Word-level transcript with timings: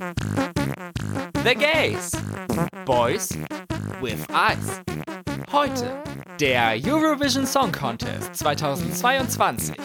The 0.00 1.54
Gays. 1.54 2.12
Boys 2.86 3.28
with 4.00 4.26
Eyes. 4.32 4.80
Heute 5.52 6.02
der 6.40 6.80
Eurovision 6.82 7.46
Song 7.46 7.70
Contest 7.70 8.34
2022. 8.36 9.76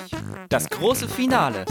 Das 0.47 0.69
große 0.69 1.09
Finale. 1.09 1.65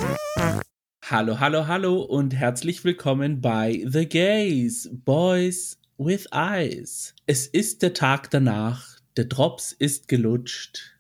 Hallo, 1.09 1.41
hallo, 1.41 1.67
hallo 1.67 2.03
und 2.03 2.35
herzlich 2.35 2.85
willkommen 2.85 3.41
bei 3.41 3.83
The 3.87 4.07
Gays. 4.07 4.91
Boys 4.93 5.79
with 5.97 6.29
Eyes. 6.31 7.15
Es 7.25 7.47
ist 7.47 7.81
der 7.81 7.95
Tag 7.95 8.31
danach. 8.31 8.99
Der 9.17 9.25
Drops 9.25 9.73
ist 9.73 10.07
gelutscht. 10.07 10.94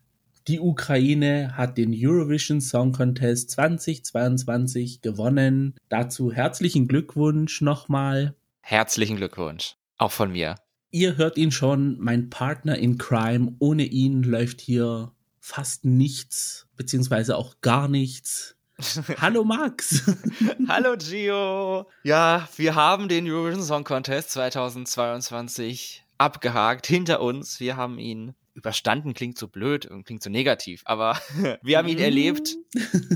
Die 0.46 0.60
Ukraine 0.60 1.56
hat 1.56 1.78
den 1.78 1.94
Eurovision 1.96 2.60
Song 2.60 2.92
Contest 2.92 3.50
2022 3.52 5.00
gewonnen. 5.00 5.74
Dazu 5.88 6.32
herzlichen 6.32 6.86
Glückwunsch 6.86 7.62
nochmal. 7.62 8.34
Herzlichen 8.60 9.16
Glückwunsch. 9.16 9.76
Auch 9.96 10.12
von 10.12 10.32
mir. 10.32 10.56
Ihr 10.90 11.16
hört 11.16 11.38
ihn 11.38 11.50
schon, 11.50 11.98
mein 11.98 12.28
Partner 12.28 12.76
in 12.76 12.98
Crime. 12.98 13.54
Ohne 13.58 13.84
ihn 13.84 14.22
läuft 14.22 14.60
hier 14.60 15.12
fast 15.40 15.86
nichts, 15.86 16.66
beziehungsweise 16.76 17.38
auch 17.38 17.62
gar 17.62 17.88
nichts. 17.88 18.54
Hallo 19.22 19.44
Max. 19.44 20.04
Hallo 20.68 20.94
Gio. 20.98 21.88
Ja, 22.02 22.46
wir 22.56 22.74
haben 22.74 23.08
den 23.08 23.26
Eurovision 23.30 23.64
Song 23.64 23.84
Contest 23.84 24.32
2022 24.32 26.04
abgehakt 26.18 26.86
hinter 26.86 27.22
uns. 27.22 27.60
Wir 27.60 27.76
haben 27.76 27.98
ihn 27.98 28.34
überstanden 28.54 29.14
klingt 29.14 29.36
so 29.36 29.48
blöd 29.48 29.86
und 29.86 30.04
klingt 30.04 30.22
so 30.22 30.30
negativ, 30.30 30.82
aber 30.84 31.18
wir 31.62 31.78
haben 31.78 31.88
ihn 31.88 31.98
erlebt 31.98 32.56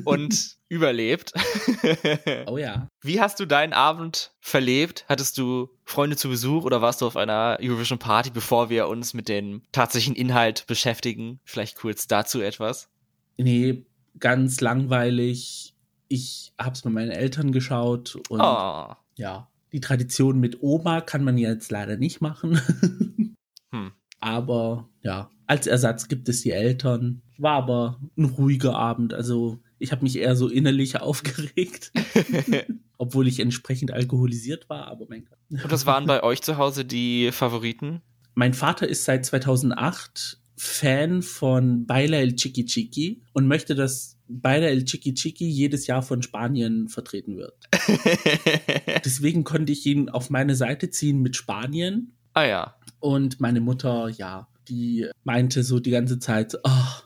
und 0.05 0.57
überlebt. 0.69 1.33
oh 2.47 2.59
ja. 2.59 2.89
Wie 3.01 3.21
hast 3.21 3.41
du 3.41 3.47
deinen 3.47 3.73
Abend 3.73 4.33
verlebt? 4.41 5.05
Hattest 5.09 5.39
du 5.39 5.71
Freunde 5.85 6.17
zu 6.17 6.29
Besuch 6.29 6.65
oder 6.65 6.83
warst 6.83 7.01
du 7.01 7.07
auf 7.07 7.17
einer 7.17 7.59
Eurovision 7.61 7.99
Party, 7.99 8.31
bevor 8.31 8.69
wir 8.69 8.89
uns 8.89 9.15
mit 9.15 9.29
dem 9.29 9.63
tatsächlichen 9.73 10.17
Inhalt 10.17 10.67
beschäftigen? 10.67 11.41
Vielleicht 11.45 11.77
kurz 11.77 12.07
dazu 12.07 12.41
etwas. 12.41 12.91
Nee, 13.39 13.87
ganz 14.19 14.61
langweilig. 14.61 15.75
Ich 16.09 16.53
hab's 16.59 16.85
mit 16.85 16.95
meinen 16.95 17.11
Eltern 17.11 17.53
geschaut 17.53 18.17
und 18.29 18.41
oh. 18.41 18.95
ja, 19.17 19.49
die 19.73 19.81
Tradition 19.81 20.41
mit 20.41 20.63
Oma 20.63 21.01
kann 21.01 21.23
man 21.23 21.39
jetzt 21.39 21.71
leider 21.71 21.97
nicht 21.97 22.21
machen. 22.21 22.61
hm. 23.71 23.93
Aber 24.21 24.89
ja, 25.03 25.31
als 25.47 25.67
Ersatz 25.67 26.09
gibt 26.09 26.29
es 26.29 26.43
die 26.43 26.51
Eltern. 26.51 27.23
War 27.39 27.55
aber 27.55 28.01
ein 28.17 28.25
ruhiger 28.25 28.77
Abend. 28.77 29.15
Also 29.15 29.59
ich 29.79 29.93
habe 29.93 30.03
mich 30.03 30.19
eher 30.19 30.37
so 30.37 30.49
innerlich 30.49 31.01
aufgeregt. 31.01 31.93
Obwohl 32.99 33.29
ich 33.29 33.41
entsprechend 33.41 33.93
alkoholisiert 33.93 34.69
war, 34.69 34.89
aber 34.89 35.07
mein 35.09 35.25
Gott. 35.25 35.39
Und 35.51 35.71
was 35.71 35.87
waren 35.87 36.07
bei 36.07 36.23
euch 36.23 36.43
zu 36.43 36.57
Hause 36.57 36.85
die 36.85 37.31
Favoriten? 37.31 38.03
Mein 38.35 38.55
Vater 38.55 38.89
ist 38.89 39.05
seit 39.05 39.25
2008 39.25 40.41
Fan 40.57 41.23
von 41.23 41.87
Baila 41.87 42.19
el 42.19 42.35
Chiqui 42.35 42.65
Chiqui 42.65 43.23
und 43.33 43.47
möchte, 43.47 43.77
dass 43.77 44.19
Baila 44.27 44.67
el 44.67 44.85
Chiqui 44.85 45.15
Chiqui 45.15 45.49
jedes 45.49 45.87
Jahr 45.87 46.03
von 46.03 46.23
Spanien 46.23 46.89
vertreten 46.89 47.37
wird. 47.37 47.55
Deswegen 49.05 49.45
konnte 49.45 49.73
ich 49.73 49.87
ihn 49.87 50.09
auf 50.09 50.31
meine 50.31 50.57
Seite 50.57 50.91
ziehen 50.91 51.23
mit 51.23 51.37
Spanien. 51.37 52.13
Ah 52.35 52.45
ja. 52.45 52.75
Und 53.01 53.41
meine 53.41 53.61
Mutter, 53.61 54.09
ja, 54.09 54.49
die 54.69 55.07
meinte 55.25 55.63
so 55.63 55.81
die 55.81 55.91
ganze 55.91 56.19
Zeit, 56.19 56.57
oh, 56.65 57.03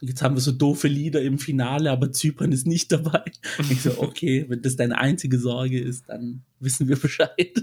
jetzt 0.00 0.22
haben 0.22 0.36
wir 0.36 0.40
so 0.40 0.52
doofe 0.52 0.88
Lieder 0.88 1.22
im 1.22 1.38
Finale, 1.38 1.90
aber 1.90 2.12
Zypern 2.12 2.52
ist 2.52 2.66
nicht 2.66 2.92
dabei. 2.92 3.24
Ich 3.70 3.82
so, 3.82 3.98
okay, 3.98 4.46
wenn 4.48 4.62
das 4.62 4.76
deine 4.76 4.98
einzige 4.98 5.38
Sorge 5.38 5.80
ist, 5.80 6.08
dann 6.08 6.42
wissen 6.60 6.88
wir 6.88 6.96
Bescheid. 6.96 7.62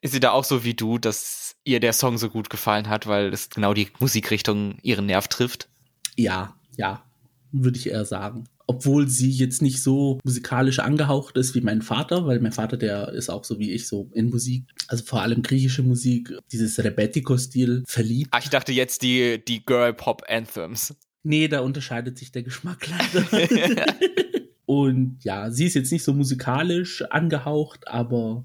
Ist 0.00 0.12
sie 0.12 0.20
da 0.20 0.30
auch 0.30 0.44
so 0.44 0.62
wie 0.62 0.74
du, 0.74 0.96
dass 0.96 1.56
ihr 1.64 1.80
der 1.80 1.92
Song 1.92 2.18
so 2.18 2.30
gut 2.30 2.50
gefallen 2.50 2.88
hat, 2.88 3.08
weil 3.08 3.32
es 3.32 3.50
genau 3.50 3.74
die 3.74 3.88
Musikrichtung 3.98 4.78
ihren 4.80 5.06
Nerv 5.06 5.26
trifft? 5.26 5.68
Ja, 6.14 6.54
ja, 6.76 7.02
würde 7.50 7.76
ich 7.76 7.88
eher 7.88 8.04
sagen 8.04 8.44
obwohl 8.68 9.08
sie 9.08 9.30
jetzt 9.30 9.62
nicht 9.62 9.82
so 9.82 10.20
musikalisch 10.24 10.78
angehaucht 10.78 11.38
ist 11.38 11.54
wie 11.54 11.62
mein 11.62 11.80
Vater, 11.80 12.26
weil 12.26 12.38
mein 12.40 12.52
Vater, 12.52 12.76
der 12.76 13.08
ist 13.08 13.30
auch 13.30 13.42
so 13.42 13.58
wie 13.58 13.72
ich, 13.72 13.88
so 13.88 14.10
in 14.12 14.28
Musik, 14.28 14.64
also 14.88 15.04
vor 15.04 15.22
allem 15.22 15.42
griechische 15.42 15.82
Musik, 15.82 16.34
dieses 16.52 16.78
Rebetiko-Stil 16.78 17.82
verliebt. 17.86 18.28
Ach, 18.30 18.42
ich 18.42 18.50
dachte 18.50 18.72
jetzt 18.72 19.02
die, 19.02 19.42
die 19.42 19.64
Girl-Pop-Anthems. 19.64 20.94
Nee, 21.22 21.48
da 21.48 21.60
unterscheidet 21.60 22.18
sich 22.18 22.30
der 22.30 22.42
Geschmack 22.42 22.86
leider. 22.88 23.86
Und 24.66 25.16
ja, 25.24 25.50
sie 25.50 25.64
ist 25.64 25.74
jetzt 25.74 25.90
nicht 25.90 26.04
so 26.04 26.12
musikalisch 26.12 27.02
angehaucht, 27.10 27.88
aber 27.88 28.44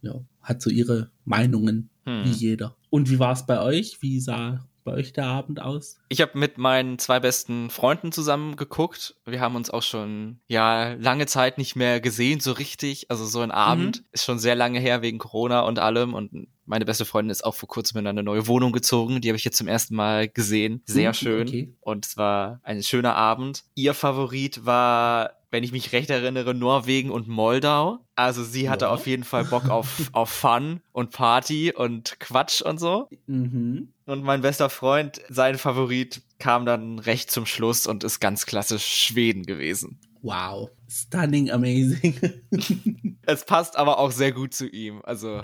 ja, 0.00 0.14
hat 0.40 0.62
so 0.62 0.70
ihre 0.70 1.10
Meinungen, 1.26 1.90
hm. 2.06 2.24
wie 2.24 2.30
jeder. 2.30 2.74
Und 2.88 3.10
wie 3.10 3.18
war 3.18 3.34
es 3.34 3.44
bei 3.44 3.60
euch? 3.60 3.98
Wie 4.00 4.18
sah 4.18 4.66
bei 4.88 4.94
euch 4.94 5.12
der 5.12 5.26
Abend 5.26 5.60
aus? 5.60 5.98
Ich 6.08 6.20
habe 6.20 6.38
mit 6.38 6.58
meinen 6.58 6.98
zwei 6.98 7.20
besten 7.20 7.70
Freunden 7.70 8.12
zusammen 8.12 8.56
geguckt. 8.56 9.16
Wir 9.26 9.40
haben 9.40 9.56
uns 9.56 9.70
auch 9.70 9.82
schon 9.82 10.40
ja 10.48 10.94
lange 10.94 11.26
Zeit 11.26 11.58
nicht 11.58 11.76
mehr 11.76 12.00
gesehen 12.00 12.40
so 12.40 12.52
richtig. 12.52 13.10
Also 13.10 13.26
so 13.26 13.40
ein 13.40 13.50
Abend 13.50 14.00
mhm. 14.00 14.06
ist 14.12 14.24
schon 14.24 14.38
sehr 14.38 14.54
lange 14.54 14.80
her 14.80 15.02
wegen 15.02 15.18
Corona 15.18 15.60
und 15.60 15.78
allem 15.78 16.14
und 16.14 16.48
meine 16.64 16.84
beste 16.84 17.06
Freundin 17.06 17.30
ist 17.30 17.44
auch 17.44 17.54
vor 17.54 17.68
kurzem 17.68 17.98
in 17.98 18.06
eine 18.06 18.22
neue 18.22 18.46
Wohnung 18.46 18.72
gezogen. 18.72 19.20
Die 19.22 19.28
habe 19.28 19.36
ich 19.36 19.44
jetzt 19.44 19.56
zum 19.56 19.68
ersten 19.68 19.94
Mal 19.94 20.28
gesehen. 20.28 20.82
Sehr 20.84 21.10
mhm, 21.10 21.14
schön. 21.14 21.48
Okay. 21.48 21.74
Und 21.80 22.04
es 22.04 22.16
war 22.16 22.60
ein 22.62 22.82
schöner 22.82 23.14
Abend. 23.14 23.64
Ihr 23.74 23.94
Favorit 23.94 24.66
war 24.66 25.38
wenn 25.50 25.64
ich 25.64 25.72
mich 25.72 25.92
recht 25.92 26.10
erinnere, 26.10 26.54
Norwegen 26.54 27.10
und 27.10 27.28
Moldau. 27.28 28.00
Also 28.14 28.44
sie 28.44 28.68
hatte 28.68 28.86
ja. 28.86 28.90
auf 28.90 29.06
jeden 29.06 29.24
Fall 29.24 29.44
Bock 29.44 29.68
auf, 29.68 29.98
auf 30.12 30.30
Fun 30.30 30.80
und 30.92 31.10
Party 31.10 31.72
und 31.74 32.20
Quatsch 32.20 32.60
und 32.60 32.78
so. 32.78 33.08
Mhm. 33.26 33.92
Und 34.08 34.24
mein 34.24 34.40
bester 34.40 34.70
Freund, 34.70 35.20
sein 35.28 35.58
Favorit, 35.58 36.22
kam 36.38 36.64
dann 36.64 36.98
recht 36.98 37.30
zum 37.30 37.44
Schluss 37.44 37.86
und 37.86 38.04
ist 38.04 38.20
ganz 38.20 38.46
klassisch 38.46 38.86
Schweden 38.86 39.42
gewesen. 39.44 40.00
Wow. 40.22 40.70
Stunning 40.88 41.50
amazing. 41.50 42.18
es 43.26 43.44
passt 43.44 43.76
aber 43.76 43.98
auch 43.98 44.10
sehr 44.10 44.32
gut 44.32 44.54
zu 44.54 44.66
ihm. 44.66 45.02
Also 45.04 45.42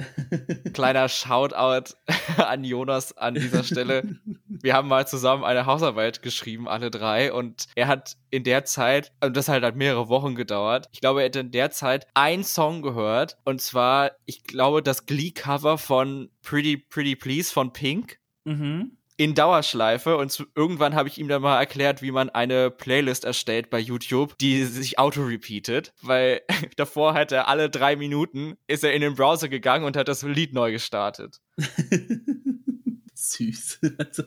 kleiner 0.73 1.11
Shoutout 1.11 1.95
an 2.39 2.65
Jonas 2.65 3.15
an 3.19 3.35
dieser 3.35 3.65
Stelle. 3.65 4.17
Wir 4.47 4.73
haben 4.73 4.89
mal 4.89 5.07
zusammen 5.07 5.45
eine 5.45 5.67
Hausarbeit 5.67 6.23
geschrieben, 6.23 6.67
alle 6.67 6.91
drei, 6.91 7.35
und 7.35 7.67
er 7.75 7.87
hat 7.87 8.17
in 8.31 8.45
der 8.45 8.65
Zeit, 8.65 9.13
und 9.21 9.37
das 9.37 9.49
halt 9.49 9.63
hat 9.63 9.77
mehrere 9.77 10.09
Wochen 10.09 10.35
gedauert, 10.35 10.89
ich 10.93 11.03
glaube, 11.03 11.21
er 11.21 11.27
hat 11.27 11.37
in 11.37 11.51
der 11.51 11.71
Zeit 11.71 12.07
einen 12.15 12.45
Song 12.45 12.81
gehört, 12.81 13.37
und 13.45 13.61
zwar, 13.61 14.13
ich 14.25 14.45
glaube, 14.45 14.83
das 14.83 15.05
Glee-Cover 15.05 15.77
von 15.77 16.31
Pretty 16.41 16.79
Pretty 16.79 17.15
Please 17.15 17.53
von 17.53 17.75
Pink. 17.75 18.19
Mhm 18.45 18.97
in 19.17 19.35
Dauerschleife 19.35 20.17
und 20.17 20.47
irgendwann 20.57 20.95
habe 20.95 21.09
ich 21.09 21.19
ihm 21.19 21.29
dann 21.29 21.43
mal 21.43 21.59
erklärt, 21.59 22.03
wie 22.03 22.11
man 22.11 22.31
eine 22.31 22.71
Playlist 22.71 23.25
erstellt 23.25 23.71
bei 23.71 23.79
YouTube, 23.79 24.37
die 24.39 24.65
sich 24.65 24.99
auto-repeatet, 24.99 25.93
weil 26.03 26.41
davor 26.77 27.15
hat 27.15 27.31
er 27.31 27.49
alle 27.49 27.71
drei 27.71 27.97
Minuten 27.97 28.57
ist 28.67 28.83
er 28.83 28.93
in 28.93 29.03
den 29.03 29.15
Browser 29.15 29.49
gegangen 29.49 29.85
und 29.85 29.97
hat 29.97 30.09
das 30.09 30.23
Lied 30.23 30.53
neu 30.53 30.73
gestartet. 30.73 31.41
Süß. 33.15 33.79
Also, 33.99 34.25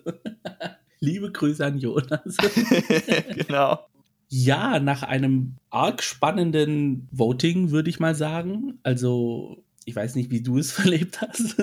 liebe 1.00 1.32
Grüße 1.32 1.66
an 1.66 1.78
Jonas. 1.78 2.38
genau. 3.34 3.86
Ja, 4.30 4.80
nach 4.80 5.04
einem 5.04 5.56
arg 5.70 6.02
spannenden 6.02 7.08
Voting 7.12 7.72
würde 7.72 7.90
ich 7.90 8.00
mal 8.00 8.16
sagen. 8.16 8.80
Also, 8.84 9.64
ich 9.86 9.96
weiß 9.96 10.16
nicht, 10.16 10.32
wie 10.32 10.42
du 10.42 10.58
es 10.58 10.72
verlebt 10.72 11.22
hast. 11.22 11.56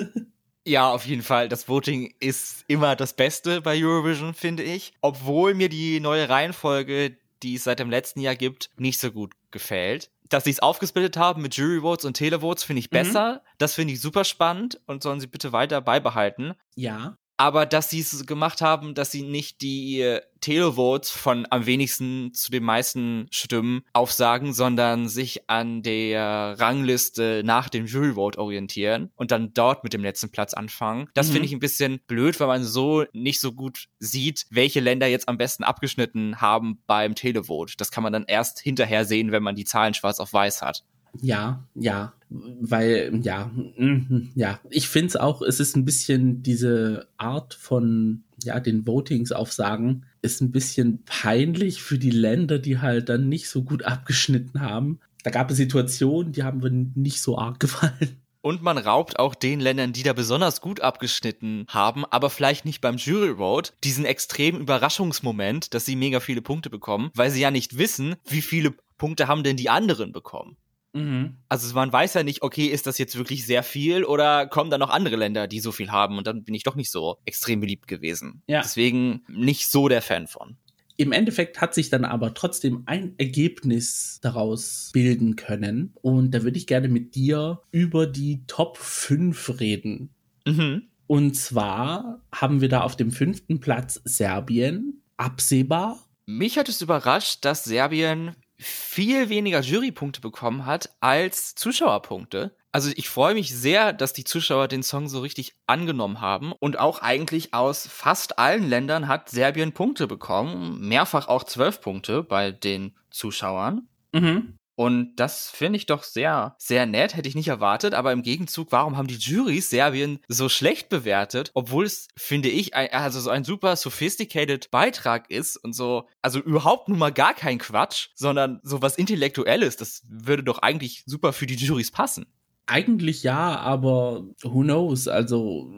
Ja, 0.67 0.91
auf 0.91 1.07
jeden 1.07 1.23
Fall. 1.23 1.49
Das 1.49 1.69
Voting 1.69 2.15
ist 2.21 2.65
immer 2.69 2.97
das 2.97 3.13
Beste 3.13 3.61
bei 3.61 3.83
Eurovision, 3.83 4.35
finde 4.35 4.63
ich. 4.63 4.93
Obwohl 5.01 5.55
mir 5.55 5.69
die 5.69 6.01
neue 6.01 6.29
Reihenfolge, 6.29 7.17
die 7.43 7.57
es 7.57 7.65
seit 7.65 7.79
dem 7.79 7.91
letzten 7.91 8.21
Jahr 8.21 8.35
gibt, 8.35 8.71
nicht 8.77 8.99
so 8.99 9.13
gut 9.13 9.35
gefällt. 9.51 10.11
Dass 10.31 10.45
sie 10.45 10.51
es 10.51 10.61
aufgesplittet 10.61 11.19
haben 11.19 11.43
mit 11.43 11.55
Jury 11.55 11.83
Votes 11.83 12.07
und 12.07 12.15
Televotes, 12.15 12.65
finde 12.65 12.81
ich 12.81 12.91
mhm. 12.91 12.97
besser. 12.97 13.43
Das 13.59 13.75
finde 13.75 13.93
ich 13.93 14.01
super 14.01 14.25
spannend 14.25 14.81
und 14.87 15.03
sollen 15.03 15.21
sie 15.21 15.27
bitte 15.27 15.53
weiter 15.53 15.81
beibehalten. 15.83 16.55
Ja 16.75 17.19
aber 17.37 17.67
dass 17.67 17.91
sie 17.91 18.01
es 18.01 18.27
gemacht 18.27 18.61
haben, 18.61 18.95
dass 18.95 19.11
sie 19.11 19.23
nicht 19.23 19.61
die 19.61 20.01
äh, 20.01 20.21
Televotes 20.41 21.11
von 21.11 21.47
am 21.49 21.65
wenigsten 21.65 22.35
zu 22.35 22.51
den 22.51 22.65
meisten 22.65 23.29
Stimmen 23.31 23.83
aufsagen, 23.95 24.53
sondern 24.53 25.09
sich 25.09 25.49
an 25.49 25.83
der 25.83 26.57
Rangliste 26.59 27.43
nach 27.45 27.69
dem 27.71 27.87
Juryvote 27.87 28.39
orientieren 28.39 29.11
und 29.17 29.31
dann 29.31 29.55
dort 29.55 29.85
mit 29.85 29.95
dem 29.95 30.03
letzten 30.03 30.31
Platz 30.31 30.53
anfangen. 30.53 31.09
Das 31.15 31.29
mhm. 31.29 31.33
finde 31.33 31.47
ich 31.47 31.53
ein 31.55 31.61
bisschen 31.61 32.01
blöd, 32.07 32.39
weil 32.41 32.47
man 32.47 32.63
so 32.63 33.05
nicht 33.13 33.41
so 33.41 33.53
gut 33.53 33.87
sieht, 33.99 34.45
welche 34.51 34.81
Länder 34.81 35.07
jetzt 35.07 35.29
am 35.29 35.39
besten 35.39 35.65
abgeschnitten 35.65 36.41
haben 36.41 36.83
beim 36.87 37.15
Televote. 37.15 37.75
Das 37.79 37.91
kann 37.91 38.03
man 38.03 38.13
dann 38.13 38.27
erst 38.27 38.61
hinterher 38.61 39.07
sehen, 39.07 39.33
wenn 39.33 39.43
man 39.43 39.57
die 39.57 39.65
Zahlen 39.65 39.95
schwarz 39.95 40.21
auf 40.21 40.33
weiß 40.33 40.61
hat. 40.61 40.85
Ja, 41.21 41.67
ja, 41.75 42.13
weil, 42.29 43.21
ja, 43.23 43.47
mm, 43.47 44.31
ja, 44.35 44.61
ich 44.71 44.89
finde 44.89 45.09
es 45.09 45.17
auch, 45.17 45.43
es 45.43 45.61
ist 45.61 45.77
ein 45.77 45.85
bisschen 45.85 46.43
diese 46.43 47.09
Art 47.17 47.55
von, 47.55 48.25
ja, 48.43 48.61
den 48.61 48.87
Votings 48.87 49.33
aufsagen, 49.33 50.05
ist 50.23 50.41
ein 50.41 50.51
bisschen 50.51 51.03
peinlich 51.05 51.83
für 51.83 51.99
die 51.99 52.11
Länder, 52.11 52.59
die 52.59 52.79
halt 52.79 53.09
dann 53.09 53.29
nicht 53.29 53.49
so 53.49 53.63
gut 53.63 53.85
abgeschnitten 53.85 54.61
haben. 54.61 55.01
da 55.23 55.31
gab 55.31 55.51
es 55.51 55.57
Situationen, 55.57 56.33
die 56.33 56.43
haben 56.43 56.59
mir 56.59 56.71
nicht 56.71 57.21
so 57.21 57.39
arg 57.39 57.61
gefallen. 57.61 58.21
Und 58.45 58.61
man 58.61 58.77
raubt 58.77 59.19
auch 59.19 59.35
den 59.35 59.59
Ländern, 59.59 59.95
die 59.95 60.03
da 60.03 60.13
besonders 60.13 60.61
gut 60.61 60.81
abgeschnitten 60.81 61.65
haben, 61.67 62.05
aber 62.05 62.29
vielleicht 62.29 62.67
nicht 62.67 62.83
beim 62.83 62.99
Jury 62.99 63.37
Vote, 63.37 63.73
diesen 63.83 64.05
extremen 64.05 64.61
Überraschungsmoment, 64.61 65.73
dass 65.73 65.87
sie 65.87 65.97
mega 65.97 66.21
viele 66.21 66.43
Punkte 66.43 66.69
bekommen, 66.69 67.11
weil 67.15 67.31
sie 67.31 67.41
ja 67.41 67.51
nicht 67.51 67.79
wissen, 67.79 68.17
wie 68.27 68.43
viele 68.43 68.75
Punkte 68.99 69.29
haben 69.29 69.45
denn 69.45 69.57
die 69.57 69.71
anderen 69.71 70.13
bekommen. 70.13 70.59
Mhm. 70.95 71.37
Also 71.49 71.75
man 71.75 71.93
weiß 71.93 72.15
ja 72.15 72.23
nicht, 72.23 72.43
okay, 72.43 72.67
ist 72.67 72.87
das 72.87 72.99
jetzt 72.99 73.19
wirklich 73.19 73.45
sehr 73.45 73.63
viel 73.63 74.05
oder 74.05 74.47
kommen 74.47 74.71
da 74.71 74.79
noch 74.79 74.91
andere 74.91 75.17
Länder, 75.17 75.49
die 75.49 75.61
so 75.61 75.73
viel 75.73 75.91
haben 75.91 76.17
und 76.19 76.27
dann 76.27 76.45
bin 76.45 76.55
ich 76.55 76.63
doch 76.63 76.77
nicht 76.77 76.91
so 76.91 77.19
extrem 77.25 77.61
beliebt 77.61 77.89
gewesen. 77.89 78.43
Ja. 78.47 78.63
Deswegen 78.63 79.23
nicht 79.29 79.69
so 79.69 79.89
der 79.89 80.03
Fan 80.03 80.29
von. 80.29 80.57
Im 80.97 81.11
Endeffekt 81.11 81.61
hat 81.61 81.75
sich 81.75 81.91
dann 81.91 82.05
aber 82.05 82.35
trotzdem 82.35 82.85
ein 82.87 83.15
Ergebnis 83.19 84.21
daraus 84.23 84.91
bilden 84.93 85.35
können. 85.35 85.93
Und 86.03 86.31
da 86.31 86.45
würde 86.45 86.57
ich 86.57 86.69
gerne 86.69 86.89
mit 86.89 87.17
dir 87.17 87.63
über 87.73 88.07
die 88.07 88.45
Top 88.47 88.79
5 88.79 89.59
reden. 89.59 90.11
Mhm. 90.47 90.85
Und 91.09 91.35
zwar 91.35 92.21
haben 92.33 92.61
wir 92.61 92.69
da 92.69 92.83
auf 92.83 92.95
dem 92.95 93.11
fünften 93.11 93.59
Platz 93.59 94.01
Serbien. 94.05 95.03
Absehbar. 95.17 95.99
Mich 96.27 96.59
hat 96.59 96.69
es 96.69 96.81
überrascht, 96.81 97.45
dass 97.45 97.65
Serbien 97.65 98.37
viel 98.57 99.29
weniger 99.29 99.61
Jurypunkte 99.61 100.21
bekommen 100.21 100.67
hat 100.67 100.91
als 101.01 101.55
Zuschauerpunkte. 101.55 102.57
Also 102.73 102.91
ich 102.97 103.09
freue 103.09 103.35
mich 103.35 103.55
sehr, 103.55 103.93
dass 103.93 104.13
die 104.13 104.25
Zuschauer 104.25 104.67
den 104.67 104.83
Song 104.83 105.09
so 105.09 105.21
richtig 105.21 105.55
angenommen 105.67 106.21
haben. 106.21 106.53
Und 106.53 106.79
auch 106.79 107.01
eigentlich 107.01 107.55
aus 107.55 107.87
fast 107.87 108.39
allen 108.39 108.69
Ländern 108.69 109.07
hat 109.07 109.31
Serbien 109.31 109.73
Punkte 109.73 110.07
bekommen. 110.07 110.81
Mehrfach 110.81 111.29
auch 111.29 111.45
zwölf 111.45 111.81
Punkte 111.81 112.23
bei 112.25 112.51
den 112.51 112.97
Zuschauern. 113.11 113.89
Mhm. 114.13 114.57
Und 114.77 115.15
das 115.17 115.51
finde 115.51 115.77
ich 115.77 115.87
doch 115.87 116.03
sehr, 116.03 116.57
sehr 116.59 116.87
nett, 116.87 117.17
hätte 117.17 117.29
ich 117.29 117.35
nicht 117.35 117.49
erwartet. 117.49 117.95
Aber 117.95 118.13
im 118.13 118.23
Gegenzug, 118.23 118.73
warum 118.73 118.97
haben 118.97 119.07
die 119.07 119.17
Juries 119.17 119.71
Serbien 119.71 120.19
so 120.29 120.49
schlecht 120.49 120.89
bewertet, 120.89 121.51
obwohl 121.55 121.85
es, 121.85 122.09
finde 122.17 122.49
ich, 122.49 122.75
ein, 122.75 122.89
also 122.91 123.21
so 123.21 123.31
ein 123.31 123.45
super 123.45 123.77
sophisticated 123.77 124.71
Beitrag 124.71 125.31
ist 125.31 125.57
und 125.57 125.75
so, 125.75 126.09
also 126.23 126.41
überhaupt 126.41 126.89
nun 126.89 126.99
mal 126.99 127.13
gar 127.13 127.35
kein 127.35 127.59
Quatsch, 127.59 128.09
sondern 128.15 128.61
so 128.63 128.83
was 128.83 128.97
Intellektuelles. 128.97 129.77
Das 129.77 130.03
würde 130.09 130.43
doch 130.43 130.59
eigentlich 130.59 131.05
super 131.07 131.33
für 131.33 131.47
die 131.47 131.55
Juries 131.55 131.93
passen. 131.93 132.27
Eigentlich 132.67 133.23
ja, 133.23 133.59
aber 133.59 134.25
who 134.43 134.63
knows? 134.63 135.07
Also 135.07 135.71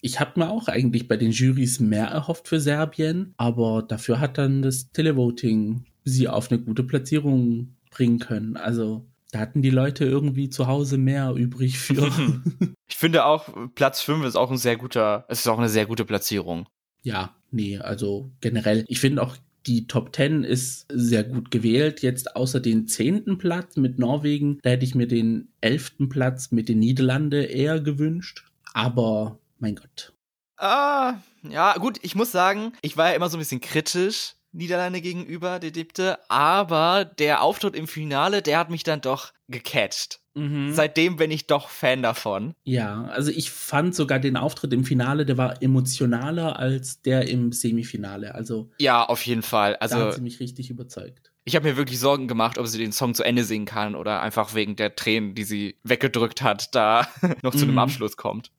ich 0.00 0.18
habe 0.18 0.40
mir 0.40 0.50
auch 0.50 0.68
eigentlich 0.68 1.06
bei 1.08 1.16
den 1.16 1.30
Juries 1.30 1.80
mehr 1.80 2.06
erhofft 2.06 2.48
für 2.48 2.60
Serbien, 2.60 3.34
aber 3.36 3.82
dafür 3.82 4.18
hat 4.20 4.38
dann 4.38 4.62
das 4.62 4.90
Televoting 4.92 5.84
sie 6.04 6.28
auf 6.28 6.50
eine 6.50 6.60
gute 6.60 6.82
Platzierung 6.82 7.76
bringen 7.90 8.18
können. 8.18 8.56
Also 8.56 9.04
da 9.32 9.38
hatten 9.38 9.62
die 9.62 9.70
Leute 9.70 10.04
irgendwie 10.04 10.50
zu 10.50 10.66
Hause 10.66 10.98
mehr 10.98 11.32
übrig 11.34 11.78
für. 11.78 12.10
ich 12.88 12.96
finde 12.96 13.24
auch, 13.24 13.48
Platz 13.74 14.02
5 14.02 14.24
ist 14.24 14.36
auch 14.36 14.50
ein 14.50 14.58
sehr 14.58 14.76
guter, 14.76 15.24
es 15.28 15.40
ist 15.40 15.48
auch 15.48 15.58
eine 15.58 15.68
sehr 15.68 15.86
gute 15.86 16.04
Platzierung. 16.04 16.68
Ja, 17.02 17.34
nee, 17.50 17.78
also 17.78 18.30
generell, 18.40 18.84
ich 18.88 19.00
finde 19.00 19.22
auch 19.22 19.36
die 19.66 19.86
Top 19.86 20.14
10 20.14 20.42
ist 20.44 20.86
sehr 20.92 21.22
gut 21.22 21.50
gewählt. 21.50 22.02
Jetzt 22.02 22.34
außer 22.34 22.60
den 22.60 22.88
zehnten 22.88 23.38
Platz 23.38 23.76
mit 23.76 23.98
Norwegen, 23.98 24.58
da 24.62 24.70
hätte 24.70 24.84
ich 24.84 24.94
mir 24.94 25.06
den 25.06 25.48
elften 25.60 26.08
Platz 26.08 26.50
mit 26.50 26.68
den 26.68 26.78
Niederlande 26.78 27.44
eher 27.44 27.80
gewünscht. 27.80 28.44
Aber 28.72 29.38
mein 29.58 29.76
Gott. 29.76 30.12
Ah, 30.56 31.14
ja, 31.48 31.74
gut, 31.74 31.98
ich 32.02 32.14
muss 32.14 32.32
sagen, 32.32 32.72
ich 32.82 32.96
war 32.96 33.10
ja 33.10 33.16
immer 33.16 33.28
so 33.28 33.36
ein 33.36 33.40
bisschen 33.40 33.60
kritisch 33.60 34.34
Niederlande 34.52 35.00
gegenüber, 35.00 35.58
der 35.58 35.70
Dipte, 35.70 36.18
aber 36.28 37.04
der 37.04 37.42
Auftritt 37.42 37.76
im 37.76 37.86
Finale, 37.86 38.42
der 38.42 38.58
hat 38.58 38.70
mich 38.70 38.82
dann 38.82 39.00
doch 39.00 39.32
gecatcht. 39.48 40.20
Mhm. 40.34 40.72
Seitdem 40.72 41.16
bin 41.16 41.30
ich 41.30 41.46
doch 41.46 41.68
Fan 41.68 42.02
davon. 42.02 42.54
Ja, 42.64 43.04
also 43.04 43.30
ich 43.30 43.50
fand 43.50 43.94
sogar 43.94 44.20
den 44.20 44.36
Auftritt 44.36 44.72
im 44.72 44.84
Finale, 44.84 45.26
der 45.26 45.36
war 45.36 45.62
emotionaler 45.62 46.58
als 46.58 47.02
der 47.02 47.28
im 47.28 47.52
Semifinale. 47.52 48.34
Also 48.34 48.70
ja, 48.78 49.04
auf 49.04 49.24
jeden 49.26 49.42
Fall. 49.42 49.76
Also 49.76 49.98
da 49.98 50.06
hat 50.06 50.14
sie 50.14 50.20
mich 50.20 50.40
richtig 50.40 50.70
überzeugt. 50.70 51.32
Ich 51.44 51.56
habe 51.56 51.68
mir 51.68 51.76
wirklich 51.76 51.98
Sorgen 51.98 52.28
gemacht, 52.28 52.58
ob 52.58 52.66
sie 52.66 52.78
den 52.78 52.92
Song 52.92 53.14
zu 53.14 53.24
Ende 53.24 53.44
singen 53.44 53.66
kann 53.66 53.94
oder 53.94 54.22
einfach 54.22 54.54
wegen 54.54 54.76
der 54.76 54.94
Tränen, 54.94 55.34
die 55.34 55.44
sie 55.44 55.76
weggedrückt 55.82 56.42
hat, 56.42 56.74
da 56.74 57.08
noch 57.42 57.52
zu 57.52 57.64
mhm. 57.64 57.70
einem 57.70 57.78
Abschluss 57.78 58.16
kommt. 58.16 58.52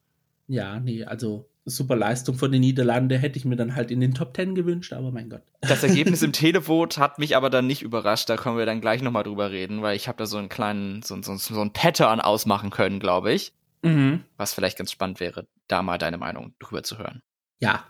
Ja, 0.48 0.80
nee, 0.80 1.06
also 1.06 1.50
super 1.66 1.96
Leistung 1.96 2.36
von 2.36 2.52
den 2.52 2.62
Niederlanden 2.62 3.20
hätte 3.20 3.38
ich 3.38 3.46
mir 3.46 3.56
dann 3.56 3.76
halt 3.76 3.92
in 3.92 4.00
den 4.00 4.14
Top 4.14 4.34
Ten 4.34 4.56
gewünscht, 4.56 4.94
aber 4.94 5.12
mein 5.12 5.30
Gott. 5.30 5.44
Das 5.62 5.84
Ergebnis 5.84 6.22
im 6.22 6.34
Televot 6.34 6.98
hat 6.98 7.20
mich 7.20 7.36
aber 7.36 7.50
dann 7.50 7.68
nicht 7.68 7.82
überrascht, 7.82 8.30
da 8.30 8.38
können 8.38 8.58
wir 8.58 8.66
dann 8.66 8.82
gleich 8.82 9.02
nochmal 9.02 9.24
drüber 9.24 9.52
reden, 9.52 9.82
weil 9.82 9.96
ich 9.96 10.08
habe 10.08 10.18
da 10.18 10.26
so 10.26 10.38
einen 10.38 10.50
kleinen, 10.50 11.02
so, 11.04 11.22
so, 11.22 11.36
so 11.36 11.62
ein 11.62 11.74
Pattern 11.74 12.20
ausmachen 12.22 12.70
können, 12.70 13.00
glaube 13.00 13.32
ich. 13.32 13.54
Mhm. 13.84 14.24
Was 14.38 14.54
vielleicht 14.54 14.78
ganz 14.78 14.92
spannend 14.92 15.20
wäre, 15.20 15.48
da 15.68 15.82
mal 15.82 15.98
deine 15.98 16.18
Meinung 16.18 16.54
drüber 16.60 16.84
zu 16.84 16.98
hören. 16.98 17.22
Ja, 17.60 17.86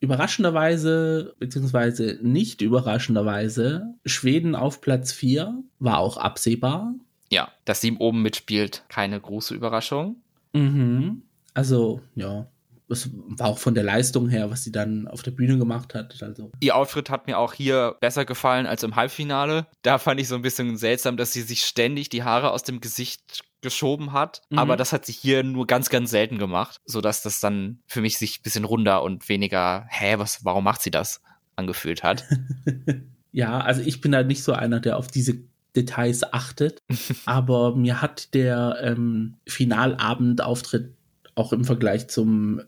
überraschenderweise, 0.00 1.34
beziehungsweise 1.38 2.18
nicht 2.22 2.60
überraschenderweise, 2.60 3.94
Schweden 4.04 4.54
auf 4.54 4.80
Platz 4.80 5.12
4 5.12 5.62
war 5.78 5.98
auch 5.98 6.16
absehbar. 6.16 6.94
Ja, 7.30 7.48
dass 7.64 7.80
sie 7.80 7.96
oben 7.96 8.22
mitspielt, 8.22 8.84
keine 8.88 9.20
große 9.20 9.54
Überraschung. 9.54 10.16
Mhm. 10.52 11.22
Also, 11.54 12.00
ja, 12.14 12.46
es 12.94 13.10
war 13.12 13.48
auch 13.48 13.58
von 13.58 13.74
der 13.74 13.84
Leistung 13.84 14.28
her, 14.28 14.50
was 14.50 14.64
sie 14.64 14.72
dann 14.72 15.06
auf 15.06 15.22
der 15.22 15.30
Bühne 15.30 15.58
gemacht 15.58 15.94
hat. 15.94 16.22
Also. 16.22 16.50
Ihr 16.60 16.74
Auftritt 16.74 17.10
hat 17.10 17.26
mir 17.26 17.38
auch 17.38 17.52
hier 17.52 17.96
besser 18.00 18.24
gefallen 18.24 18.66
als 18.66 18.82
im 18.82 18.96
Halbfinale. 18.96 19.66
Da 19.82 19.98
fand 19.98 20.20
ich 20.20 20.28
so 20.28 20.34
ein 20.34 20.42
bisschen 20.42 20.76
seltsam, 20.76 21.16
dass 21.16 21.32
sie 21.32 21.42
sich 21.42 21.64
ständig 21.64 22.08
die 22.08 22.22
Haare 22.22 22.50
aus 22.50 22.62
dem 22.62 22.80
Gesicht 22.80 23.44
geschoben 23.60 24.12
hat. 24.12 24.42
Mhm. 24.50 24.58
Aber 24.58 24.76
das 24.76 24.92
hat 24.92 25.04
sie 25.06 25.12
hier 25.12 25.42
nur 25.42 25.66
ganz, 25.66 25.90
ganz 25.90 26.10
selten 26.10 26.38
gemacht, 26.38 26.80
sodass 26.84 27.22
das 27.22 27.40
dann 27.40 27.80
für 27.86 28.00
mich 28.00 28.18
sich 28.18 28.38
ein 28.38 28.42
bisschen 28.42 28.64
runder 28.64 29.02
und 29.02 29.28
weniger, 29.28 29.86
hä, 29.88 30.14
was, 30.18 30.44
warum 30.44 30.64
macht 30.64 30.82
sie 30.82 30.90
das, 30.90 31.20
angefühlt 31.56 32.02
hat. 32.02 32.24
ja, 33.32 33.58
also 33.58 33.82
ich 33.82 34.00
bin 34.00 34.14
halt 34.14 34.28
nicht 34.28 34.44
so 34.44 34.52
einer, 34.52 34.80
der 34.80 34.96
auf 34.96 35.08
diese 35.08 35.38
Details 35.74 36.32
achtet. 36.32 36.82
aber 37.26 37.74
mir 37.74 38.00
hat 38.00 38.34
der 38.34 38.78
ähm, 38.82 39.34
Finalabendauftritt 39.46 40.94
auch 41.34 41.52
im 41.52 41.64
Vergleich 41.64 42.08
zum 42.08 42.60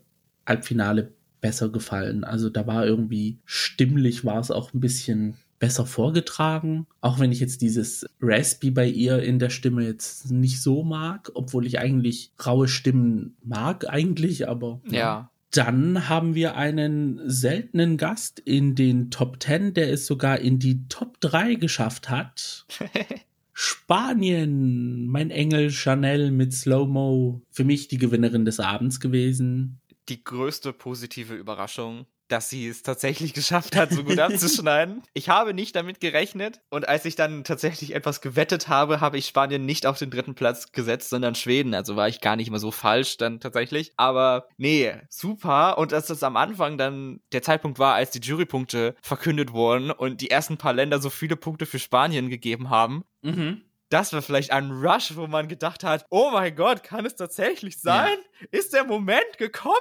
Halbfinale 0.47 1.13
besser 1.41 1.69
gefallen. 1.69 2.25
Also 2.25 2.51
da 2.51 2.67
war 2.67 2.87
irgendwie 2.87 3.39
stimmlich 3.45 4.25
war 4.25 4.41
es 4.41 4.51
auch 4.51 4.73
ein 4.73 4.81
bisschen 4.81 5.37
besser 5.59 5.87
vorgetragen. 5.87 6.87
Auch 7.01 7.19
wenn 7.19 7.33
ich 7.33 7.41
jetzt 7.41 7.63
dieses 7.63 8.07
Raspy 8.21 8.71
bei 8.71 8.87
ihr 8.89 9.23
in 9.23 9.39
der 9.39 9.51
Stimme 9.51 9.85
jetzt 9.85 10.31
nicht 10.31 10.61
so 10.61 10.83
mag, 10.83 11.31
obwohl 11.35 11.67
ich 11.67 11.79
eigentlich 11.79 12.33
raue 12.45 12.69
Stimmen 12.69 13.37
mag 13.43 13.89
eigentlich, 13.89 14.49
aber 14.49 14.81
ja. 14.91 15.31
Dann 15.53 16.09
haben 16.09 16.35
wir 16.35 16.57
einen 16.57 17.21
seltenen 17.25 17.97
Gast 17.97 18.41
in 18.41 18.75
den 18.75 19.11
Top 19.11 19.43
10, 19.43 19.73
der 19.73 19.91
es 19.91 20.05
sogar 20.05 20.41
in 20.41 20.59
die 20.59 20.87
Top 20.89 21.19
3 21.21 21.55
geschafft 21.55 22.11
hat. 22.11 22.67
Spanien, 23.55 25.07
mein 25.07 25.31
Engel 25.31 25.71
Chanel 25.71 26.31
mit 26.31 26.53
Slow-Mo, 26.53 27.41
für 27.51 27.65
mich 27.65 27.89
die 27.89 27.97
Gewinnerin 27.97 28.45
des 28.45 28.61
Abends 28.61 29.01
gewesen 29.01 29.81
die 30.09 30.23
größte 30.23 30.73
positive 30.73 31.35
Überraschung, 31.35 32.07
dass 32.29 32.51
sie 32.51 32.67
es 32.67 32.83
tatsächlich 32.83 33.35
geschafft 33.35 33.77
hat, 33.77 33.91
so 33.91 34.05
gut 34.05 34.19
abzuschneiden. 34.19 35.03
Ich 35.15 35.29
habe 35.29 35.55
nicht 35.55 35.77
damit 35.77 36.01
gerechnet 36.01 36.61
und 36.71 36.89
als 36.89 37.05
ich 37.05 37.15
dann 37.15 37.45
tatsächlich 37.45 37.95
etwas 37.95 38.21
gewettet 38.21 38.69
habe, 38.69 39.01
habe 39.01 39.19
ich 39.19 39.27
Spanien 39.27 39.65
nicht 39.65 39.87
auf 39.87 39.99
den 39.99 40.11
dritten 40.11 40.35
Platz 40.35 40.73
gesetzt, 40.73 41.11
sondern 41.11 41.35
Schweden. 41.35 41.75
Also 41.75 41.97
war 41.97 42.09
ich 42.09 42.21
gar 42.21 42.37
nicht 42.37 42.51
mal 42.51 42.59
so 42.59 42.71
falsch 42.71 43.17
dann 43.17 43.41
tatsächlich. 43.41 43.93
Aber 43.97 44.49
nee, 44.57 44.93
super. 45.09 45.79
Und 45.79 45.93
dass 45.93 46.07
das 46.07 46.23
am 46.23 46.37
Anfang 46.37 46.79
dann 46.79 47.21
der 47.33 47.43
Zeitpunkt 47.43 47.79
war, 47.79 47.95
als 47.95 48.11
die 48.11 48.21
Jurypunkte 48.21 48.95
verkündet 49.03 49.53
wurden 49.53 49.91
und 49.91 50.21
die 50.21 50.31
ersten 50.31 50.57
paar 50.57 50.73
Länder 50.73 51.01
so 51.01 51.11
viele 51.11 51.37
Punkte 51.37 51.67
für 51.67 51.79
Spanien 51.79 52.29
gegeben 52.29 52.71
haben. 52.71 53.05
Mhm 53.23 53.66
das 53.89 54.13
war 54.13 54.23
vielleicht 54.23 54.51
ein 54.53 54.71
Rush, 54.71 55.17
wo 55.17 55.27
man 55.27 55.49
gedacht 55.49 55.85
hat, 55.85 56.05
oh 56.11 56.31
mein 56.33 56.55
Gott, 56.55 56.83
kann 56.83 57.07
es 57.07 57.17
tatsächlich 57.17 57.81
sein? 57.81 58.17
Ja. 58.41 58.47
Ist 58.51 58.73
der 58.73 58.85
Moment 58.85 59.39
gekommen? 59.39 59.77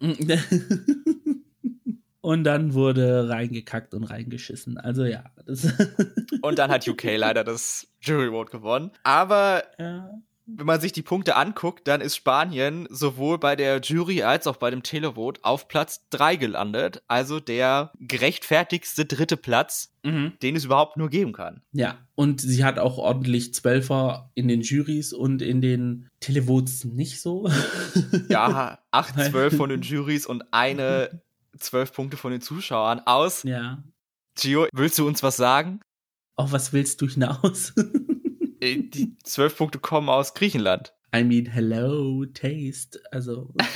und 2.20 2.44
dann 2.44 2.74
wurde 2.74 3.28
reingekackt 3.28 3.94
und 3.94 4.04
reingeschissen. 4.04 4.78
Also 4.78 5.04
ja. 5.04 5.24
und 6.42 6.58
dann 6.58 6.70
hat 6.70 6.86
UK 6.86 7.16
leider 7.16 7.44
das 7.44 7.88
Jury 8.00 8.30
Vote 8.30 8.50
gewonnen. 8.50 8.92
Aber 9.02 9.64
ja 9.78 10.10
wenn 10.50 10.66
man 10.66 10.80
sich 10.80 10.92
die 10.92 11.02
Punkte 11.02 11.36
anguckt, 11.36 11.86
dann 11.86 12.00
ist 12.00 12.16
Spanien 12.16 12.88
sowohl 12.90 13.38
bei 13.38 13.54
der 13.54 13.80
Jury 13.80 14.22
als 14.22 14.46
auch 14.46 14.56
bei 14.56 14.70
dem 14.70 14.82
Televote 14.82 15.40
auf 15.44 15.68
Platz 15.68 16.08
3 16.10 16.36
gelandet. 16.36 17.02
Also 17.06 17.38
der 17.38 17.92
gerechtfertigste 18.00 19.04
dritte 19.04 19.36
Platz, 19.36 19.92
mhm. 20.02 20.32
den 20.42 20.56
es 20.56 20.64
überhaupt 20.64 20.96
nur 20.96 21.10
geben 21.10 21.32
kann. 21.32 21.60
Ja, 21.72 21.98
und 22.14 22.40
sie 22.40 22.64
hat 22.64 22.78
auch 22.78 22.96
ordentlich 22.96 23.52
Zwölfer 23.52 24.30
in 24.34 24.48
den 24.48 24.62
Juries 24.62 25.12
und 25.12 25.42
in 25.42 25.60
den 25.60 26.08
Televotes 26.20 26.84
nicht 26.84 27.20
so. 27.20 27.50
ja, 28.28 28.78
8, 28.90 29.30
12 29.30 29.56
von 29.56 29.68
den 29.68 29.82
Juries 29.82 30.24
und 30.24 30.44
eine 30.52 31.22
12 31.58 31.92
Punkte 31.92 32.16
von 32.16 32.32
den 32.32 32.40
Zuschauern 32.40 33.00
aus. 33.04 33.42
Ja. 33.42 33.84
Gio, 34.34 34.66
willst 34.72 34.98
du 34.98 35.06
uns 35.06 35.22
was 35.22 35.36
sagen? 35.36 35.80
Auf 36.36 36.52
was 36.52 36.72
willst 36.72 37.02
du 37.02 37.08
hinaus? 37.08 37.74
Äh, 38.60 38.82
die 38.82 39.16
zwölf 39.24 39.56
Punkte 39.56 39.78
kommen 39.78 40.08
aus 40.08 40.34
Griechenland. 40.34 40.94
I 41.14 41.24
mean, 41.24 41.46
hello, 41.46 42.24
taste. 42.26 43.00
Also. 43.10 43.54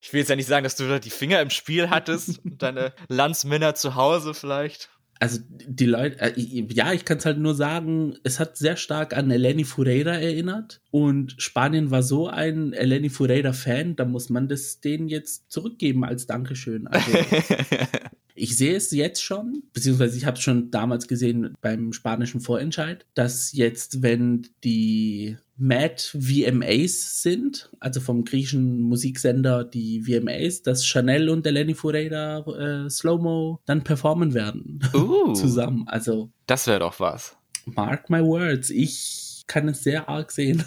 ich 0.00 0.12
will 0.12 0.20
jetzt 0.20 0.30
ja 0.30 0.36
nicht 0.36 0.48
sagen, 0.48 0.64
dass 0.64 0.76
du 0.76 0.88
da 0.88 0.98
die 0.98 1.10
Finger 1.10 1.40
im 1.40 1.50
Spiel 1.50 1.90
hattest 1.90 2.44
und 2.44 2.62
deine 2.62 2.92
Landsmänner 3.08 3.74
zu 3.74 3.94
Hause 3.94 4.34
vielleicht 4.34 4.90
also 5.20 5.38
die 5.48 5.84
Leute, 5.84 6.18
äh, 6.18 6.32
ja, 6.72 6.94
ich 6.94 7.04
kann 7.04 7.18
es 7.18 7.26
halt 7.26 7.38
nur 7.38 7.54
sagen, 7.54 8.16
es 8.24 8.40
hat 8.40 8.56
sehr 8.56 8.76
stark 8.76 9.14
an 9.14 9.30
Eleni 9.30 9.64
Fureira 9.64 10.14
erinnert 10.14 10.80
und 10.90 11.34
Spanien 11.36 11.90
war 11.90 12.02
so 12.02 12.26
ein 12.26 12.72
Eleni 12.72 13.10
Fureira-Fan, 13.10 13.96
da 13.96 14.06
muss 14.06 14.30
man 14.30 14.48
das 14.48 14.80
denen 14.80 15.08
jetzt 15.08 15.52
zurückgeben 15.52 16.04
als 16.04 16.26
Dankeschön. 16.26 16.86
Also, 16.86 17.12
ich 18.40 18.56
sehe 18.56 18.74
es 18.74 18.90
jetzt 18.90 19.22
schon, 19.22 19.62
beziehungsweise 19.72 20.16
ich 20.16 20.24
habe 20.24 20.36
es 20.36 20.42
schon 20.42 20.70
damals 20.70 21.08
gesehen 21.08 21.54
beim 21.60 21.92
spanischen 21.92 22.40
Vorentscheid, 22.40 23.06
dass 23.14 23.52
jetzt, 23.52 24.02
wenn 24.02 24.48
die 24.64 25.36
Mad 25.56 26.02
VMAs 26.12 27.22
sind, 27.22 27.70
also 27.80 28.00
vom 28.00 28.24
griechischen 28.24 28.80
Musiksender 28.80 29.62
die 29.64 30.02
VMAs, 30.02 30.62
dass 30.62 30.86
Chanel 30.86 31.28
und 31.28 31.46
Eleni 31.46 31.74
Fureira 31.74 32.38
äh, 32.46 32.88
Slow-Mo 32.88 33.60
dann 33.66 33.84
performen 33.84 34.32
werden. 34.32 34.80
Uh, 34.94 35.32
zusammen. 35.34 35.84
Also. 35.86 36.30
Das 36.46 36.66
wäre 36.66 36.80
doch 36.80 36.98
was. 36.98 37.36
Mark 37.66 38.08
my 38.08 38.22
words. 38.22 38.70
Ich 38.70 39.42
kann 39.46 39.68
es 39.68 39.82
sehr 39.82 40.08
arg 40.08 40.30
sehen. 40.30 40.64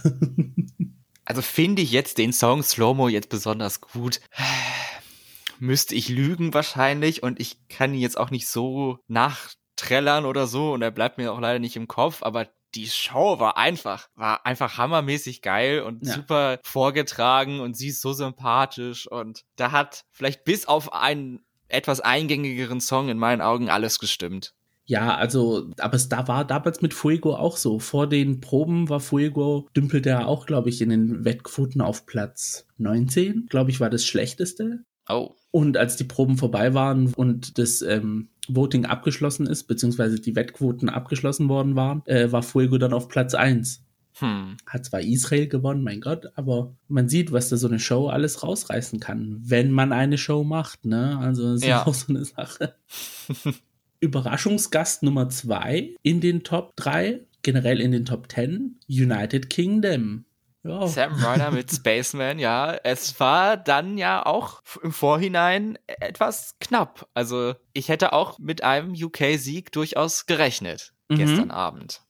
also 1.25 1.41
finde 1.41 1.81
ich 1.81 1.91
jetzt 1.91 2.19
den 2.19 2.31
Song 2.31 2.61
Slow-Mo 2.61 3.07
jetzt 3.07 3.29
besonders 3.29 3.81
gut. 3.81 4.21
Müsste 5.63 5.95
ich 5.95 6.09
lügen 6.09 6.53
wahrscheinlich 6.53 7.23
und 7.23 7.39
ich 7.39 7.69
kann 7.69 7.93
ihn 7.93 8.01
jetzt 8.01 8.17
auch 8.17 8.31
nicht 8.31 8.49
so 8.49 8.99
nachträllern 9.07 10.25
oder 10.25 10.45
so 10.45 10.73
und 10.73 10.81
er 10.81 10.91
bleibt 10.91 11.17
mir 11.17 11.31
auch 11.31 11.39
leider 11.39 11.59
nicht 11.59 11.77
im 11.77 11.87
Kopf, 11.87 12.21
aber 12.21 12.49
die 12.75 12.87
Show 12.87 13.39
war 13.39 13.55
einfach, 13.55 14.09
war 14.15 14.45
einfach 14.45 14.77
hammermäßig 14.77 15.41
geil 15.41 15.79
und 15.79 16.05
ja. 16.05 16.15
super 16.15 16.59
vorgetragen 16.63 17.61
und 17.61 17.77
sie 17.77 17.87
ist 17.87 18.01
so 18.01 18.11
sympathisch 18.11 19.07
und 19.09 19.45
da 19.55 19.71
hat 19.71 20.03
vielleicht 20.11 20.43
bis 20.43 20.65
auf 20.65 20.91
einen 20.91 21.45
etwas 21.69 22.01
eingängigeren 22.01 22.81
Song 22.81 23.07
in 23.07 23.17
meinen 23.17 23.39
Augen 23.39 23.69
alles 23.69 23.99
gestimmt. 23.99 24.53
Ja, 24.83 25.15
also, 25.15 25.69
aber 25.77 25.95
es 25.95 26.09
da 26.09 26.27
war 26.27 26.43
damals 26.43 26.81
mit 26.81 26.93
Fuego 26.93 27.37
auch 27.37 27.55
so. 27.55 27.79
Vor 27.79 28.05
den 28.05 28.41
Proben 28.41 28.89
war 28.89 28.99
Fuego, 28.99 29.69
dümpelte 29.73 30.09
er 30.09 30.27
auch, 30.27 30.45
glaube 30.45 30.67
ich, 30.67 30.81
in 30.81 30.89
den 30.89 31.23
Wettquoten 31.23 31.79
auf 31.79 32.05
Platz 32.05 32.67
19, 32.79 33.45
glaube 33.49 33.71
ich, 33.71 33.79
war 33.79 33.89
das 33.89 34.05
schlechteste. 34.05 34.83
Oh. 35.09 35.35
Und 35.51 35.77
als 35.77 35.95
die 35.97 36.03
Proben 36.03 36.37
vorbei 36.37 36.73
waren 36.73 37.13
und 37.13 37.57
das 37.57 37.81
ähm, 37.81 38.29
Voting 38.47 38.85
abgeschlossen 38.85 39.47
ist, 39.47 39.65
beziehungsweise 39.65 40.19
die 40.19 40.35
Wettquoten 40.35 40.89
abgeschlossen 40.89 41.49
worden 41.49 41.75
waren, 41.75 42.01
äh, 42.05 42.31
war 42.31 42.43
Fuego 42.43 42.77
dann 42.77 42.93
auf 42.93 43.07
Platz 43.07 43.33
1. 43.33 43.83
Hm. 44.19 44.57
Hat 44.67 44.85
zwar 44.85 45.01
Israel 45.01 45.47
gewonnen, 45.47 45.83
mein 45.83 46.01
Gott, 46.01 46.27
aber 46.35 46.75
man 46.87 47.09
sieht, 47.09 47.31
was 47.31 47.49
da 47.49 47.57
so 47.57 47.67
eine 47.67 47.79
Show 47.79 48.07
alles 48.07 48.43
rausreißen 48.43 48.99
kann, 48.99 49.39
wenn 49.41 49.71
man 49.71 49.91
eine 49.91 50.17
Show 50.17 50.43
macht, 50.43 50.85
ne? 50.85 51.17
Also 51.17 51.53
das 51.53 51.61
ist 51.61 51.67
ja. 51.67 51.83
auch 51.87 51.93
so 51.93 52.13
eine 52.13 52.23
Sache. 52.23 52.75
Überraschungsgast 53.99 55.01
Nummer 55.03 55.29
2 55.29 55.95
in 56.03 56.19
den 56.19 56.43
Top 56.43 56.75
3, 56.75 57.21
generell 57.41 57.79
in 57.81 57.91
den 57.91 58.05
Top 58.05 58.31
10, 58.31 58.79
United 58.87 59.49
Kingdom. 59.49 60.25
Ja. 60.63 60.87
Sam 60.87 61.13
Ryder 61.13 61.51
mit 61.51 61.71
Spaceman, 61.75 62.39
ja. 62.39 62.73
Es 62.83 63.19
war 63.19 63.57
dann 63.57 63.97
ja 63.97 64.25
auch 64.25 64.61
im 64.81 64.91
Vorhinein 64.91 65.77
etwas 65.87 66.55
knapp. 66.59 67.09
Also 67.13 67.55
ich 67.73 67.89
hätte 67.89 68.13
auch 68.13 68.39
mit 68.39 68.63
einem 68.63 68.93
UK-Sieg 68.93 69.71
durchaus 69.71 70.25
gerechnet 70.25 70.93
mhm. 71.09 71.17
gestern 71.17 71.51
Abend. 71.51 72.01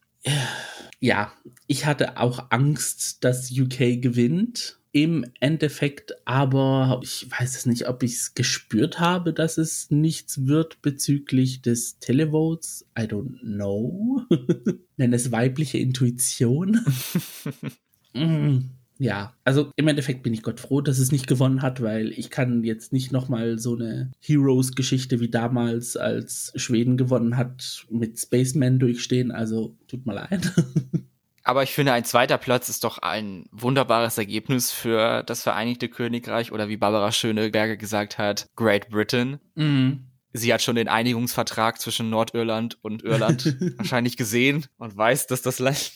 Ja, 1.00 1.34
ich 1.68 1.86
hatte 1.86 2.18
auch 2.18 2.48
Angst, 2.50 3.24
dass 3.24 3.52
UK 3.52 4.02
gewinnt. 4.02 4.80
Im 4.96 5.26
Endeffekt 5.40 6.14
aber, 6.24 7.00
ich 7.02 7.28
weiß 7.30 7.58
es 7.58 7.66
nicht, 7.66 7.90
ob 7.90 8.04
ich 8.04 8.14
es 8.14 8.36
gespürt 8.36 9.00
habe, 9.00 9.34
dass 9.34 9.58
es 9.58 9.90
nichts 9.90 10.46
wird 10.46 10.84
bezüglich 10.84 11.64
des 11.64 11.98
Televotes. 11.98 12.86
I 12.98 13.02
don't 13.02 13.40
know. 13.40 14.22
Nenn 14.98 15.14
es 15.14 15.32
weibliche 15.32 15.80
Intuition. 15.80 16.86
Mhm. 18.14 18.70
Ja, 19.00 19.34
also 19.44 19.72
im 19.76 19.88
Endeffekt 19.88 20.24
bin 20.24 20.34
ich 20.34 20.44
Gott 20.44 20.60
froh, 20.60 20.80
dass 20.80 21.00
es 21.00 21.12
nicht 21.12 21.28
gewonnen 21.28 21.62
hat, 21.62 21.82
weil 21.82 22.12
ich 22.12 22.30
kann 22.30 22.64
jetzt 22.64 22.94
nicht 22.94 23.12
nochmal 23.12 23.58
so 23.60 23.76
eine 23.76 24.12
Heroes-Geschichte 24.22 25.20
wie 25.20 25.30
damals, 25.30 25.98
als 25.98 26.54
Schweden 26.56 26.96
gewonnen 26.96 27.36
hat, 27.36 27.86
mit 27.90 28.20
Spaceman 28.20 28.80
durchstehen. 28.80 29.32
Also 29.32 29.76
tut 29.88 30.06
mal 30.06 30.14
leid. 30.14 30.54
Aber 31.44 31.64
ich 31.64 31.72
finde, 31.72 31.92
ein 31.92 32.06
zweiter 32.06 32.38
Platz 32.38 32.70
ist 32.70 32.86
doch 32.86 33.00
ein 33.00 33.46
wunderbares 33.52 34.18
Ergebnis 34.18 34.72
für 34.72 35.24
das 35.24 35.44
Vereinigte 35.44 35.90
Königreich 35.90 36.54
oder 36.54 36.70
wie 36.70 36.78
Barbara 36.78 37.12
Schöneberger 37.12 37.76
gesagt 37.76 38.18
hat, 38.18 38.48
Great 38.56 38.90
Britain. 38.90 39.40
Mhm. 39.56 40.06
Sie 40.32 40.54
hat 40.54 40.62
schon 40.62 40.78
den 40.78 40.88
Einigungsvertrag 40.88 41.80
zwischen 41.80 42.10
Nordirland 42.10 42.78
und 42.82 43.04
Irland 43.04 43.58
wahrscheinlich 43.78 44.18
gesehen 44.18 44.66
und 44.78 44.96
weiß, 44.96 45.28
dass 45.28 45.42
das 45.42 45.60
Land 45.60 45.92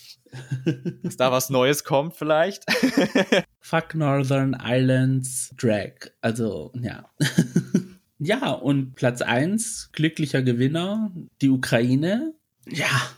dass 1.03 1.17
da 1.17 1.31
was 1.31 1.49
Neues 1.49 1.83
kommt 1.83 2.15
vielleicht. 2.15 2.63
Fuck 3.59 3.95
Northern 3.95 4.57
Islands 4.63 5.53
Drag. 5.57 6.11
Also, 6.21 6.71
ja. 6.81 7.09
ja, 8.19 8.51
und 8.51 8.95
Platz 8.95 9.21
1, 9.21 9.89
glücklicher 9.93 10.41
Gewinner, 10.41 11.11
die 11.41 11.49
Ukraine. 11.49 12.33
Ja, 12.67 13.09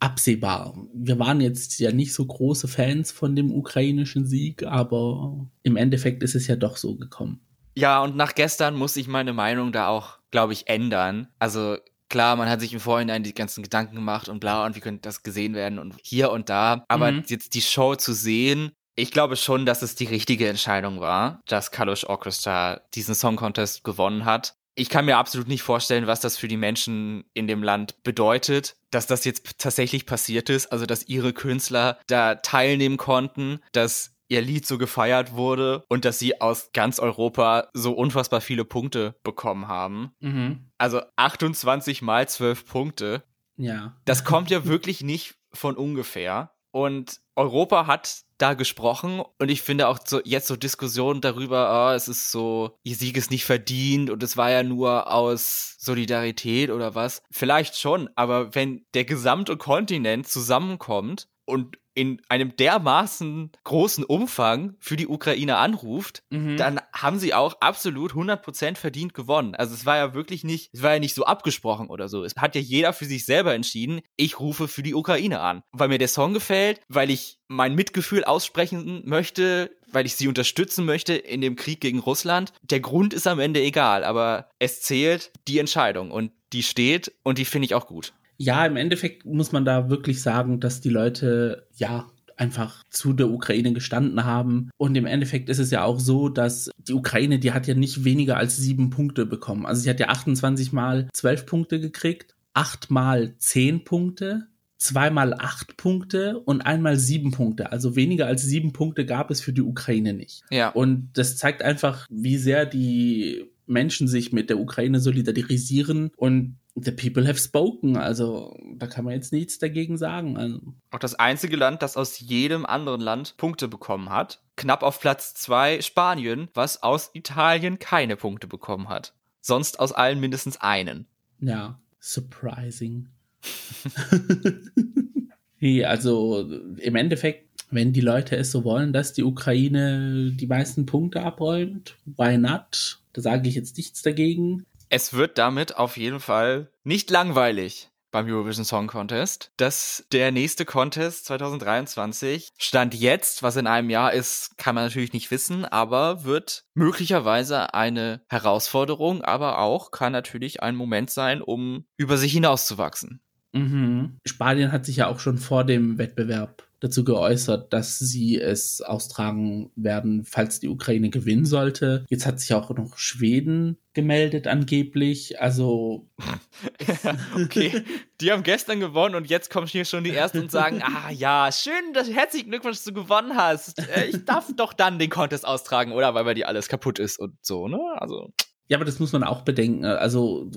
absehbar. 0.00 0.74
Wir 0.94 1.18
waren 1.18 1.40
jetzt 1.40 1.78
ja 1.80 1.92
nicht 1.92 2.14
so 2.14 2.24
große 2.24 2.68
Fans 2.68 3.10
von 3.10 3.34
dem 3.34 3.52
ukrainischen 3.52 4.26
Sieg, 4.26 4.62
aber 4.64 5.46
im 5.62 5.76
Endeffekt 5.76 6.22
ist 6.22 6.34
es 6.34 6.46
ja 6.46 6.56
doch 6.56 6.76
so 6.76 6.96
gekommen. 6.96 7.40
Ja, 7.74 8.02
und 8.02 8.16
nach 8.16 8.34
gestern 8.34 8.74
muss 8.74 8.96
ich 8.96 9.06
meine 9.06 9.32
Meinung 9.32 9.70
da 9.72 9.88
auch, 9.88 10.18
glaube 10.30 10.52
ich, 10.52 10.68
ändern. 10.68 11.28
Also 11.38 11.76
Klar, 12.08 12.36
man 12.36 12.48
hat 12.48 12.60
sich 12.60 12.72
im 12.72 12.80
Vorhinein 12.80 13.22
die 13.22 13.34
ganzen 13.34 13.62
Gedanken 13.62 13.94
gemacht 13.94 14.28
und 14.28 14.40
bla 14.40 14.64
und 14.64 14.76
wie 14.76 14.80
könnte 14.80 15.02
das 15.02 15.22
gesehen 15.22 15.54
werden 15.54 15.78
und 15.78 15.94
hier 16.02 16.30
und 16.30 16.48
da. 16.48 16.84
Aber 16.88 17.12
mhm. 17.12 17.24
jetzt 17.26 17.54
die 17.54 17.60
Show 17.60 17.94
zu 17.94 18.12
sehen, 18.12 18.72
ich 18.98 19.12
glaube 19.12 19.36
schon, 19.36 19.64
dass 19.64 19.82
es 19.82 19.94
die 19.94 20.06
richtige 20.06 20.48
Entscheidung 20.48 21.00
war, 21.00 21.40
dass 21.46 21.70
Kalush 21.70 22.04
Orchestra 22.04 22.80
diesen 22.94 23.14
Song 23.14 23.36
Contest 23.36 23.84
gewonnen 23.84 24.24
hat. 24.24 24.54
Ich 24.74 24.88
kann 24.88 25.04
mir 25.04 25.18
absolut 25.18 25.48
nicht 25.48 25.62
vorstellen, 25.62 26.06
was 26.06 26.20
das 26.20 26.36
für 26.36 26.48
die 26.48 26.56
Menschen 26.56 27.24
in 27.34 27.46
dem 27.46 27.62
Land 27.62 28.02
bedeutet, 28.02 28.76
dass 28.90 29.06
das 29.06 29.24
jetzt 29.24 29.58
tatsächlich 29.58 30.06
passiert 30.06 30.50
ist, 30.50 30.72
also 30.72 30.86
dass 30.86 31.08
ihre 31.08 31.32
Künstler 31.32 31.98
da 32.06 32.36
teilnehmen 32.36 32.96
konnten, 32.96 33.60
dass 33.72 34.17
ihr 34.28 34.42
Lied 34.42 34.66
so 34.66 34.78
gefeiert 34.78 35.32
wurde 35.32 35.84
und 35.88 36.04
dass 36.04 36.18
sie 36.18 36.40
aus 36.40 36.70
ganz 36.72 36.98
Europa 36.98 37.68
so 37.72 37.92
unfassbar 37.92 38.40
viele 38.40 38.64
Punkte 38.64 39.16
bekommen 39.24 39.68
haben. 39.68 40.12
Mhm. 40.20 40.70
Also 40.78 41.00
28 41.16 42.02
mal 42.02 42.28
12 42.28 42.66
Punkte. 42.66 43.22
Ja. 43.56 43.96
Das 44.04 44.24
kommt 44.24 44.50
ja 44.50 44.64
wirklich 44.66 45.02
nicht 45.02 45.34
von 45.52 45.76
ungefähr. 45.76 46.52
Und 46.70 47.20
Europa 47.34 47.86
hat 47.86 48.22
da 48.36 48.54
gesprochen 48.54 49.22
und 49.38 49.48
ich 49.48 49.62
finde 49.62 49.88
auch 49.88 49.98
so 50.04 50.20
jetzt 50.24 50.46
so 50.46 50.54
Diskussionen 50.54 51.20
darüber, 51.20 51.90
oh, 51.90 51.94
es 51.94 52.06
ist 52.06 52.30
so, 52.30 52.78
ihr 52.84 52.94
Sieg 52.94 53.16
ist 53.16 53.30
nicht 53.30 53.44
verdient 53.44 54.10
und 54.10 54.22
es 54.22 54.36
war 54.36 54.50
ja 54.50 54.62
nur 54.62 55.10
aus 55.12 55.76
Solidarität 55.78 56.70
oder 56.70 56.94
was. 56.94 57.22
Vielleicht 57.30 57.76
schon, 57.78 58.10
aber 58.14 58.54
wenn 58.54 58.84
der 58.94 59.04
gesamte 59.04 59.56
Kontinent 59.56 60.28
zusammenkommt 60.28 61.28
und 61.48 61.78
in 61.94 62.20
einem 62.28 62.54
dermaßen 62.54 63.50
großen 63.64 64.04
Umfang 64.04 64.76
für 64.78 64.96
die 64.96 65.08
Ukraine 65.08 65.56
anruft, 65.56 66.22
mhm. 66.30 66.56
dann 66.56 66.80
haben 66.92 67.18
sie 67.18 67.34
auch 67.34 67.60
absolut 67.60 68.12
100% 68.12 68.76
verdient 68.76 69.14
gewonnen. 69.14 69.56
Also 69.56 69.74
es 69.74 69.84
war 69.84 69.96
ja 69.96 70.14
wirklich 70.14 70.44
nicht, 70.44 70.70
es 70.72 70.82
war 70.82 70.92
ja 70.92 71.00
nicht 71.00 71.16
so 71.16 71.24
abgesprochen 71.24 71.88
oder 71.88 72.08
so. 72.08 72.22
Es 72.22 72.36
hat 72.36 72.54
ja 72.54 72.60
jeder 72.60 72.92
für 72.92 73.06
sich 73.06 73.24
selber 73.24 73.52
entschieden, 73.52 74.00
ich 74.16 74.38
rufe 74.38 74.68
für 74.68 74.84
die 74.84 74.94
Ukraine 74.94 75.40
an. 75.40 75.62
Weil 75.72 75.88
mir 75.88 75.98
der 75.98 76.06
Song 76.06 76.34
gefällt, 76.34 76.80
weil 76.86 77.10
ich 77.10 77.40
mein 77.48 77.74
Mitgefühl 77.74 78.22
aussprechen 78.22 79.02
möchte, 79.04 79.76
weil 79.90 80.06
ich 80.06 80.14
sie 80.14 80.28
unterstützen 80.28 80.84
möchte 80.84 81.14
in 81.14 81.40
dem 81.40 81.56
Krieg 81.56 81.80
gegen 81.80 81.98
Russland. 81.98 82.52
Der 82.62 82.78
Grund 82.78 83.12
ist 83.12 83.26
am 83.26 83.40
Ende 83.40 83.60
egal, 83.60 84.04
aber 84.04 84.50
es 84.60 84.82
zählt 84.82 85.32
die 85.48 85.58
Entscheidung 85.58 86.12
und 86.12 86.30
die 86.52 86.62
steht 86.62 87.12
und 87.24 87.38
die 87.38 87.44
finde 87.44 87.66
ich 87.66 87.74
auch 87.74 87.86
gut 87.86 88.12
ja, 88.38 88.64
im 88.64 88.76
Endeffekt 88.76 89.26
muss 89.26 89.52
man 89.52 89.64
da 89.64 89.90
wirklich 89.90 90.22
sagen, 90.22 90.60
dass 90.60 90.80
die 90.80 90.88
Leute, 90.88 91.66
ja, 91.74 92.06
einfach 92.36 92.84
zu 92.88 93.12
der 93.12 93.28
Ukraine 93.28 93.72
gestanden 93.72 94.24
haben. 94.24 94.70
Und 94.76 94.96
im 94.96 95.06
Endeffekt 95.06 95.48
ist 95.48 95.58
es 95.58 95.72
ja 95.72 95.82
auch 95.82 95.98
so, 95.98 96.28
dass 96.28 96.70
die 96.78 96.94
Ukraine, 96.94 97.40
die 97.40 97.52
hat 97.52 97.66
ja 97.66 97.74
nicht 97.74 98.04
weniger 98.04 98.36
als 98.36 98.56
sieben 98.56 98.90
Punkte 98.90 99.26
bekommen. 99.26 99.66
Also 99.66 99.82
sie 99.82 99.90
hat 99.90 99.98
ja 99.98 100.08
28 100.08 100.72
mal 100.72 101.08
zwölf 101.12 101.46
Punkte 101.46 101.80
gekriegt, 101.80 102.36
acht 102.54 102.92
mal 102.92 103.34
zehn 103.38 103.82
Punkte, 103.82 104.46
zweimal 104.76 105.34
acht 105.34 105.76
Punkte 105.76 106.38
und 106.38 106.60
einmal 106.60 106.96
sieben 106.96 107.32
Punkte. 107.32 107.72
Also 107.72 107.96
weniger 107.96 108.26
als 108.26 108.42
sieben 108.42 108.72
Punkte 108.72 109.04
gab 109.04 109.32
es 109.32 109.40
für 109.40 109.52
die 109.52 109.62
Ukraine 109.62 110.14
nicht. 110.14 110.42
Ja. 110.50 110.68
Und 110.68 111.10
das 111.14 111.36
zeigt 111.36 111.62
einfach, 111.62 112.06
wie 112.08 112.36
sehr 112.36 112.66
die 112.66 113.46
Menschen 113.66 114.08
sich 114.08 114.32
mit 114.32 114.48
der 114.48 114.58
Ukraine 114.58 115.00
solidarisieren 115.00 116.10
und 116.16 116.56
the 116.82 116.92
people 116.92 117.26
have 117.26 117.38
spoken. 117.38 117.96
Also 117.96 118.56
da 118.76 118.86
kann 118.86 119.04
man 119.04 119.14
jetzt 119.14 119.32
nichts 119.32 119.58
dagegen 119.58 119.96
sagen. 119.96 120.36
Also. 120.36 120.60
Auch 120.90 120.98
das 120.98 121.14
einzige 121.14 121.56
Land, 121.56 121.82
das 121.82 121.96
aus 121.96 122.20
jedem 122.20 122.66
anderen 122.66 123.00
Land 123.00 123.36
Punkte 123.36 123.68
bekommen 123.68 124.10
hat. 124.10 124.42
Knapp 124.56 124.82
auf 124.82 125.00
Platz 125.00 125.34
zwei 125.34 125.80
Spanien, 125.80 126.48
was 126.54 126.82
aus 126.82 127.10
Italien 127.14 127.78
keine 127.78 128.16
Punkte 128.16 128.46
bekommen 128.46 128.88
hat. 128.88 129.14
Sonst 129.40 129.80
aus 129.80 129.92
allen 129.92 130.20
mindestens 130.20 130.60
einen. 130.60 131.06
Ja, 131.40 131.78
surprising. 132.00 133.08
also 135.84 136.50
im 136.78 136.96
Endeffekt 136.96 137.48
wenn 137.70 137.92
die 137.92 138.00
Leute 138.00 138.36
es 138.36 138.50
so 138.50 138.64
wollen, 138.64 138.92
dass 138.92 139.12
die 139.12 139.24
Ukraine 139.24 140.32
die 140.34 140.46
meisten 140.46 140.86
Punkte 140.86 141.22
abräumt, 141.22 141.96
why 142.06 142.38
not? 142.38 143.00
Da 143.12 143.22
sage 143.22 143.48
ich 143.48 143.54
jetzt 143.54 143.76
nichts 143.76 144.02
dagegen. 144.02 144.64
Es 144.90 145.12
wird 145.12 145.36
damit 145.36 145.76
auf 145.76 145.96
jeden 145.96 146.20
Fall 146.20 146.70
nicht 146.82 147.10
langweilig 147.10 147.90
beim 148.10 148.26
Eurovision 148.26 148.64
Song 148.64 148.86
Contest. 148.86 149.52
dass 149.58 150.06
der 150.12 150.32
nächste 150.32 150.64
Contest 150.64 151.26
2023 151.26 152.48
stand 152.56 152.94
jetzt, 152.94 153.42
was 153.42 153.56
in 153.56 153.66
einem 153.66 153.90
Jahr 153.90 154.14
ist, 154.14 154.56
kann 154.56 154.74
man 154.74 154.84
natürlich 154.84 155.12
nicht 155.12 155.30
wissen, 155.30 155.66
aber 155.66 156.24
wird 156.24 156.64
möglicherweise 156.72 157.74
eine 157.74 158.22
Herausforderung, 158.30 159.22
aber 159.22 159.58
auch 159.58 159.90
kann 159.90 160.12
natürlich 160.12 160.62
ein 160.62 160.74
Moment 160.74 161.10
sein, 161.10 161.42
um 161.42 161.84
über 161.98 162.16
sich 162.16 162.32
hinauszuwachsen. 162.32 163.20
Mhm. 163.52 164.18
Spanien 164.26 164.72
hat 164.72 164.86
sich 164.86 164.96
ja 164.96 165.08
auch 165.08 165.20
schon 165.20 165.38
vor 165.38 165.64
dem 165.64 165.98
Wettbewerb 165.98 166.67
dazu 166.80 167.04
geäußert, 167.04 167.72
dass 167.72 167.98
sie 167.98 168.40
es 168.40 168.80
austragen 168.80 169.70
werden, 169.74 170.24
falls 170.24 170.60
die 170.60 170.68
Ukraine 170.68 171.10
gewinnen 171.10 171.44
sollte. 171.44 172.04
Jetzt 172.08 172.26
hat 172.26 172.40
sich 172.40 172.54
auch 172.54 172.70
noch 172.70 172.98
Schweden 172.98 173.78
gemeldet 173.94 174.46
angeblich. 174.46 175.40
Also 175.40 176.08
okay, 177.34 177.82
die 178.20 178.30
haben 178.30 178.44
gestern 178.44 178.78
gewonnen 178.78 179.16
und 179.16 179.28
jetzt 179.28 179.50
kommen 179.50 179.66
hier 179.66 179.84
schon 179.84 180.04
die 180.04 180.14
ersten 180.14 180.38
und 180.38 180.50
sagen, 180.52 180.82
ah 180.84 181.10
ja, 181.10 181.50
schön, 181.50 181.92
dass 181.94 182.08
herzlichen 182.08 182.50
Glückwunsch, 182.50 182.76
dass 182.76 182.84
du 182.84 182.92
gewonnen 182.92 183.36
hast. 183.36 183.78
Äh, 183.96 184.06
ich 184.06 184.24
darf 184.24 184.48
doch 184.56 184.72
dann 184.72 184.98
den 184.98 185.10
Contest 185.10 185.46
austragen, 185.46 185.92
oder 185.92 186.14
weil 186.14 186.24
bei 186.24 186.34
dir 186.34 186.48
alles 186.48 186.68
kaputt 186.68 186.98
ist 186.98 187.18
und 187.18 187.34
so, 187.42 187.66
ne? 187.66 187.80
Also 187.96 188.32
ja, 188.68 188.76
aber 188.76 188.84
das 188.84 189.00
muss 189.00 189.12
man 189.12 189.24
auch 189.24 189.42
bedenken. 189.42 189.86
Also 189.86 190.50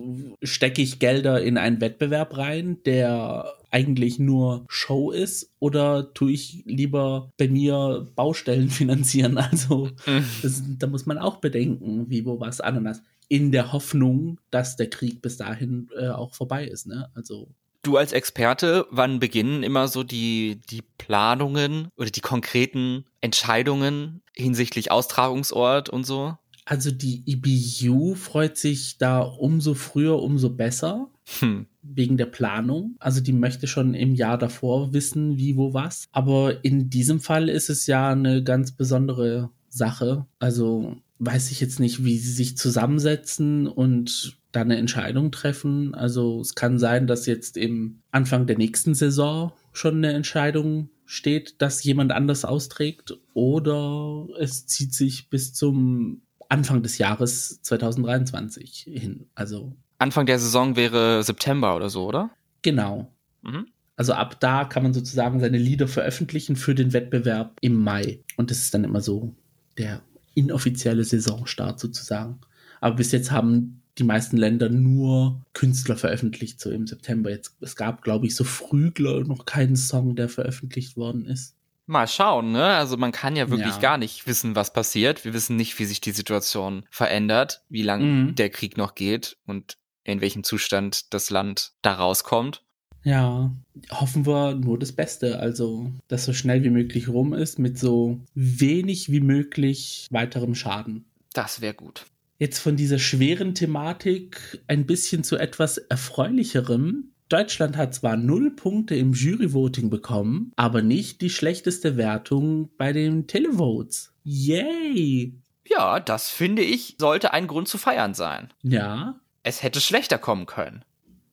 stecke 0.44 0.82
ich 0.82 1.00
Gelder 1.00 1.42
in 1.42 1.58
einen 1.58 1.80
Wettbewerb 1.80 2.38
rein, 2.38 2.84
der 2.84 3.54
eigentlich 3.72 4.20
nur 4.20 4.66
Show 4.68 5.12
ist, 5.12 5.51
oder 5.60 6.13
tue 6.13 6.32
ich 6.32 6.63
lieber 6.66 7.32
bei 7.38 7.48
mir 7.48 8.08
Baustellen 8.16 8.70
finanzieren? 8.70 9.38
Also 9.38 9.90
mhm. 10.06 10.25
das, 10.42 10.62
da 10.78 10.88
muss 10.88 11.06
man 11.06 11.18
auch 11.18 11.38
bedenken, 11.38 12.10
wie, 12.10 12.25
wo, 12.25 12.40
was, 12.40 12.62
Ananas. 12.62 13.01
In 13.28 13.51
der 13.51 13.72
Hoffnung, 13.72 14.40
dass 14.50 14.75
der 14.75 14.90
Krieg 14.90 15.22
bis 15.22 15.38
dahin 15.38 15.90
äh, 15.98 16.10
auch 16.10 16.34
vorbei 16.34 16.68
ist. 16.68 16.86
Ne? 16.86 17.10
Also 17.16 17.48
Du 17.84 17.98
als 17.98 18.12
Experte, 18.12 18.86
wann 18.92 19.20
beginnen 19.20 19.63
immer 19.63 19.88
so 19.88 20.04
die, 20.04 20.60
die 20.70 20.84
Planungen 21.00 21.88
oder 21.98 22.12
die 22.12 22.22
konkreten 22.22 23.06
Entscheidungen 23.22 24.22
hinsichtlich 24.36 24.92
Austragungsort 24.92 25.90
und 25.90 26.06
so? 26.06 26.38
Also 26.66 26.92
die 26.92 27.24
EBU 27.25 28.13
freut 28.13 28.58
sich 28.58 29.00
da 29.00 29.22
umso 29.22 29.74
früher, 29.74 30.22
umso 30.22 30.51
besser. 30.51 31.10
Hm. 31.40 31.66
Wegen 31.83 32.17
der 32.17 32.27
Planung. 32.27 32.95
Also 33.00 33.21
die 33.21 33.33
möchte 33.33 33.67
schon 33.67 33.93
im 33.93 34.13
Jahr 34.15 34.38
davor 34.38 34.93
wissen, 34.93 35.38
wie, 35.38 35.57
wo, 35.57 35.73
was. 35.73 36.05
Aber 36.11 36.63
in 36.63 36.89
diesem 36.89 37.19
Fall 37.19 37.50
ist 37.50 37.69
es 37.69 37.88
ja 37.88 38.11
eine 38.11 38.43
ganz 38.43 38.71
besondere 38.71 39.50
Sache. 39.69 40.25
Also 40.39 40.97
weiß 41.19 41.51
ich 41.51 41.61
jetzt 41.61 41.79
nicht, 41.79 42.03
wie 42.03 42.17
sie 42.17 42.31
sich 42.31 42.57
zusammensetzen 42.57 43.67
und 43.67 44.38
da 44.51 44.61
eine 44.61 44.77
Entscheidung 44.77 45.31
treffen. 45.31 45.93
Also 45.93 46.41
es 46.41 46.55
kann 46.55 46.79
sein, 46.79 47.07
dass 47.07 47.25
jetzt 47.25 47.57
im 47.57 48.01
Anfang 48.11 48.47
der 48.47 48.57
nächsten 48.57 48.95
Saison 48.95 49.53
schon 49.71 49.97
eine 49.97 50.13
Entscheidung 50.13 50.89
steht, 51.05 51.61
dass 51.61 51.83
jemand 51.83 52.11
anders 52.11 52.45
austrägt 52.45 53.17
oder 53.33 54.27
es 54.39 54.65
zieht 54.65 54.93
sich 54.93 55.29
bis 55.29 55.53
zum 55.53 56.22
Anfang 56.50 56.83
des 56.83 56.98
Jahres 56.98 57.61
2023 57.61 58.87
hin. 58.89 59.27
Also 59.35 59.75
Anfang 60.01 60.25
der 60.25 60.40
Saison 60.40 60.75
wäre 60.75 61.24
September 61.24 61.75
oder 61.75 61.90
so, 61.90 62.05
oder? 62.05 62.31
Genau. 62.61 63.11
Mhm. 63.44 63.68
Also 63.96 64.14
ab 64.14 64.40
da 64.40 64.66
kann 64.66 64.83
man 64.83 64.94
sozusagen 64.94 65.40
seine 65.40 65.59
Lieder 65.59 65.87
veröffentlichen 65.87 66.55
für 66.55 66.74
den 66.74 66.92
Wettbewerb 66.92 67.57
im 67.61 67.75
Mai. 67.75 68.24
Und 68.35 68.50
das 68.50 68.59
ist 68.59 68.74
dann 68.74 68.83
immer 68.83 69.01
so 69.01 69.35
der 69.77 70.01
inoffizielle 70.33 71.03
Saisonstart 71.03 71.79
sozusagen. 71.79 72.40
Aber 72.79 72.96
bis 72.96 73.11
jetzt 73.11 73.31
haben 73.31 73.83
die 74.00 74.03
meisten 74.03 74.37
Länder 74.37 74.70
nur 74.70 75.42
Künstler 75.53 75.98
veröffentlicht, 75.98 76.59
so 76.59 76.72
im 76.72 76.87
September. 76.87 77.29
Jetzt, 77.29 77.57
es 77.61 77.75
gab, 77.75 78.01
glaube 78.01 78.25
ich, 78.25 78.35
so 78.35 78.44
früh 78.44 78.92
noch 78.98 79.46
keinen 79.46 79.75
Song, 79.75 80.16
der 80.16 80.29
veröffentlicht 80.29 80.98
worden 80.98 81.25
ist. 81.27 81.55
Mal 81.85 82.07
schauen, 82.07 82.53
ne? 82.53 82.64
Also 82.64 82.96
man 82.96 83.11
kann 83.11 83.35
ja 83.35 83.50
wirklich 83.50 83.75
ja. 83.75 83.81
gar 83.81 83.98
nicht 83.98 84.25
wissen, 84.25 84.55
was 84.55 84.72
passiert. 84.72 85.25
Wir 85.25 85.33
wissen 85.33 85.57
nicht, 85.57 85.77
wie 85.77 85.85
sich 85.85 86.00
die 86.00 86.11
Situation 86.11 86.85
verändert, 86.90 87.64
wie 87.70 87.83
lange 87.83 88.05
mhm. 88.05 88.35
der 88.35 88.50
Krieg 88.50 88.77
noch 88.77 88.96
geht 88.96 89.37
und 89.46 89.77
in 90.03 90.22
welchem 90.22 90.44
Zustand 90.44 91.14
das 91.14 91.29
Land 91.29 91.74
da 91.81 91.94
rauskommt. 91.94 92.64
Ja, 93.03 93.51
hoffen 93.90 94.27
wir 94.27 94.53
nur 94.53 94.77
das 94.77 94.92
Beste, 94.92 95.40
also 95.40 95.92
dass 96.07 96.25
so 96.25 96.33
schnell 96.33 96.64
wie 96.64 96.70
möglich 96.70 97.07
rum 97.07 97.33
ist 97.33 97.57
mit 97.57 97.79
so 97.79 98.20
wenig 98.35 99.11
wie 99.11 99.22
möglich 99.22 100.07
weiterem 100.11 100.53
Schaden. 100.53 101.05
Das 101.33 101.61
wäre 101.61 101.74
gut. 101.74 102.05
Jetzt 102.37 102.59
von 102.59 102.75
dieser 102.75 103.00
schweren 103.00 103.55
Thematik 103.55 104.64
ein 104.68 104.85
bisschen 104.85 105.24
zu 105.24 105.37
etwas 105.37 105.77
erfreulicherem. 105.77 107.11
Deutschland 107.29 107.77
hat 107.77 107.96
zwar 107.96 108.18
null 108.18 108.51
Punkte 108.51 108.96
im 108.96 109.14
Juryvoting 109.14 109.90
bekommen, 109.90 110.51
aber 110.55 110.81
nicht 110.81 111.22
die 111.22 111.29
schlechteste 111.29 111.98
Wertung 111.98 112.70
bei 112.77 112.94
den 112.94 113.27
Televotes. 113.27 114.14
Yay! 114.24 115.33
Ja, 115.68 116.00
das 116.00 116.29
finde 116.29 116.64
ich, 116.64 116.96
sollte 117.00 117.31
ein 117.31 117.48
Grund 117.48 117.68
zu 117.68 117.77
feiern 117.77 118.14
sein. 118.14 118.50
Ja. 118.64 119.20
Es 119.44 119.64
hätte 119.64 119.82
schlechter 119.82 120.18
kommen 120.18 120.46
können. 120.46 120.86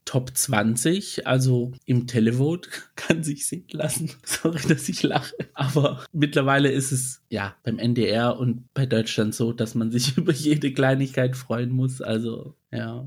Top 0.05 0.35
20, 0.35 1.27
also 1.27 1.73
im 1.85 2.07
Televote, 2.07 2.71
kann 2.97 3.23
sich 3.23 3.47
sehen 3.47 3.67
lassen. 3.71 4.11
Sorry, 4.25 4.67
dass 4.67 4.89
ich 4.89 5.03
lache. 5.03 5.35
Aber 5.53 6.05
mittlerweile 6.13 6.71
ist 6.71 6.93
es 6.93 7.23
ja 7.29 7.55
beim 7.63 7.79
NDR 7.79 8.39
und 8.39 8.73
bei 8.73 8.87
Deutschland 8.87 9.35
so, 9.35 9.53
dass 9.53 9.75
man 9.75 9.91
sich 9.91 10.17
über 10.17 10.33
jede 10.33 10.73
Kleinigkeit 10.73 11.37
freuen 11.37 11.71
muss. 11.71 12.01
Also, 12.01 12.55
ja. 12.71 13.07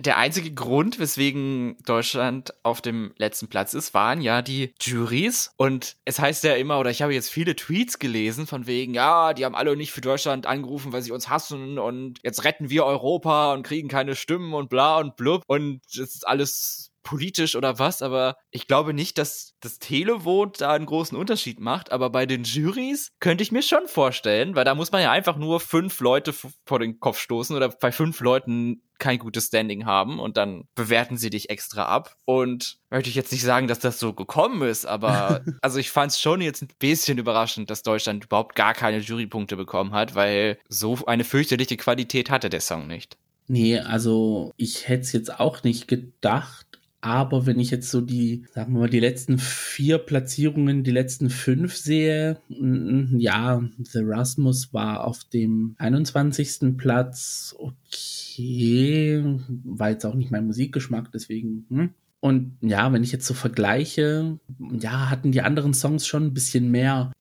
Der 0.00 0.16
einzige 0.16 0.52
Grund, 0.52 0.98
weswegen 0.98 1.76
Deutschland 1.84 2.52
auf 2.62 2.80
dem 2.80 3.14
letzten 3.16 3.48
Platz 3.48 3.74
ist, 3.74 3.94
waren 3.94 4.20
ja 4.20 4.42
die 4.42 4.74
Juries. 4.80 5.52
Und 5.56 5.96
es 6.04 6.18
heißt 6.18 6.44
ja 6.44 6.54
immer, 6.54 6.80
oder 6.80 6.90
ich 6.90 7.02
habe 7.02 7.14
jetzt 7.14 7.30
viele 7.30 7.54
Tweets 7.54 7.98
gelesen 7.98 8.46
von 8.46 8.66
wegen, 8.66 8.94
ja, 8.94 9.34
die 9.34 9.44
haben 9.44 9.54
alle 9.54 9.76
nicht 9.76 9.92
für 9.92 10.00
Deutschland 10.00 10.46
angerufen, 10.46 10.92
weil 10.92 11.02
sie 11.02 11.12
uns 11.12 11.28
hassen 11.28 11.78
und 11.78 12.18
jetzt 12.22 12.44
retten 12.44 12.70
wir 12.70 12.84
Europa 12.84 13.52
und 13.52 13.62
kriegen 13.62 13.88
keine 13.88 14.16
Stimmen 14.16 14.52
und 14.54 14.68
bla 14.68 14.98
und 14.98 15.16
blub. 15.16 15.42
Und 15.46 15.80
das 15.86 16.14
ist 16.14 16.26
alles 16.26 16.93
politisch 17.04 17.54
oder 17.54 17.78
was, 17.78 18.02
aber 18.02 18.36
ich 18.50 18.66
glaube 18.66 18.92
nicht, 18.92 19.18
dass 19.18 19.54
das 19.60 19.78
Televote 19.78 20.58
da 20.58 20.72
einen 20.72 20.86
großen 20.86 21.16
Unterschied 21.16 21.60
macht. 21.60 21.92
Aber 21.92 22.10
bei 22.10 22.26
den 22.26 22.42
Juries 22.42 23.12
könnte 23.20 23.44
ich 23.44 23.52
mir 23.52 23.62
schon 23.62 23.86
vorstellen, 23.86 24.56
weil 24.56 24.64
da 24.64 24.74
muss 24.74 24.90
man 24.90 25.02
ja 25.02 25.12
einfach 25.12 25.36
nur 25.36 25.60
fünf 25.60 26.00
Leute 26.00 26.32
vor 26.32 26.78
den 26.80 26.98
Kopf 26.98 27.18
stoßen 27.18 27.54
oder 27.54 27.68
bei 27.68 27.92
fünf 27.92 28.18
Leuten 28.20 28.82
kein 28.98 29.18
gutes 29.18 29.46
Standing 29.46 29.86
haben 29.86 30.18
und 30.18 30.36
dann 30.36 30.64
bewerten 30.74 31.16
sie 31.16 31.30
dich 31.30 31.50
extra 31.50 31.84
ab. 31.84 32.16
Und 32.24 32.78
möchte 32.90 33.10
ich 33.10 33.16
jetzt 33.16 33.32
nicht 33.32 33.42
sagen, 33.42 33.68
dass 33.68 33.78
das 33.78 33.98
so 33.98 34.12
gekommen 34.12 34.62
ist, 34.62 34.86
aber 34.86 35.44
also 35.62 35.78
ich 35.78 35.90
fand 35.90 36.12
es 36.12 36.20
schon 36.20 36.40
jetzt 36.40 36.62
ein 36.62 36.68
bisschen 36.78 37.18
überraschend, 37.18 37.70
dass 37.70 37.82
Deutschland 37.82 38.24
überhaupt 38.24 38.54
gar 38.54 38.72
keine 38.74 38.98
Jurypunkte 38.98 39.56
bekommen 39.56 39.92
hat, 39.92 40.14
weil 40.14 40.58
so 40.68 40.98
eine 41.06 41.24
fürchterliche 41.24 41.76
Qualität 41.76 42.30
hatte 42.30 42.50
der 42.50 42.60
Song 42.60 42.86
nicht. 42.86 43.18
Nee, 43.46 43.78
also 43.78 44.52
ich 44.56 44.88
hätte 44.88 45.02
es 45.02 45.12
jetzt 45.12 45.38
auch 45.38 45.62
nicht 45.64 45.86
gedacht, 45.86 46.73
aber 47.04 47.44
wenn 47.44 47.60
ich 47.60 47.70
jetzt 47.70 47.90
so 47.90 48.00
die, 48.00 48.46
sagen 48.54 48.72
wir 48.72 48.80
mal, 48.80 48.88
die 48.88 48.98
letzten 48.98 49.36
vier 49.36 49.98
Platzierungen, 49.98 50.84
die 50.84 50.90
letzten 50.90 51.28
fünf 51.28 51.76
sehe, 51.76 52.38
ja, 52.48 53.62
The 53.78 54.00
Rasmus 54.02 54.72
war 54.72 55.04
auf 55.04 55.22
dem 55.24 55.74
21. 55.76 56.78
Platz. 56.78 57.54
Okay, 57.58 59.22
war 59.64 59.90
jetzt 59.90 60.06
auch 60.06 60.14
nicht 60.14 60.30
mein 60.30 60.46
Musikgeschmack, 60.46 61.12
deswegen. 61.12 61.66
Hm. 61.68 61.90
Und 62.20 62.56
ja, 62.62 62.90
wenn 62.90 63.04
ich 63.04 63.12
jetzt 63.12 63.26
so 63.26 63.34
vergleiche, 63.34 64.38
ja, 64.80 65.10
hatten 65.10 65.30
die 65.30 65.42
anderen 65.42 65.74
Songs 65.74 66.06
schon 66.06 66.24
ein 66.24 66.34
bisschen 66.34 66.70
mehr 66.70 67.12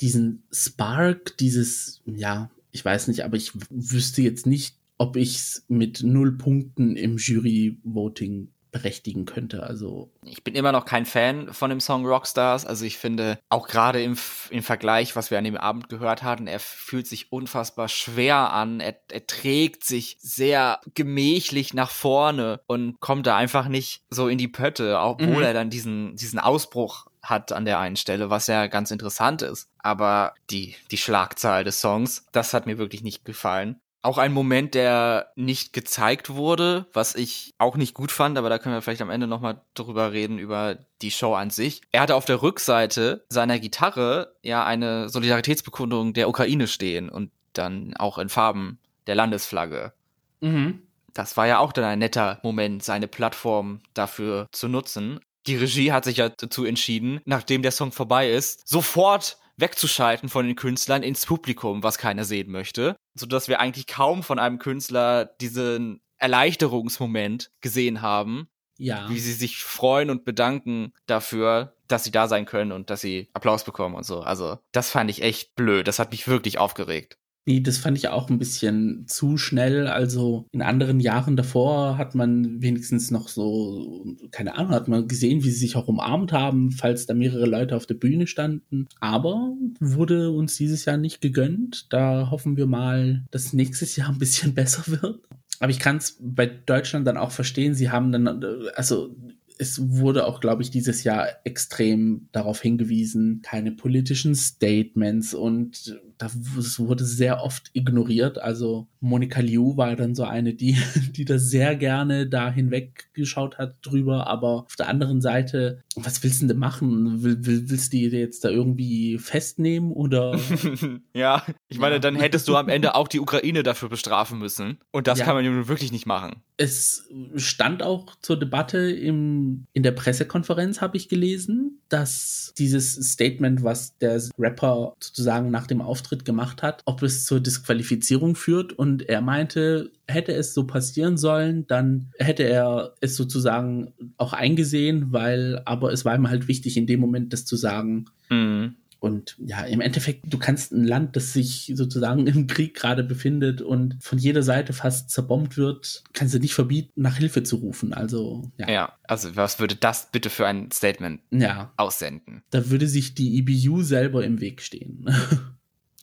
diesen 0.00 0.42
Spark, 0.50 1.36
dieses, 1.36 2.00
ja, 2.06 2.50
ich 2.70 2.82
weiß 2.82 3.08
nicht, 3.08 3.26
aber 3.26 3.36
ich 3.36 3.52
wüsste 3.68 4.22
jetzt 4.22 4.46
nicht, 4.46 4.76
ob 4.96 5.16
ich 5.16 5.36
es 5.36 5.64
mit 5.68 6.02
null 6.02 6.38
Punkten 6.38 6.96
im 6.96 7.18
Jury-Voting 7.18 8.48
berechtigen 8.70 9.24
könnte. 9.24 9.62
Also 9.62 10.10
ich 10.22 10.44
bin 10.44 10.54
immer 10.54 10.72
noch 10.72 10.84
kein 10.84 11.06
Fan 11.06 11.52
von 11.52 11.70
dem 11.70 11.80
Song 11.80 12.06
Rockstars. 12.06 12.66
Also 12.66 12.84
ich 12.84 12.98
finde 12.98 13.38
auch 13.48 13.68
gerade 13.68 14.02
im, 14.02 14.16
im 14.50 14.62
Vergleich, 14.62 15.16
was 15.16 15.30
wir 15.30 15.38
an 15.38 15.44
dem 15.44 15.56
Abend 15.56 15.88
gehört 15.88 16.22
hatten, 16.22 16.46
er 16.46 16.60
fühlt 16.60 17.06
sich 17.06 17.32
unfassbar 17.32 17.88
schwer 17.88 18.52
an. 18.52 18.80
Er, 18.80 18.96
er 19.10 19.26
trägt 19.26 19.84
sich 19.84 20.16
sehr 20.20 20.80
gemächlich 20.94 21.74
nach 21.74 21.90
vorne 21.90 22.60
und 22.66 23.00
kommt 23.00 23.26
da 23.26 23.36
einfach 23.36 23.68
nicht 23.68 24.02
so 24.10 24.28
in 24.28 24.38
die 24.38 24.48
Pötte, 24.48 24.98
obwohl 24.98 25.28
mhm. 25.28 25.42
er 25.42 25.54
dann 25.54 25.70
diesen 25.70 26.16
diesen 26.16 26.38
Ausbruch 26.38 27.06
hat 27.22 27.52
an 27.52 27.64
der 27.64 27.78
einen 27.78 27.96
Stelle, 27.96 28.30
was 28.30 28.46
ja 28.46 28.66
ganz 28.66 28.90
interessant 28.90 29.42
ist. 29.42 29.68
Aber 29.78 30.34
die, 30.50 30.76
die 30.90 30.96
Schlagzahl 30.96 31.64
des 31.64 31.80
Songs, 31.80 32.26
das 32.32 32.54
hat 32.54 32.66
mir 32.66 32.78
wirklich 32.78 33.02
nicht 33.02 33.24
gefallen. 33.24 33.80
Auch 34.02 34.18
ein 34.18 34.32
Moment, 34.32 34.74
der 34.74 35.32
nicht 35.34 35.72
gezeigt 35.72 36.30
wurde, 36.30 36.86
was 36.92 37.14
ich 37.14 37.52
auch 37.58 37.76
nicht 37.76 37.94
gut 37.94 38.12
fand, 38.12 38.38
aber 38.38 38.48
da 38.48 38.58
können 38.58 38.74
wir 38.74 38.82
vielleicht 38.82 39.02
am 39.02 39.10
Ende 39.10 39.26
nochmal 39.26 39.60
drüber 39.74 40.12
reden, 40.12 40.38
über 40.38 40.78
die 41.02 41.10
Show 41.10 41.34
an 41.34 41.50
sich. 41.50 41.82
Er 41.90 42.02
hatte 42.02 42.14
auf 42.14 42.24
der 42.24 42.40
Rückseite 42.40 43.24
seiner 43.28 43.58
Gitarre 43.58 44.36
ja 44.42 44.64
eine 44.64 45.08
Solidaritätsbekundung 45.08 46.12
der 46.12 46.28
Ukraine 46.28 46.68
stehen 46.68 47.08
und 47.08 47.32
dann 47.52 47.94
auch 47.96 48.18
in 48.18 48.28
Farben 48.28 48.78
der 49.08 49.16
Landesflagge. 49.16 49.92
Mhm. 50.40 50.82
Das 51.14 51.36
war 51.36 51.48
ja 51.48 51.58
auch 51.58 51.72
dann 51.72 51.84
ein 51.84 51.98
netter 51.98 52.38
Moment, 52.44 52.84
seine 52.84 53.08
Plattform 53.08 53.80
dafür 53.94 54.46
zu 54.52 54.68
nutzen. 54.68 55.18
Die 55.48 55.56
Regie 55.56 55.92
hat 55.92 56.04
sich 56.04 56.18
ja 56.18 56.28
dazu 56.28 56.64
entschieden, 56.64 57.20
nachdem 57.24 57.62
der 57.62 57.72
Song 57.72 57.90
vorbei 57.90 58.30
ist, 58.30 58.68
sofort 58.68 59.38
wegzuschalten 59.58 60.28
von 60.28 60.46
den 60.46 60.56
Künstlern 60.56 61.02
ins 61.02 61.26
Publikum, 61.26 61.82
was 61.82 61.98
keiner 61.98 62.24
sehen 62.24 62.50
möchte, 62.50 62.96
so 63.14 63.26
dass 63.26 63.48
wir 63.48 63.60
eigentlich 63.60 63.86
kaum 63.86 64.22
von 64.22 64.38
einem 64.38 64.58
Künstler 64.58 65.26
diesen 65.40 66.00
Erleichterungsmoment 66.16 67.50
gesehen 67.60 68.00
haben. 68.02 68.48
Ja. 68.80 69.10
Wie 69.10 69.18
sie 69.18 69.32
sich 69.32 69.64
freuen 69.64 70.08
und 70.08 70.24
bedanken 70.24 70.92
dafür, 71.06 71.74
dass 71.88 72.04
sie 72.04 72.12
da 72.12 72.28
sein 72.28 72.46
können 72.46 72.70
und 72.70 72.90
dass 72.90 73.00
sie 73.00 73.28
Applaus 73.32 73.64
bekommen 73.64 73.96
und 73.96 74.04
so. 74.04 74.20
Also, 74.20 74.58
das 74.70 74.90
fand 74.90 75.10
ich 75.10 75.22
echt 75.22 75.56
blöd. 75.56 75.88
Das 75.88 75.98
hat 75.98 76.12
mich 76.12 76.28
wirklich 76.28 76.58
aufgeregt. 76.58 77.18
Nee, 77.48 77.60
das 77.60 77.78
fand 77.78 77.96
ich 77.96 78.08
auch 78.08 78.28
ein 78.28 78.38
bisschen 78.38 79.06
zu 79.06 79.38
schnell. 79.38 79.86
Also 79.86 80.44
in 80.52 80.60
anderen 80.60 81.00
Jahren 81.00 81.34
davor 81.34 81.96
hat 81.96 82.14
man 82.14 82.60
wenigstens 82.60 83.10
noch 83.10 83.28
so, 83.28 84.04
keine 84.32 84.58
Ahnung, 84.58 84.72
hat 84.72 84.86
man 84.86 85.08
gesehen, 85.08 85.42
wie 85.42 85.50
sie 85.50 85.60
sich 85.60 85.74
auch 85.74 85.88
umarmt 85.88 86.30
haben, 86.30 86.72
falls 86.72 87.06
da 87.06 87.14
mehrere 87.14 87.46
Leute 87.46 87.74
auf 87.74 87.86
der 87.86 87.94
Bühne 87.94 88.26
standen. 88.26 88.86
Aber 89.00 89.56
wurde 89.80 90.30
uns 90.30 90.58
dieses 90.58 90.84
Jahr 90.84 90.98
nicht 90.98 91.22
gegönnt. 91.22 91.86
Da 91.90 92.30
hoffen 92.30 92.58
wir 92.58 92.66
mal, 92.66 93.24
dass 93.30 93.54
nächstes 93.54 93.96
Jahr 93.96 94.10
ein 94.10 94.18
bisschen 94.18 94.52
besser 94.54 94.82
wird. 95.00 95.20
Aber 95.58 95.70
ich 95.70 95.78
kann 95.78 95.96
es 95.96 96.18
bei 96.20 96.44
Deutschland 96.44 97.06
dann 97.06 97.16
auch 97.16 97.30
verstehen. 97.30 97.72
Sie 97.72 97.88
haben 97.88 98.12
dann, 98.12 98.44
also 98.74 99.16
es 99.56 99.80
wurde 99.90 100.26
auch, 100.26 100.40
glaube 100.40 100.62
ich, 100.62 100.70
dieses 100.70 101.02
Jahr 101.02 101.28
extrem 101.44 102.28
darauf 102.30 102.60
hingewiesen, 102.60 103.40
keine 103.42 103.72
politischen 103.72 104.34
Statements 104.34 105.32
und 105.32 105.98
das 106.18 106.78
wurde 106.78 107.04
sehr 107.04 107.42
oft 107.42 107.70
ignoriert. 107.72 108.38
Also 108.38 108.88
Monika 109.00 109.40
Liu 109.40 109.76
war 109.76 109.94
dann 109.96 110.14
so 110.14 110.24
eine, 110.24 110.54
die, 110.54 110.76
die 111.16 111.24
das 111.24 111.48
sehr 111.48 111.76
gerne 111.76 112.26
da 112.28 112.50
hinweggeschaut 112.50 113.58
hat 113.58 113.76
drüber, 113.82 114.26
aber 114.26 114.64
auf 114.66 114.76
der 114.76 114.88
anderen 114.88 115.20
Seite, 115.20 115.82
was 115.94 116.22
willst 116.22 116.42
du 116.42 116.46
denn 116.46 116.58
machen? 116.58 117.22
Will, 117.22 117.44
will, 117.46 117.70
willst 117.70 117.92
du 117.92 117.96
die 117.96 118.04
jetzt 118.06 118.44
da 118.44 118.50
irgendwie 118.50 119.18
festnehmen 119.18 119.92
oder? 119.92 120.38
ja, 121.14 121.44
ich 121.68 121.78
meine, 121.78 121.96
ja. 121.96 122.00
dann 122.00 122.16
hättest 122.16 122.48
du 122.48 122.56
am 122.56 122.68
Ende 122.68 122.94
auch 122.94 123.08
die 123.08 123.20
Ukraine 123.20 123.62
dafür 123.62 123.88
bestrafen 123.88 124.38
müssen 124.38 124.78
und 124.90 125.06
das 125.06 125.20
ja. 125.20 125.24
kann 125.24 125.34
man 125.34 125.44
ja 125.44 125.50
nun 125.50 125.68
wirklich 125.68 125.92
nicht 125.92 126.06
machen. 126.06 126.42
Es 126.56 127.08
stand 127.36 127.84
auch 127.84 128.16
zur 128.20 128.36
Debatte 128.36 128.90
im, 128.90 129.66
in 129.72 129.84
der 129.84 129.92
Pressekonferenz, 129.92 130.80
habe 130.80 130.96
ich 130.96 131.08
gelesen, 131.08 131.80
dass 131.88 132.52
dieses 132.58 132.94
Statement, 132.94 133.62
was 133.62 133.96
der 133.98 134.20
Rapper 134.38 134.94
sozusagen 134.98 135.50
nach 135.50 135.68
dem 135.68 135.80
Auftritt 135.80 136.07
Auftritt 136.08 136.24
gemacht 136.24 136.62
hat, 136.62 136.82
ob 136.86 137.02
es 137.02 137.26
zur 137.26 137.40
Disqualifizierung 137.40 138.34
führt. 138.34 138.72
Und 138.72 139.08
er 139.08 139.20
meinte, 139.20 139.90
hätte 140.06 140.32
es 140.32 140.54
so 140.54 140.66
passieren 140.66 141.18
sollen, 141.18 141.66
dann 141.66 142.12
hätte 142.18 142.44
er 142.44 142.94
es 143.00 143.14
sozusagen 143.14 143.92
auch 144.16 144.32
eingesehen, 144.32 145.12
weil, 145.12 145.60
aber 145.66 145.92
es 145.92 146.04
war 146.04 146.14
ihm 146.14 146.30
halt 146.30 146.48
wichtig, 146.48 146.78
in 146.78 146.86
dem 146.86 147.00
Moment 147.00 147.32
das 147.32 147.44
zu 147.44 147.56
sagen. 147.56 148.06
Mhm. 148.30 148.76
Und 149.00 149.36
ja, 149.38 149.62
im 149.64 149.80
Endeffekt, 149.80 150.24
du 150.32 150.38
kannst 150.38 150.72
ein 150.72 150.84
Land, 150.84 151.14
das 151.14 151.32
sich 151.32 151.72
sozusagen 151.76 152.26
im 152.26 152.48
Krieg 152.48 152.74
gerade 152.74 153.04
befindet 153.04 153.62
und 153.62 153.96
von 154.00 154.18
jeder 154.18 154.42
Seite 154.42 154.72
fast 154.72 155.10
zerbombt 155.10 155.56
wird, 155.56 156.02
kannst 156.14 156.34
du 156.34 156.40
nicht 156.40 156.54
verbieten, 156.54 157.02
nach 157.02 157.16
Hilfe 157.16 157.44
zu 157.44 157.56
rufen. 157.56 157.92
Also, 157.92 158.50
ja. 158.56 158.68
Ja, 158.68 158.92
also 159.04 159.36
was 159.36 159.60
würde 159.60 159.76
das 159.76 160.10
bitte 160.10 160.30
für 160.30 160.46
ein 160.46 160.70
Statement 160.72 161.20
ja. 161.30 161.72
aussenden? 161.76 162.42
Da 162.50 162.70
würde 162.70 162.88
sich 162.88 163.14
die 163.14 163.38
EBU 163.38 163.82
selber 163.82 164.24
im 164.24 164.40
Weg 164.40 164.62
stehen. 164.62 165.06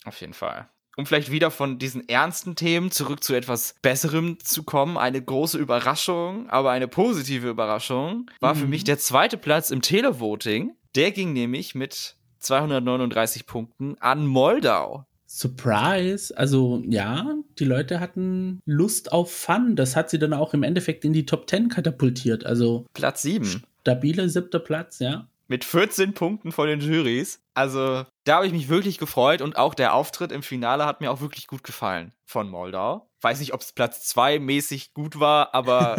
Auf 0.06 0.20
jeden 0.20 0.32
Fall. 0.32 0.68
Um 0.96 1.04
vielleicht 1.04 1.30
wieder 1.30 1.50
von 1.50 1.78
diesen 1.78 2.08
ernsten 2.08 2.56
Themen 2.56 2.90
zurück 2.90 3.22
zu 3.22 3.34
etwas 3.34 3.74
Besserem 3.82 4.38
zu 4.40 4.62
kommen, 4.62 4.96
eine 4.96 5.20
große 5.20 5.58
Überraschung, 5.58 6.48
aber 6.48 6.70
eine 6.70 6.88
positive 6.88 7.50
Überraschung, 7.50 8.30
war 8.40 8.54
mhm. 8.54 8.58
für 8.60 8.66
mich 8.66 8.84
der 8.84 8.98
zweite 8.98 9.36
Platz 9.36 9.70
im 9.70 9.82
Televoting. 9.82 10.74
Der 10.94 11.10
ging 11.10 11.34
nämlich 11.34 11.74
mit 11.74 12.16
239 12.38 13.44
Punkten 13.44 13.96
an 14.00 14.24
Moldau. 14.26 15.04
Surprise. 15.26 16.34
Also 16.34 16.82
ja, 16.86 17.34
die 17.58 17.64
Leute 17.64 18.00
hatten 18.00 18.60
Lust 18.64 19.12
auf 19.12 19.30
Fun. 19.30 19.76
Das 19.76 19.96
hat 19.96 20.08
sie 20.08 20.18
dann 20.18 20.32
auch 20.32 20.54
im 20.54 20.62
Endeffekt 20.62 21.04
in 21.04 21.12
die 21.12 21.26
Top 21.26 21.50
10 21.50 21.68
katapultiert. 21.68 22.46
Also 22.46 22.86
Platz 22.94 23.20
7. 23.22 23.64
Stabiler 23.82 24.28
siebter 24.30 24.60
Platz, 24.60 25.00
ja 25.00 25.28
mit 25.48 25.64
14 25.64 26.14
Punkten 26.14 26.52
von 26.52 26.66
den 26.66 26.80
Jurys. 26.80 27.42
Also 27.54 28.04
da 28.24 28.36
habe 28.36 28.46
ich 28.46 28.52
mich 28.52 28.68
wirklich 28.68 28.98
gefreut 28.98 29.42
und 29.42 29.56
auch 29.56 29.74
der 29.74 29.94
Auftritt 29.94 30.32
im 30.32 30.42
Finale 30.42 30.86
hat 30.86 31.00
mir 31.00 31.10
auch 31.10 31.20
wirklich 31.20 31.46
gut 31.46 31.64
gefallen 31.64 32.12
von 32.24 32.48
Moldau. 32.48 33.10
Weiß 33.20 33.40
nicht, 33.40 33.54
ob 33.54 33.60
es 33.60 33.72
Platz 33.72 34.06
2 34.06 34.38
mäßig 34.38 34.94
gut 34.94 35.20
war, 35.20 35.54
aber 35.54 35.96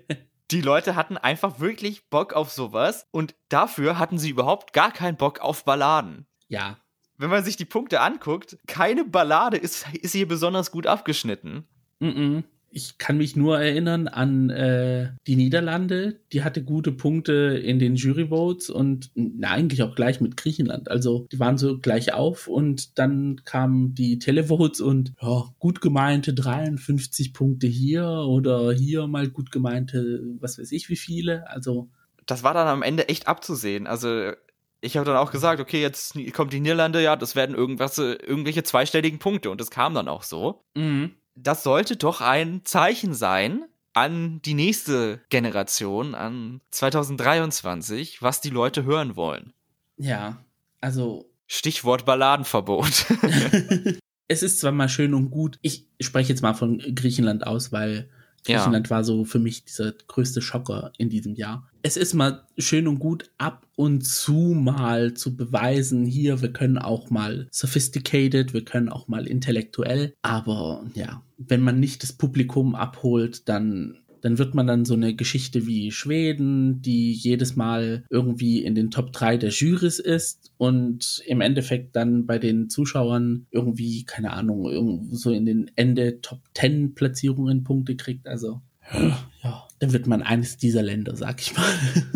die 0.50 0.60
Leute 0.60 0.96
hatten 0.96 1.16
einfach 1.16 1.60
wirklich 1.60 2.08
Bock 2.08 2.32
auf 2.32 2.50
sowas 2.50 3.06
und 3.10 3.34
dafür 3.48 3.98
hatten 3.98 4.18
sie 4.18 4.30
überhaupt 4.30 4.72
gar 4.72 4.92
keinen 4.92 5.16
Bock 5.16 5.40
auf 5.40 5.64
Balladen. 5.64 6.26
Ja. 6.48 6.78
Wenn 7.16 7.30
man 7.30 7.44
sich 7.44 7.56
die 7.56 7.66
Punkte 7.66 8.00
anguckt, 8.00 8.56
keine 8.66 9.04
Ballade 9.04 9.56
ist, 9.58 9.86
ist 9.94 10.12
hier 10.12 10.26
besonders 10.26 10.70
gut 10.70 10.86
abgeschnitten. 10.86 11.68
Mm, 11.98 12.06
-mm 12.08 12.44
ich 12.72 12.98
kann 12.98 13.16
mich 13.16 13.34
nur 13.34 13.60
erinnern 13.60 14.06
an 14.06 14.48
äh, 14.48 15.10
die 15.26 15.34
Niederlande. 15.34 16.20
Die 16.32 16.44
hatte 16.44 16.62
gute 16.62 16.92
Punkte 16.92 17.32
in 17.62 17.80
den 17.80 17.96
Juryvotes 17.96 18.70
und 18.70 19.10
na, 19.14 19.50
eigentlich 19.50 19.82
auch 19.82 19.96
gleich 19.96 20.20
mit 20.20 20.36
Griechenland. 20.36 20.88
Also 20.88 21.26
die 21.32 21.40
waren 21.40 21.58
so 21.58 21.78
gleich 21.78 22.14
auf 22.14 22.46
und 22.46 22.98
dann 22.98 23.42
kamen 23.44 23.94
die 23.94 24.20
Televotes 24.20 24.80
und 24.80 25.12
ja, 25.20 25.52
gut 25.58 25.80
gemeinte 25.80 26.32
53 26.32 27.34
Punkte 27.34 27.66
hier 27.66 28.06
oder 28.06 28.72
hier 28.72 29.08
mal 29.08 29.28
gut 29.28 29.50
gemeinte, 29.50 30.22
was 30.38 30.58
weiß 30.58 30.70
ich 30.70 30.88
wie 30.88 30.96
viele. 30.96 31.50
Also 31.50 31.90
das 32.26 32.44
war 32.44 32.54
dann 32.54 32.68
am 32.68 32.82
Ende 32.82 33.08
echt 33.08 33.26
abzusehen. 33.26 33.88
Also 33.88 34.30
ich 34.80 34.96
habe 34.96 35.06
dann 35.06 35.16
auch 35.16 35.32
gesagt, 35.32 35.60
okay, 35.60 35.82
jetzt 35.82 36.16
kommt 36.32 36.52
die 36.52 36.60
Niederlande, 36.60 37.02
ja, 37.02 37.16
das 37.16 37.34
werden 37.34 37.56
irgendwas, 37.56 37.98
irgendwelche 37.98 38.62
zweistelligen 38.62 39.18
Punkte 39.18 39.50
und 39.50 39.60
das 39.60 39.70
kam 39.70 39.92
dann 39.92 40.08
auch 40.08 40.22
so. 40.22 40.62
Mhm 40.76 41.16
das 41.42 41.62
sollte 41.62 41.96
doch 41.96 42.20
ein 42.20 42.64
Zeichen 42.64 43.14
sein 43.14 43.64
an 43.92 44.40
die 44.42 44.54
nächste 44.54 45.20
Generation, 45.30 46.14
an 46.14 46.60
2023, 46.70 48.22
was 48.22 48.40
die 48.40 48.50
Leute 48.50 48.84
hören 48.84 49.16
wollen. 49.16 49.52
Ja, 49.96 50.44
also. 50.80 51.26
Stichwort 51.46 52.04
Balladenverbot. 52.04 53.06
es 54.28 54.44
ist 54.44 54.60
zwar 54.60 54.70
mal 54.70 54.88
schön 54.88 55.14
und 55.14 55.30
gut, 55.30 55.58
ich 55.62 55.88
spreche 56.00 56.28
jetzt 56.28 56.42
mal 56.42 56.54
von 56.54 56.78
Griechenland 56.94 57.44
aus, 57.44 57.72
weil 57.72 58.08
Griechenland 58.44 58.86
ja. 58.88 58.90
war 58.90 59.04
so 59.04 59.24
für 59.24 59.38
mich 59.38 59.64
dieser 59.64 59.92
größte 59.92 60.40
Schocker 60.42 60.92
in 60.98 61.10
diesem 61.10 61.34
Jahr. 61.34 61.68
Es 61.82 61.96
ist 61.96 62.14
mal 62.14 62.44
schön 62.58 62.88
und 62.88 62.98
gut, 62.98 63.30
ab 63.38 63.66
und 63.76 64.02
zu 64.02 64.54
mal 64.54 65.14
zu 65.14 65.36
beweisen, 65.36 66.04
hier, 66.04 66.42
wir 66.42 66.52
können 66.52 66.78
auch 66.78 67.10
mal 67.10 67.48
sophisticated, 67.50 68.52
wir 68.52 68.64
können 68.64 68.88
auch 68.88 69.08
mal 69.08 69.26
intellektuell, 69.26 70.14
aber 70.22 70.84
ja, 70.94 71.22
wenn 71.38 71.62
man 71.62 71.80
nicht 71.80 72.02
das 72.02 72.12
Publikum 72.12 72.74
abholt, 72.74 73.48
dann 73.48 73.98
dann 74.22 74.38
wird 74.38 74.54
man 74.54 74.66
dann 74.66 74.84
so 74.84 74.94
eine 74.94 75.14
Geschichte 75.14 75.66
wie 75.66 75.90
Schweden, 75.90 76.82
die 76.82 77.12
jedes 77.12 77.56
Mal 77.56 78.04
irgendwie 78.10 78.62
in 78.62 78.74
den 78.74 78.90
Top 78.90 79.12
3 79.12 79.36
der 79.36 79.50
Jurys 79.50 79.98
ist 79.98 80.52
und 80.58 81.22
im 81.26 81.40
Endeffekt 81.40 81.96
dann 81.96 82.26
bei 82.26 82.38
den 82.38 82.68
Zuschauern 82.68 83.46
irgendwie, 83.50 84.04
keine 84.04 84.32
Ahnung, 84.32 85.08
so 85.10 85.30
in 85.30 85.46
den 85.46 85.70
Ende 85.76 86.20
Top 86.20 86.40
10 86.54 86.94
Platzierungen 86.94 87.64
Punkte 87.64 87.96
kriegt. 87.96 88.26
Also, 88.26 88.60
ja, 89.42 89.68
dann 89.78 89.92
wird 89.92 90.06
man 90.06 90.22
eines 90.22 90.56
dieser 90.56 90.82
Länder, 90.82 91.16
sag 91.16 91.40
ich 91.40 91.56
mal. 91.56 91.64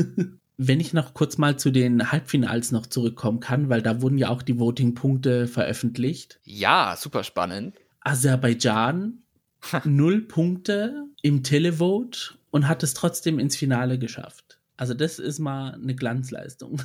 Wenn 0.56 0.78
ich 0.78 0.92
noch 0.92 1.14
kurz 1.14 1.36
mal 1.36 1.58
zu 1.58 1.72
den 1.72 2.12
Halbfinals 2.12 2.70
noch 2.70 2.86
zurückkommen 2.86 3.40
kann, 3.40 3.68
weil 3.70 3.82
da 3.82 4.02
wurden 4.02 4.18
ja 4.18 4.28
auch 4.28 4.42
die 4.42 4.60
Voting-Punkte 4.60 5.48
veröffentlicht. 5.48 6.38
Ja, 6.44 6.94
super 6.96 7.24
spannend. 7.24 7.74
Aserbaidschan 8.00 9.23
null 9.84 10.22
Punkte 10.22 11.06
im 11.22 11.42
Televote 11.42 12.34
und 12.50 12.68
hat 12.68 12.82
es 12.82 12.94
trotzdem 12.94 13.38
ins 13.38 13.56
Finale 13.56 13.98
geschafft. 13.98 14.58
Also 14.76 14.92
das 14.92 15.20
ist 15.20 15.38
mal 15.38 15.74
eine 15.74 15.94
Glanzleistung. 15.94 16.82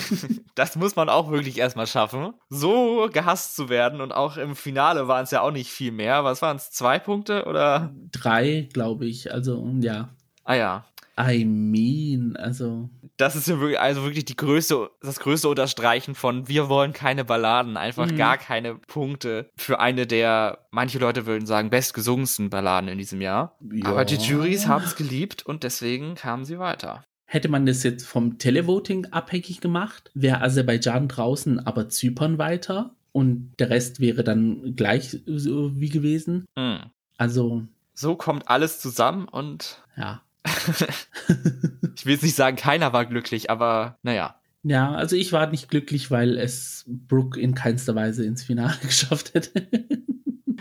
das 0.54 0.76
muss 0.76 0.94
man 0.94 1.08
auch 1.08 1.30
wirklich 1.30 1.58
erstmal 1.58 1.88
schaffen, 1.88 2.34
so 2.48 3.08
gehasst 3.12 3.56
zu 3.56 3.68
werden. 3.68 4.00
Und 4.00 4.12
auch 4.12 4.36
im 4.36 4.54
Finale 4.54 5.08
waren 5.08 5.24
es 5.24 5.32
ja 5.32 5.40
auch 5.40 5.50
nicht 5.50 5.70
viel 5.70 5.90
mehr. 5.90 6.22
Was 6.22 6.40
waren 6.40 6.56
es? 6.56 6.70
Zwei 6.70 7.00
Punkte 7.00 7.46
oder? 7.46 7.92
Drei, 8.12 8.68
glaube 8.72 9.06
ich. 9.06 9.32
Also 9.32 9.68
ja. 9.80 10.10
Ah 10.44 10.54
ja. 10.54 10.84
I 11.18 11.44
mean, 11.44 12.36
also. 12.36 12.88
Das 13.16 13.36
ist 13.36 13.48
ja 13.48 13.60
wirklich, 13.60 13.78
also 13.78 14.02
wirklich 14.04 14.24
die 14.24 14.36
größte, 14.36 14.90
das 15.00 15.20
größte 15.20 15.48
Unterstreichen 15.48 16.14
von 16.14 16.48
wir 16.48 16.68
wollen 16.68 16.92
keine 16.92 17.24
Balladen, 17.24 17.76
einfach 17.76 18.10
mhm. 18.10 18.16
gar 18.16 18.38
keine 18.38 18.74
Punkte 18.74 19.50
für 19.56 19.80
eine 19.80 20.06
der, 20.06 20.66
manche 20.70 20.98
Leute 20.98 21.26
würden 21.26 21.46
sagen, 21.46 21.70
bestgesungensten 21.70 22.50
Balladen 22.50 22.88
in 22.88 22.98
diesem 22.98 23.20
Jahr. 23.20 23.58
Ja. 23.72 23.86
Aber 23.86 24.04
die 24.04 24.16
Juries 24.16 24.66
haben 24.66 24.84
es 24.84 24.96
geliebt 24.96 25.44
und 25.44 25.62
deswegen 25.62 26.14
kamen 26.14 26.44
sie 26.44 26.58
weiter. 26.58 27.04
Hätte 27.26 27.48
man 27.48 27.66
das 27.66 27.82
jetzt 27.82 28.06
vom 28.06 28.38
Televoting 28.38 29.06
abhängig 29.06 29.60
gemacht, 29.60 30.10
wäre 30.14 30.40
Aserbaidschan 30.42 31.08
draußen, 31.08 31.66
aber 31.66 31.88
Zypern 31.88 32.38
weiter 32.38 32.94
und 33.12 33.52
der 33.58 33.70
Rest 33.70 34.00
wäre 34.00 34.24
dann 34.24 34.74
gleich 34.74 35.18
so 35.26 35.78
wie 35.78 35.88
gewesen. 35.88 36.46
Mhm. 36.56 36.90
Also. 37.18 37.62
So 37.94 38.16
kommt 38.16 38.48
alles 38.48 38.80
zusammen 38.80 39.28
und. 39.28 39.82
Ja. 39.96 40.22
ich 41.94 42.06
will 42.06 42.14
jetzt 42.14 42.22
nicht 42.22 42.34
sagen, 42.34 42.56
keiner 42.56 42.92
war 42.92 43.06
glücklich, 43.06 43.50
aber 43.50 43.98
naja. 44.02 44.36
Ja, 44.64 44.92
also 44.92 45.16
ich 45.16 45.32
war 45.32 45.48
nicht 45.48 45.68
glücklich, 45.68 46.10
weil 46.10 46.38
es 46.38 46.84
Brooke 46.86 47.40
in 47.40 47.54
keinster 47.54 47.94
Weise 47.94 48.24
ins 48.24 48.44
Finale 48.44 48.76
geschafft 48.82 49.34
hätte. 49.34 49.68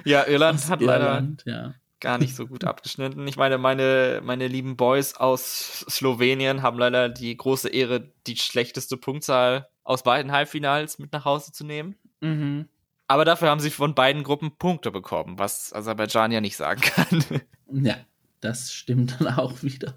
ja, 0.05 0.25
Irland 0.27 0.67
hat 0.69 0.81
Irland, 0.81 1.43
leider 1.45 1.59
ja. 1.59 1.75
gar 1.99 2.17
nicht 2.17 2.35
so 2.35 2.47
gut 2.47 2.63
abgeschnitten. 2.63 3.27
Ich 3.27 3.37
meine, 3.37 3.57
meine, 3.57 4.21
meine 4.23 4.47
lieben 4.47 4.75
Boys 4.75 5.15
aus 5.15 5.85
Slowenien 5.89 6.61
haben 6.61 6.79
leider 6.79 7.09
die 7.09 7.35
große 7.35 7.69
Ehre, 7.69 8.11
die 8.27 8.37
schlechteste 8.37 8.97
Punktzahl 8.97 9.67
aus 9.83 10.03
beiden 10.03 10.31
Halbfinals 10.31 10.99
mit 10.99 11.11
nach 11.11 11.25
Hause 11.25 11.51
zu 11.51 11.63
nehmen. 11.63 11.95
Mhm. 12.21 12.67
Aber 13.07 13.25
dafür 13.25 13.49
haben 13.49 13.59
sie 13.59 13.71
von 13.71 13.93
beiden 13.93 14.23
Gruppen 14.23 14.57
Punkte 14.57 14.89
bekommen, 14.89 15.37
was 15.37 15.73
Aserbaidschan 15.73 16.31
ja 16.31 16.39
nicht 16.39 16.55
sagen 16.55 16.81
kann. 16.81 17.25
Ja, 17.73 17.97
das 18.41 18.73
stimmt 18.73 19.17
dann 19.19 19.27
auch 19.37 19.63
wieder. 19.63 19.95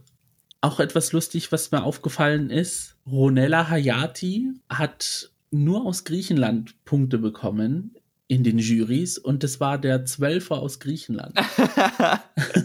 Auch 0.61 0.81
etwas 0.81 1.13
lustig, 1.13 1.53
was 1.53 1.73
mir 1.73 1.83
aufgefallen 1.83 2.49
ist, 2.49 2.97
Ronella 3.07 3.69
Hayati 3.69 4.53
hat 4.71 5.31
nur 5.51 5.85
aus 5.85 6.05
Griechenland 6.05 6.83
Punkte 6.85 7.19
bekommen 7.19 7.95
in 8.29 8.43
den 8.43 8.59
Jurys 8.59 9.19
und 9.19 9.43
das 9.43 9.61
war 9.61 9.79
der 9.79 10.07
Zwölfer 10.07 10.59
aus 10.59 10.81
Griechenland. 10.81 11.39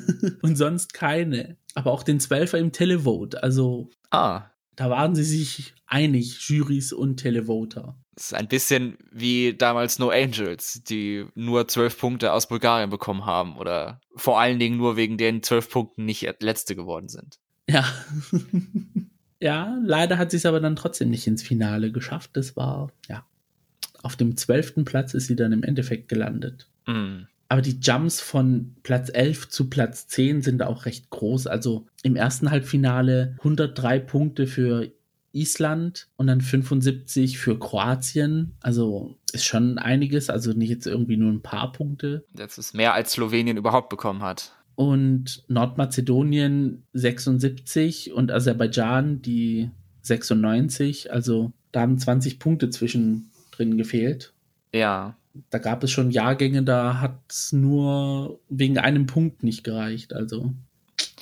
und 0.42 0.56
sonst 0.56 0.94
keine. 0.94 1.58
Aber 1.76 1.92
auch 1.92 2.04
den 2.04 2.20
Zwölfer 2.20 2.58
im 2.58 2.72
Televote. 2.72 3.44
Also 3.44 3.90
ah. 4.12 4.44
Da 4.80 4.90
waren 4.90 5.14
sie 5.14 5.26
sich 5.26 5.74
einig, 5.88 6.48
Jurys 6.48 6.94
und 6.94 7.18
Televoter. 7.18 7.98
Das 8.16 8.28
ist 8.28 8.34
ein 8.34 8.48
bisschen 8.48 8.98
wie 9.12 9.54
damals 9.54 10.00
No 10.00 10.10
Angels, 10.10 10.82
die 10.86 11.26
nur 11.36 11.68
zwölf 11.68 12.00
Punkte 12.00 12.32
aus 12.32 12.48
Bulgarien 12.48 12.90
bekommen 12.90 13.26
haben 13.26 13.58
oder 13.58 14.00
vor 14.16 14.40
allen 14.40 14.58
Dingen 14.58 14.78
nur 14.78 14.96
wegen 14.96 15.18
den 15.18 15.44
zwölf 15.44 15.70
Punkten 15.70 16.06
nicht 16.06 16.26
letzte 16.40 16.78
geworden 16.78 17.10
sind. 17.10 17.40
Ja. 17.70 17.86
ja, 19.42 19.78
leider 19.84 20.18
hat 20.18 20.32
sie 20.32 20.38
es 20.38 20.46
aber 20.46 20.62
dann 20.62 20.78
trotzdem 20.78 21.10
nicht 21.10 21.28
ins 21.28 21.44
Finale 21.44 21.92
geschafft. 21.92 22.32
Das 22.34 22.56
war, 22.56 22.90
ja. 23.10 23.26
Auf 24.02 24.16
dem 24.16 24.38
zwölften 24.38 24.86
Platz 24.86 25.14
ist 25.14 25.28
sie 25.28 25.36
dann 25.36 25.52
im 25.52 25.64
Endeffekt 25.64 26.08
gelandet. 26.08 26.70
Mhm. 26.88 27.28
Aber 27.50 27.62
die 27.62 27.80
Jumps 27.82 28.22
von 28.22 28.76
Platz 28.84 29.10
11 29.12 29.50
zu 29.50 29.70
Platz 29.70 30.08
10 30.08 30.44
sind 30.44 30.62
auch 30.62 30.86
recht 30.86 31.10
groß. 31.10 31.48
Also 31.48 31.88
im 32.04 32.16
ersten 32.16 32.52
Halbfinale 32.52 33.36
103 33.40 34.00
Punkte 34.00 34.46
für 34.46 34.92
Island 35.32 36.08
und 36.16 36.28
dann 36.28 36.42
75 36.42 37.40
für 37.40 37.58
Kroatien. 37.58 38.56
Also 38.62 39.18
ist 39.34 39.46
schon 39.46 39.80
einiges, 39.80 40.30
also 40.30 40.54
nicht 40.54 40.70
jetzt 40.70 40.86
irgendwie 40.86 41.18
nur 41.18 41.32
ein 41.32 41.42
paar 41.42 41.72
Punkte. 41.72 42.24
Das 42.34 42.60
ist 42.60 42.76
mehr 42.76 42.94
als 42.94 43.14
Slowenien 43.14 43.58
überhaupt 43.58 43.90
bekommen 43.90 44.22
hat. 44.22 44.54
Und 44.76 45.44
Nordmazedonien 45.48 46.84
76 46.94 48.14
und 48.14 48.32
Aserbaidschan 48.32 49.22
die 49.22 49.72
96. 50.04 51.12
Also 51.12 51.52
da 51.72 51.82
haben 51.82 51.98
20 51.98 52.40
Punkte 52.40 52.70
zwischendrin 52.70 53.78
gefehlt. 53.78 54.34
Ja. 54.74 55.18
Da 55.50 55.58
gab 55.58 55.84
es 55.84 55.92
schon 55.92 56.12
Jahrgänge, 56.12 56.64
da 56.64 57.00
hat 57.00 57.20
es 57.30 57.52
nur 57.52 58.40
wegen 58.50 58.78
einem 58.78 59.06
Punkt 59.08 59.44
nicht 59.44 59.64
gereicht. 59.64 60.14
Also. 60.14 60.54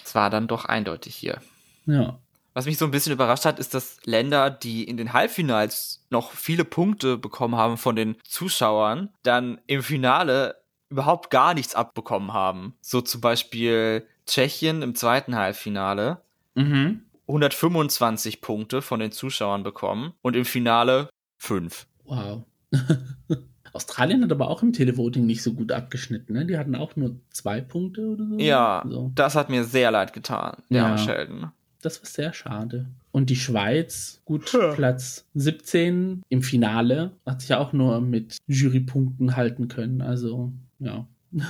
Es 0.04 0.16
war 0.16 0.30
dann 0.30 0.48
doch 0.48 0.66
eindeutig 0.66 1.16
hier. 1.16 1.40
Ja. 1.86 2.20
Was 2.54 2.66
mich 2.66 2.78
so 2.78 2.86
ein 2.86 2.92
bisschen 2.92 3.14
überrascht 3.14 3.46
hat, 3.46 3.60
ist, 3.60 3.74
dass 3.74 4.00
Länder, 4.04 4.50
die 4.50 4.84
in 4.84 4.98
den 4.98 5.14
Halbfinals 5.14 6.04
noch 6.10 6.32
viele 6.32 6.66
Punkte 6.66 7.18
bekommen 7.18 7.56
haben 7.56 7.78
von 7.78 7.96
den 7.96 8.16
Zuschauern, 8.24 9.10
dann 9.22 9.62
im 9.68 9.84
Finale 9.84 10.56
überhaupt 10.90 11.30
gar 11.30 11.54
nichts 11.54 11.76
abbekommen 11.76 12.34
haben. 12.34 12.74
So 12.82 13.02
zum 13.02 13.22
Beispiel 13.22 14.08
Tschechien 14.26 14.82
im 14.82 14.96
zweiten 14.96 15.36
Halbfinale. 15.36 16.22
Mhm. 16.56 17.02
125 17.28 18.42
Punkte 18.42 18.82
von 18.82 19.00
den 19.00 19.12
Zuschauern 19.12 19.64
bekommen 19.64 20.14
und 20.22 20.36
im 20.36 20.46
Finale 20.46 21.10
5. 21.38 21.86
Wow. 22.06 22.44
Australien 23.74 24.24
hat 24.24 24.32
aber 24.32 24.50
auch 24.50 24.64
im 24.64 24.74
Televoting 24.74 25.26
nicht 25.26 25.44
so 25.44 25.54
gut 25.54 25.72
abgeschnitten, 25.72 26.34
ne? 26.34 26.46
Die 26.46 26.58
hatten 26.58 26.76
auch 26.76 26.96
nur 26.96 27.16
zwei 27.30 27.62
Punkte 27.62 28.08
oder 28.08 28.28
so. 28.28 28.38
Ja, 28.38 28.84
so. 28.88 29.12
das 29.16 29.36
hat 29.36 29.50
mir 29.50 29.64
sehr 29.64 29.92
leid 29.92 30.14
getan, 30.14 30.58
der 30.70 30.82
ja. 30.82 30.98
Sheldon. 30.98 31.52
Das 31.82 32.02
war 32.02 32.08
sehr 32.08 32.34
schade. 32.34 32.88
Und 33.12 33.30
die 33.30 33.36
Schweiz, 33.36 34.22
gut, 34.26 34.52
ja. 34.54 34.74
Platz 34.74 35.26
17 35.36 36.24
im 36.30 36.42
Finale, 36.42 37.12
hat 37.26 37.42
sich 37.42 37.54
auch 37.54 37.74
nur 37.74 38.02
mit 38.02 38.38
Jurypunkten 38.48 39.36
halten 39.36 39.68
können. 39.68 40.02
Also, 40.02 40.52
ja. 40.80 41.08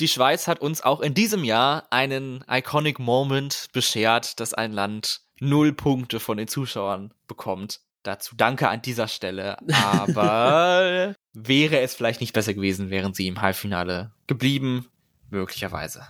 Die 0.00 0.08
Schweiz 0.08 0.48
hat 0.48 0.60
uns 0.60 0.82
auch 0.82 1.00
in 1.00 1.14
diesem 1.14 1.44
Jahr 1.44 1.84
einen 1.90 2.44
iconic 2.48 2.98
Moment 2.98 3.68
beschert, 3.72 4.40
dass 4.40 4.54
ein 4.54 4.72
Land 4.72 5.20
null 5.38 5.72
Punkte 5.72 6.20
von 6.20 6.38
den 6.38 6.48
Zuschauern 6.48 7.12
bekommt. 7.28 7.80
Dazu 8.02 8.34
danke 8.36 8.68
an 8.68 8.82
dieser 8.82 9.08
Stelle. 9.08 9.56
Aber 9.72 11.14
wäre 11.32 11.80
es 11.80 11.94
vielleicht 11.94 12.20
nicht 12.20 12.32
besser 12.32 12.54
gewesen, 12.54 12.90
wären 12.90 13.14
sie 13.14 13.26
im 13.26 13.40
Halbfinale 13.40 14.12
geblieben? 14.26 14.86
Möglicherweise. 15.30 16.02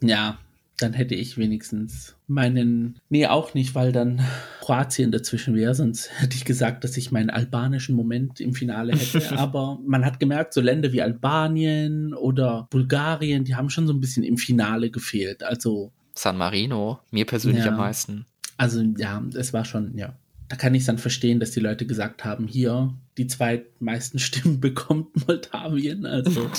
Ja, 0.00 0.38
dann 0.78 0.92
hätte 0.92 1.14
ich 1.14 1.38
wenigstens 1.38 2.16
meinen, 2.26 2.98
nee, 3.08 3.26
auch 3.26 3.54
nicht, 3.54 3.74
weil 3.74 3.92
dann 3.92 4.20
Kroatien 4.60 5.12
dazwischen 5.12 5.54
wäre, 5.54 5.74
sonst 5.74 6.10
hätte 6.20 6.36
ich 6.36 6.44
gesagt, 6.44 6.84
dass 6.84 6.96
ich 6.96 7.12
meinen 7.12 7.30
albanischen 7.30 7.94
Moment 7.94 8.40
im 8.40 8.54
Finale 8.54 8.92
hätte. 8.92 9.30
Aber 9.38 9.78
man 9.86 10.04
hat 10.04 10.18
gemerkt, 10.18 10.52
so 10.52 10.60
Länder 10.60 10.92
wie 10.92 11.02
Albanien 11.02 12.12
oder 12.14 12.66
Bulgarien, 12.70 13.44
die 13.44 13.54
haben 13.54 13.70
schon 13.70 13.86
so 13.86 13.92
ein 13.92 14.00
bisschen 14.00 14.24
im 14.24 14.36
Finale 14.36 14.90
gefehlt. 14.90 15.42
Also 15.42 15.92
San 16.14 16.36
Marino, 16.36 17.00
mir 17.10 17.24
persönlich 17.24 17.64
ja, 17.64 17.70
am 17.70 17.78
meisten. 17.78 18.26
Also 18.56 18.82
ja, 18.96 19.22
es 19.34 19.52
war 19.52 19.64
schon, 19.64 19.96
ja. 19.96 20.14
Da 20.48 20.56
kann 20.56 20.74
ich 20.74 20.80
es 20.80 20.86
dann 20.86 20.98
verstehen, 20.98 21.40
dass 21.40 21.52
die 21.52 21.60
Leute 21.60 21.86
gesagt 21.86 22.24
haben, 22.24 22.46
hier, 22.46 22.94
die 23.16 23.26
zweitmeisten 23.26 24.18
Stimmen 24.20 24.60
bekommt 24.60 25.26
Moldawien. 25.26 26.06
Also. 26.06 26.50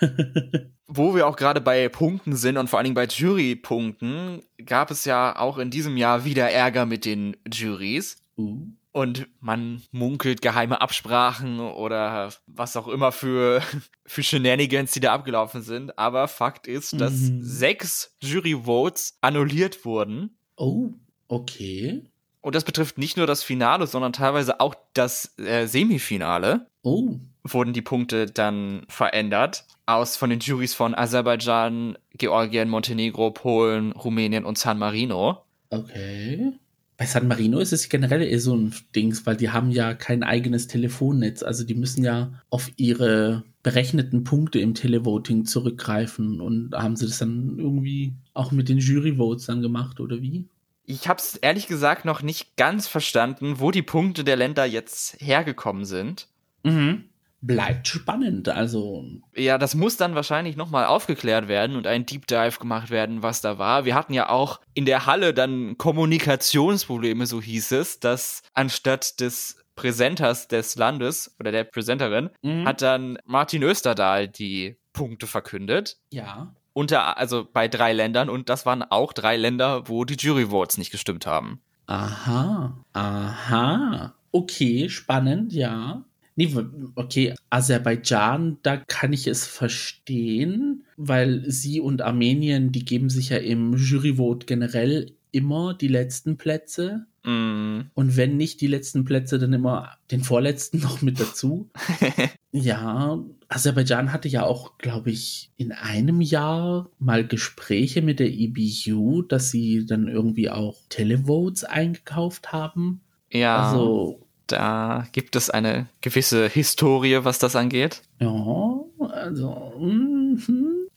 Wo 0.88 1.14
wir 1.14 1.26
auch 1.26 1.36
gerade 1.36 1.60
bei 1.60 1.88
Punkten 1.88 2.36
sind 2.36 2.56
und 2.56 2.68
vor 2.68 2.78
allen 2.78 2.84
Dingen 2.84 2.94
bei 2.94 3.06
Jurypunkten, 3.06 4.42
gab 4.64 4.90
es 4.90 5.04
ja 5.04 5.36
auch 5.36 5.58
in 5.58 5.70
diesem 5.70 5.96
Jahr 5.96 6.24
wieder 6.24 6.50
Ärger 6.50 6.86
mit 6.86 7.04
den 7.04 7.36
Juries. 7.52 8.16
Uh. 8.36 8.66
Und 8.96 9.28
man 9.40 9.82
munkelt 9.90 10.40
geheime 10.40 10.80
Absprachen 10.80 11.60
oder 11.60 12.32
was 12.46 12.78
auch 12.78 12.88
immer 12.88 13.12
für, 13.12 13.60
für 14.06 14.22
Shenanigans, 14.22 14.92
die 14.92 15.00
da 15.00 15.12
abgelaufen 15.12 15.60
sind. 15.60 15.98
Aber 15.98 16.28
Fakt 16.28 16.66
ist, 16.66 16.98
dass 16.98 17.12
mhm. 17.12 17.42
sechs 17.42 18.16
Jury-Votes 18.22 19.18
annulliert 19.20 19.84
wurden. 19.84 20.38
Oh, 20.56 20.94
okay. 21.28 22.04
Und 22.46 22.54
das 22.54 22.62
betrifft 22.62 22.96
nicht 22.96 23.16
nur 23.16 23.26
das 23.26 23.42
Finale, 23.42 23.88
sondern 23.88 24.12
teilweise 24.12 24.60
auch 24.60 24.76
das 24.94 25.36
äh, 25.36 25.66
Semifinale. 25.66 26.68
Oh. 26.84 27.16
Wurden 27.42 27.72
die 27.72 27.82
Punkte 27.82 28.26
dann 28.26 28.86
verändert. 28.88 29.64
Aus 29.84 30.16
von 30.16 30.30
den 30.30 30.38
Juries 30.38 30.72
von 30.72 30.94
Aserbaidschan, 30.94 31.98
Georgien, 32.16 32.68
Montenegro, 32.68 33.32
Polen, 33.32 33.90
Rumänien 33.90 34.44
und 34.44 34.58
San 34.58 34.78
Marino. 34.78 35.38
Okay. 35.70 36.52
Bei 36.96 37.04
San 37.04 37.26
Marino 37.26 37.58
ist 37.58 37.72
es 37.72 37.88
generell 37.88 38.22
eher 38.22 38.38
so 38.38 38.54
ein 38.54 38.72
Dings, 38.94 39.26
weil 39.26 39.36
die 39.36 39.50
haben 39.50 39.72
ja 39.72 39.94
kein 39.94 40.22
eigenes 40.22 40.68
Telefonnetz. 40.68 41.42
Also 41.42 41.64
die 41.64 41.74
müssen 41.74 42.04
ja 42.04 42.30
auf 42.48 42.70
ihre 42.76 43.42
berechneten 43.64 44.22
Punkte 44.22 44.60
im 44.60 44.74
Televoting 44.74 45.46
zurückgreifen. 45.46 46.40
Und 46.40 46.76
haben 46.76 46.94
sie 46.94 47.06
das 47.06 47.18
dann 47.18 47.58
irgendwie 47.58 48.12
auch 48.34 48.52
mit 48.52 48.68
den 48.68 48.78
Juryvotes 48.78 49.46
dann 49.46 49.62
gemacht, 49.62 49.98
oder 49.98 50.22
wie? 50.22 50.44
Ich 50.86 51.08
habe 51.08 51.18
es 51.18 51.36
ehrlich 51.36 51.66
gesagt 51.66 52.04
noch 52.04 52.22
nicht 52.22 52.56
ganz 52.56 52.86
verstanden, 52.86 53.58
wo 53.58 53.70
die 53.70 53.82
Punkte 53.82 54.24
der 54.24 54.36
Länder 54.36 54.64
jetzt 54.64 55.20
hergekommen 55.20 55.84
sind. 55.84 56.28
Mhm. 56.62 57.10
bleibt 57.40 57.86
spannend. 57.86 58.48
Also. 58.48 59.04
Ja, 59.36 59.58
das 59.58 59.74
muss 59.74 59.96
dann 59.96 60.14
wahrscheinlich 60.14 60.56
nochmal 60.56 60.86
aufgeklärt 60.86 61.46
werden 61.46 61.76
und 61.76 61.86
ein 61.86 62.06
Deep 62.06 62.26
Dive 62.26 62.58
gemacht 62.58 62.90
werden, 62.90 63.22
was 63.22 63.40
da 63.40 63.58
war. 63.58 63.84
Wir 63.84 63.94
hatten 63.94 64.14
ja 64.14 64.30
auch 64.30 64.60
in 64.74 64.84
der 64.84 65.06
Halle 65.06 65.34
dann 65.34 65.76
Kommunikationsprobleme, 65.78 67.26
so 67.26 67.40
hieß 67.40 67.72
es, 67.72 68.00
dass 68.00 68.42
anstatt 68.54 69.20
des 69.20 69.58
Präsenters 69.76 70.48
des 70.48 70.74
Landes 70.76 71.36
oder 71.38 71.52
der 71.52 71.64
Präsenterin 71.64 72.30
mhm. 72.42 72.66
hat 72.66 72.82
dann 72.82 73.18
Martin 73.24 73.62
Österdahl 73.62 74.26
die 74.26 74.76
Punkte 74.92 75.26
verkündet. 75.26 75.98
Ja. 76.10 76.54
Unter, 76.76 77.16
also 77.16 77.48
bei 77.50 77.68
drei 77.68 77.94
Ländern 77.94 78.28
und 78.28 78.50
das 78.50 78.66
waren 78.66 78.82
auch 78.82 79.14
drei 79.14 79.38
Länder, 79.38 79.88
wo 79.88 80.04
die 80.04 80.18
Jury-Votes 80.18 80.76
nicht 80.76 80.90
gestimmt 80.90 81.24
haben. 81.24 81.62
Aha, 81.86 82.76
aha. 82.92 84.14
Okay, 84.30 84.90
spannend, 84.90 85.54
ja. 85.54 86.04
Nee, 86.34 86.54
okay, 86.94 87.34
Aserbaidschan, 87.48 88.58
da 88.62 88.76
kann 88.76 89.14
ich 89.14 89.26
es 89.26 89.46
verstehen, 89.46 90.84
weil 90.98 91.44
sie 91.50 91.80
und 91.80 92.02
Armenien, 92.02 92.72
die 92.72 92.84
geben 92.84 93.08
sich 93.08 93.30
ja 93.30 93.38
im 93.38 93.78
Juryvote 93.78 94.44
generell 94.44 95.12
immer 95.32 95.72
die 95.72 95.88
letzten 95.88 96.36
Plätze. 96.36 97.06
Mm. 97.24 97.88
Und 97.94 98.16
wenn 98.18 98.36
nicht 98.36 98.60
die 98.60 98.66
letzten 98.66 99.06
Plätze, 99.06 99.38
dann 99.38 99.54
immer 99.54 99.96
den 100.10 100.22
vorletzten 100.22 100.78
noch 100.82 101.00
mit 101.00 101.18
dazu. 101.18 101.70
ja, 102.52 103.18
Aserbaidschan 103.48 104.12
hatte 104.12 104.28
ja 104.28 104.44
auch, 104.44 104.78
glaube 104.78 105.10
ich, 105.10 105.50
in 105.56 105.72
einem 105.72 106.20
Jahr 106.20 106.90
mal 106.98 107.26
Gespräche 107.26 108.02
mit 108.02 108.18
der 108.18 108.32
EBU, 108.32 109.22
dass 109.22 109.50
sie 109.50 109.86
dann 109.86 110.08
irgendwie 110.08 110.50
auch 110.50 110.76
Televotes 110.88 111.64
eingekauft 111.64 112.52
haben. 112.52 113.00
Ja. 113.30 113.70
Also 113.70 114.26
da 114.46 115.06
gibt 115.12 115.36
es 115.36 115.50
eine 115.50 115.86
gewisse 116.00 116.48
Historie, 116.48 117.20
was 117.22 117.38
das 117.38 117.56
angeht. 117.56 118.02
Ja, 118.20 118.80
also. 118.98 119.72
Mm 119.78 120.38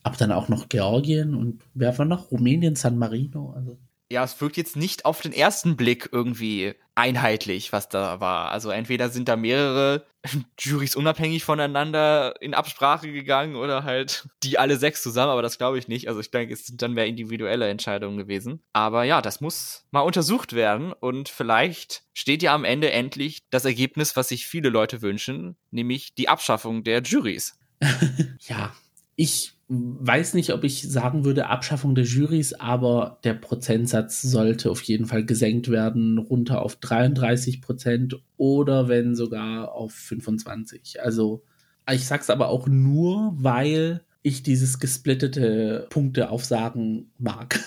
Aber 0.02 0.16
dann 0.16 0.32
auch 0.32 0.48
noch 0.48 0.68
Georgien 0.68 1.34
und 1.34 1.62
wer 1.74 1.96
war 1.98 2.06
noch? 2.06 2.30
Rumänien, 2.30 2.76
San 2.76 2.98
Marino. 2.98 3.52
Also 3.56 3.78
ja, 4.10 4.24
es 4.24 4.40
wirkt 4.40 4.56
jetzt 4.56 4.76
nicht 4.76 5.04
auf 5.04 5.20
den 5.20 5.32
ersten 5.32 5.76
Blick 5.76 6.08
irgendwie 6.10 6.74
einheitlich, 6.96 7.72
was 7.72 7.88
da 7.88 8.20
war. 8.20 8.50
Also 8.50 8.70
entweder 8.70 9.08
sind 9.08 9.28
da 9.28 9.36
mehrere 9.36 10.04
Juries 10.58 10.96
unabhängig 10.96 11.44
voneinander 11.44 12.34
in 12.42 12.52
Absprache 12.52 13.12
gegangen 13.12 13.54
oder 13.54 13.84
halt 13.84 14.28
die 14.42 14.58
alle 14.58 14.76
sechs 14.76 15.02
zusammen, 15.02 15.30
aber 15.30 15.42
das 15.42 15.58
glaube 15.58 15.78
ich 15.78 15.86
nicht. 15.86 16.08
Also 16.08 16.20
ich 16.20 16.30
denke, 16.30 16.52
es 16.52 16.66
sind 16.66 16.82
dann 16.82 16.92
mehr 16.92 17.06
individuelle 17.06 17.68
Entscheidungen 17.68 18.18
gewesen. 18.18 18.60
Aber 18.72 19.04
ja, 19.04 19.22
das 19.22 19.40
muss 19.40 19.86
mal 19.92 20.00
untersucht 20.00 20.54
werden 20.54 20.92
und 20.92 21.28
vielleicht 21.28 22.02
steht 22.12 22.42
ja 22.42 22.52
am 22.52 22.64
Ende 22.64 22.90
endlich 22.90 23.48
das 23.50 23.64
Ergebnis, 23.64 24.16
was 24.16 24.28
sich 24.28 24.46
viele 24.46 24.70
Leute 24.70 25.02
wünschen, 25.02 25.56
nämlich 25.70 26.14
die 26.14 26.28
Abschaffung 26.28 26.82
der 26.82 27.00
Juries. 27.02 27.58
ja, 28.40 28.74
ich 29.14 29.54
weiß 29.72 30.34
nicht, 30.34 30.52
ob 30.52 30.64
ich 30.64 30.90
sagen 30.90 31.24
würde 31.24 31.46
Abschaffung 31.46 31.94
der 31.94 32.04
Jurys, 32.04 32.54
aber 32.54 33.20
der 33.22 33.34
Prozentsatz 33.34 34.20
sollte 34.20 34.68
auf 34.68 34.82
jeden 34.82 35.06
Fall 35.06 35.24
gesenkt 35.24 35.70
werden, 35.70 36.18
runter 36.18 36.62
auf 36.62 36.74
33 36.74 37.62
Prozent 37.62 38.20
oder 38.36 38.88
wenn 38.88 39.14
sogar 39.14 39.72
auf 39.72 39.92
25. 39.92 41.00
Also 41.00 41.44
ich 41.88 42.04
sag's 42.04 42.30
aber 42.30 42.48
auch 42.48 42.66
nur, 42.66 43.32
weil 43.36 44.02
ich 44.22 44.42
dieses 44.42 44.80
gesplittete 44.80 45.86
Punkteaufsagen 45.90 47.12
mag. 47.18 47.60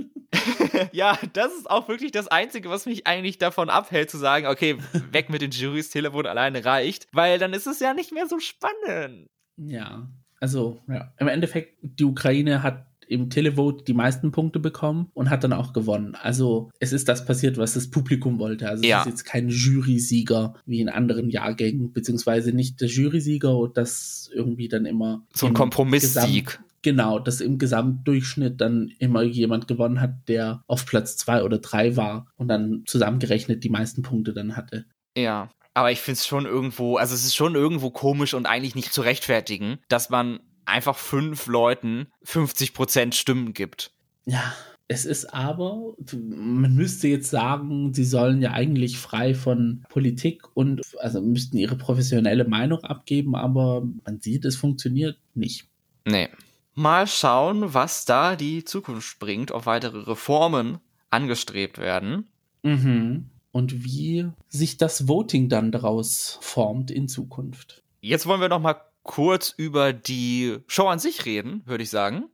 ja, 0.92 1.16
das 1.32 1.52
ist 1.54 1.70
auch 1.70 1.86
wirklich 1.86 2.10
das 2.10 2.26
Einzige, 2.26 2.70
was 2.70 2.86
mich 2.86 3.06
eigentlich 3.06 3.38
davon 3.38 3.70
abhält, 3.70 4.10
zu 4.10 4.18
sagen, 4.18 4.48
okay, 4.48 4.78
weg 5.12 5.30
mit 5.30 5.42
den 5.42 5.52
Jurys, 5.52 5.90
Telefon 5.90 6.26
alleine 6.26 6.64
reicht, 6.64 7.06
weil 7.12 7.38
dann 7.38 7.52
ist 7.52 7.68
es 7.68 7.78
ja 7.78 7.94
nicht 7.94 8.10
mehr 8.10 8.26
so 8.26 8.40
spannend. 8.40 9.28
Ja, 9.56 10.08
also 10.40 10.80
ja, 10.88 11.12
im 11.18 11.28
Endeffekt, 11.28 11.78
die 11.82 12.04
Ukraine 12.04 12.62
hat 12.62 12.86
im 13.10 13.28
Televote 13.28 13.84
die 13.84 13.92
meisten 13.92 14.30
Punkte 14.30 14.60
bekommen 14.60 15.10
und 15.14 15.30
hat 15.30 15.42
dann 15.42 15.52
auch 15.52 15.72
gewonnen. 15.72 16.14
Also 16.14 16.70
es 16.78 16.92
ist 16.92 17.08
das 17.08 17.24
passiert, 17.24 17.58
was 17.58 17.74
das 17.74 17.90
Publikum 17.90 18.38
wollte. 18.38 18.68
Also 18.68 18.84
ja. 18.84 19.00
es 19.00 19.06
ist 19.06 19.10
jetzt 19.10 19.24
kein 19.24 19.48
Jury-Sieger 19.48 20.54
wie 20.64 20.80
in 20.80 20.88
anderen 20.88 21.28
Jahrgängen, 21.28 21.92
beziehungsweise 21.92 22.52
nicht 22.52 22.80
der 22.80 22.88
Jury-Sieger 22.88 23.56
und 23.56 23.76
das 23.76 24.30
irgendwie 24.32 24.68
dann 24.68 24.86
immer 24.86 25.26
so 25.34 25.46
ein 25.46 25.54
Kompromisssieg. 25.54 26.60
Genau, 26.82 27.18
dass 27.18 27.40
im 27.40 27.58
Gesamtdurchschnitt 27.58 28.60
dann 28.60 28.90
immer 28.98 29.22
jemand 29.22 29.68
gewonnen 29.68 30.00
hat, 30.00 30.28
der 30.28 30.62
auf 30.66 30.86
Platz 30.86 31.16
zwei 31.16 31.42
oder 31.42 31.58
drei 31.58 31.96
war 31.96 32.28
und 32.36 32.48
dann 32.48 32.84
zusammengerechnet 32.86 33.64
die 33.64 33.70
meisten 33.70 34.02
Punkte 34.02 34.32
dann 34.32 34.56
hatte. 34.56 34.86
Ja, 35.16 35.50
aber 35.74 35.92
ich 35.92 36.00
finde 36.00 36.16
es 36.16 36.26
schon 36.26 36.46
irgendwo, 36.46 36.96
also 36.96 37.14
es 37.14 37.24
ist 37.24 37.34
schon 37.34 37.54
irgendwo 37.54 37.90
komisch 37.90 38.34
und 38.34 38.46
eigentlich 38.46 38.74
nicht 38.74 38.92
zu 38.92 39.02
rechtfertigen, 39.02 39.78
dass 39.88 40.10
man 40.10 40.40
einfach 40.64 40.96
fünf 40.96 41.46
Leuten 41.46 42.08
50% 42.24 43.12
Stimmen 43.14 43.52
gibt. 43.52 43.92
Ja, 44.26 44.54
es 44.88 45.04
ist 45.04 45.32
aber, 45.32 45.94
man 46.12 46.74
müsste 46.74 47.08
jetzt 47.08 47.30
sagen, 47.30 47.94
sie 47.94 48.04
sollen 48.04 48.42
ja 48.42 48.52
eigentlich 48.52 48.98
frei 48.98 49.34
von 49.34 49.84
Politik 49.88 50.42
und 50.54 50.82
also 50.98 51.20
müssten 51.20 51.58
ihre 51.58 51.76
professionelle 51.76 52.44
Meinung 52.44 52.80
abgeben, 52.82 53.36
aber 53.36 53.82
man 54.04 54.20
sieht, 54.20 54.44
es 54.44 54.56
funktioniert 54.56 55.18
nicht. 55.34 55.68
Nee. 56.04 56.28
Mal 56.74 57.06
schauen, 57.06 57.74
was 57.74 58.04
da 58.04 58.36
die 58.36 58.64
Zukunft 58.64 59.18
bringt, 59.18 59.52
ob 59.52 59.66
weitere 59.66 59.98
Reformen 59.98 60.78
angestrebt 61.10 61.78
werden. 61.78 62.28
Mhm 62.62 63.29
und 63.52 63.84
wie 63.84 64.28
sich 64.48 64.76
das 64.76 65.08
Voting 65.08 65.48
dann 65.48 65.72
daraus 65.72 66.38
formt 66.40 66.90
in 66.90 67.08
Zukunft. 67.08 67.82
Jetzt 68.00 68.26
wollen 68.26 68.40
wir 68.40 68.48
noch 68.48 68.60
mal 68.60 68.80
kurz 69.02 69.54
über 69.56 69.92
die 69.92 70.58
Show 70.66 70.86
an 70.86 70.98
sich 70.98 71.24
reden, 71.24 71.62
würde 71.66 71.82
ich 71.82 71.90
sagen. 71.90 72.24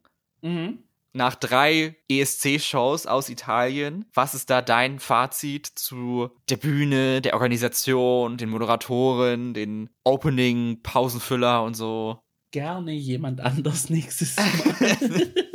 Mhm. 0.42 0.78
Nach 1.12 1.34
drei 1.34 1.96
ESC-Shows 2.10 3.06
aus 3.06 3.30
Italien, 3.30 4.04
was 4.12 4.34
ist 4.34 4.50
da 4.50 4.60
dein 4.60 4.98
Fazit 4.98 5.66
zu 5.66 6.28
der 6.50 6.58
Bühne, 6.58 7.22
der 7.22 7.32
Organisation, 7.34 8.36
den 8.36 8.50
Moderatoren, 8.50 9.54
den 9.54 9.88
Opening, 10.04 10.82
Pausenfüller 10.82 11.62
und 11.62 11.74
so? 11.74 12.18
Gerne 12.50 12.92
jemand 12.92 13.40
anders 13.40 13.88
nächstes 13.90 14.36
Mal. 14.36 14.98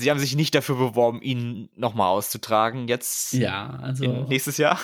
Sie 0.00 0.10
haben 0.10 0.18
sich 0.18 0.36
nicht 0.36 0.54
dafür 0.54 0.76
beworben, 0.76 1.22
ihn 1.22 1.68
nochmal 1.76 2.08
auszutragen, 2.08 2.88
jetzt 2.88 3.32
ja, 3.32 3.78
also 3.82 4.26
nächstes 4.28 4.56
Jahr. 4.56 4.80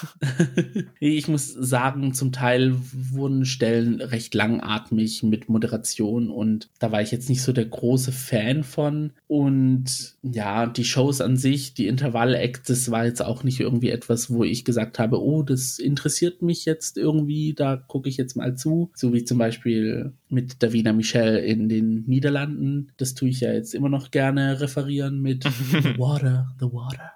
ich 1.00 1.28
muss 1.28 1.52
sagen, 1.52 2.14
zum 2.14 2.32
Teil 2.32 2.76
wurden 2.92 3.44
Stellen 3.44 4.00
recht 4.00 4.34
langatmig 4.34 5.22
mit 5.22 5.48
Moderation 5.48 6.30
und 6.30 6.68
da 6.78 6.92
war 6.92 7.02
ich 7.02 7.10
jetzt 7.10 7.28
nicht 7.28 7.42
so 7.42 7.52
der 7.52 7.66
große 7.66 8.12
Fan 8.12 8.64
von. 8.64 9.12
Und 9.26 10.16
ja, 10.22 10.66
die 10.66 10.84
Shows 10.84 11.20
an 11.20 11.36
sich, 11.36 11.74
die 11.74 11.86
Intervall-Acts, 11.86 12.68
das 12.68 12.90
war 12.90 13.04
jetzt 13.04 13.22
auch 13.24 13.42
nicht 13.42 13.60
irgendwie 13.60 13.90
etwas, 13.90 14.30
wo 14.30 14.44
ich 14.44 14.64
gesagt 14.64 14.98
habe, 14.98 15.22
oh, 15.22 15.42
das 15.42 15.78
interessiert 15.78 16.42
mich 16.42 16.64
jetzt 16.64 16.96
irgendwie, 16.96 17.54
da 17.54 17.76
gucke 17.76 18.08
ich 18.08 18.16
jetzt 18.16 18.36
mal 18.36 18.56
zu. 18.56 18.90
So 18.94 19.12
wie 19.12 19.24
zum 19.24 19.38
Beispiel 19.38 20.12
mit 20.28 20.62
Davina 20.62 20.92
Michel 20.92 21.36
in 21.36 21.68
den 21.68 22.04
Niederlanden. 22.06 22.92
Das 22.96 23.14
tue 23.14 23.28
ich 23.28 23.40
ja 23.40 23.52
jetzt 23.52 23.74
immer 23.74 23.88
noch 23.88 24.10
gerne 24.10 24.60
referieren 24.60 25.20
mit 25.20 25.44
The 25.44 25.50
Water, 25.98 26.54
The 26.58 26.66
Water, 26.66 27.12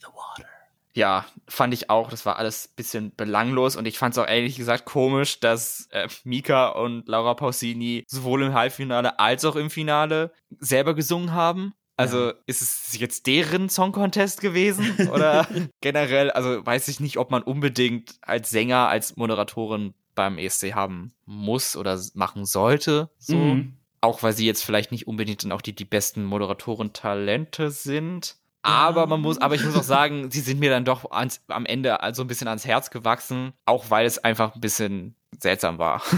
The 0.00 0.06
Water. 0.06 0.48
Ja, 0.94 1.26
fand 1.48 1.74
ich 1.74 1.90
auch. 1.90 2.10
Das 2.10 2.24
war 2.24 2.38
alles 2.38 2.68
bisschen 2.68 3.12
belanglos 3.16 3.76
und 3.76 3.86
ich 3.86 3.98
fand 3.98 4.14
es 4.14 4.18
auch 4.18 4.28
ehrlich 4.28 4.56
gesagt 4.56 4.84
komisch, 4.84 5.40
dass 5.40 5.88
äh, 5.90 6.08
Mika 6.24 6.68
und 6.68 7.08
Laura 7.08 7.34
Pausini 7.34 8.04
sowohl 8.06 8.44
im 8.44 8.54
Halbfinale 8.54 9.18
als 9.18 9.44
auch 9.44 9.56
im 9.56 9.70
Finale 9.70 10.32
selber 10.58 10.94
gesungen 10.94 11.32
haben. 11.32 11.74
Also 11.96 12.28
ja. 12.28 12.34
ist 12.46 12.60
es 12.60 12.98
jetzt 12.98 13.26
deren 13.26 13.68
Song 13.68 13.92
Contest 13.92 14.40
gewesen 14.40 15.08
oder 15.12 15.46
generell, 15.80 16.30
also 16.30 16.64
weiß 16.64 16.88
ich 16.88 16.98
nicht, 16.98 17.18
ob 17.18 17.30
man 17.30 17.42
unbedingt 17.42 18.16
als 18.20 18.50
Sänger, 18.50 18.88
als 18.88 19.16
Moderatorin 19.16 19.94
beim 20.14 20.38
ESC 20.38 20.74
haben 20.74 21.12
muss 21.26 21.76
oder 21.76 22.00
machen 22.14 22.44
sollte. 22.44 23.10
So. 23.18 23.36
Mhm. 23.36 23.74
Auch 24.00 24.22
weil 24.22 24.34
sie 24.34 24.46
jetzt 24.46 24.64
vielleicht 24.64 24.92
nicht 24.92 25.06
unbedingt 25.06 25.44
dann 25.44 25.52
auch 25.52 25.62
die, 25.62 25.74
die 25.74 25.84
besten 25.84 26.24
Moderatoren-Talente 26.24 27.70
sind. 27.70 28.36
Aber 28.62 29.06
man 29.06 29.20
muss, 29.20 29.38
aber 29.38 29.54
ich 29.54 29.64
muss 29.64 29.76
auch 29.76 29.82
sagen, 29.82 30.30
sie 30.30 30.40
sind 30.40 30.58
mir 30.58 30.70
dann 30.70 30.84
doch 30.86 31.10
ans, 31.10 31.42
am 31.48 31.66
Ende 31.66 32.00
also 32.02 32.22
ein 32.22 32.28
bisschen 32.28 32.48
ans 32.48 32.64
Herz 32.64 32.90
gewachsen, 32.90 33.52
auch 33.66 33.90
weil 33.90 34.06
es 34.06 34.18
einfach 34.18 34.54
ein 34.54 34.60
bisschen 34.60 35.14
seltsam 35.38 35.78
war. 35.78 36.02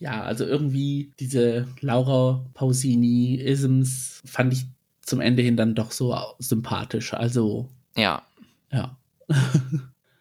Ja, 0.00 0.22
also 0.22 0.44
irgendwie 0.44 1.12
diese 1.18 1.66
Laura 1.80 2.44
Pausini-Isms 2.54 4.22
fand 4.24 4.52
ich 4.52 4.66
zum 5.02 5.20
Ende 5.20 5.42
hin 5.42 5.56
dann 5.56 5.74
doch 5.74 5.90
so 5.90 6.16
sympathisch. 6.38 7.14
Also. 7.14 7.68
Ja. 7.96 8.22
Ja. 8.70 8.96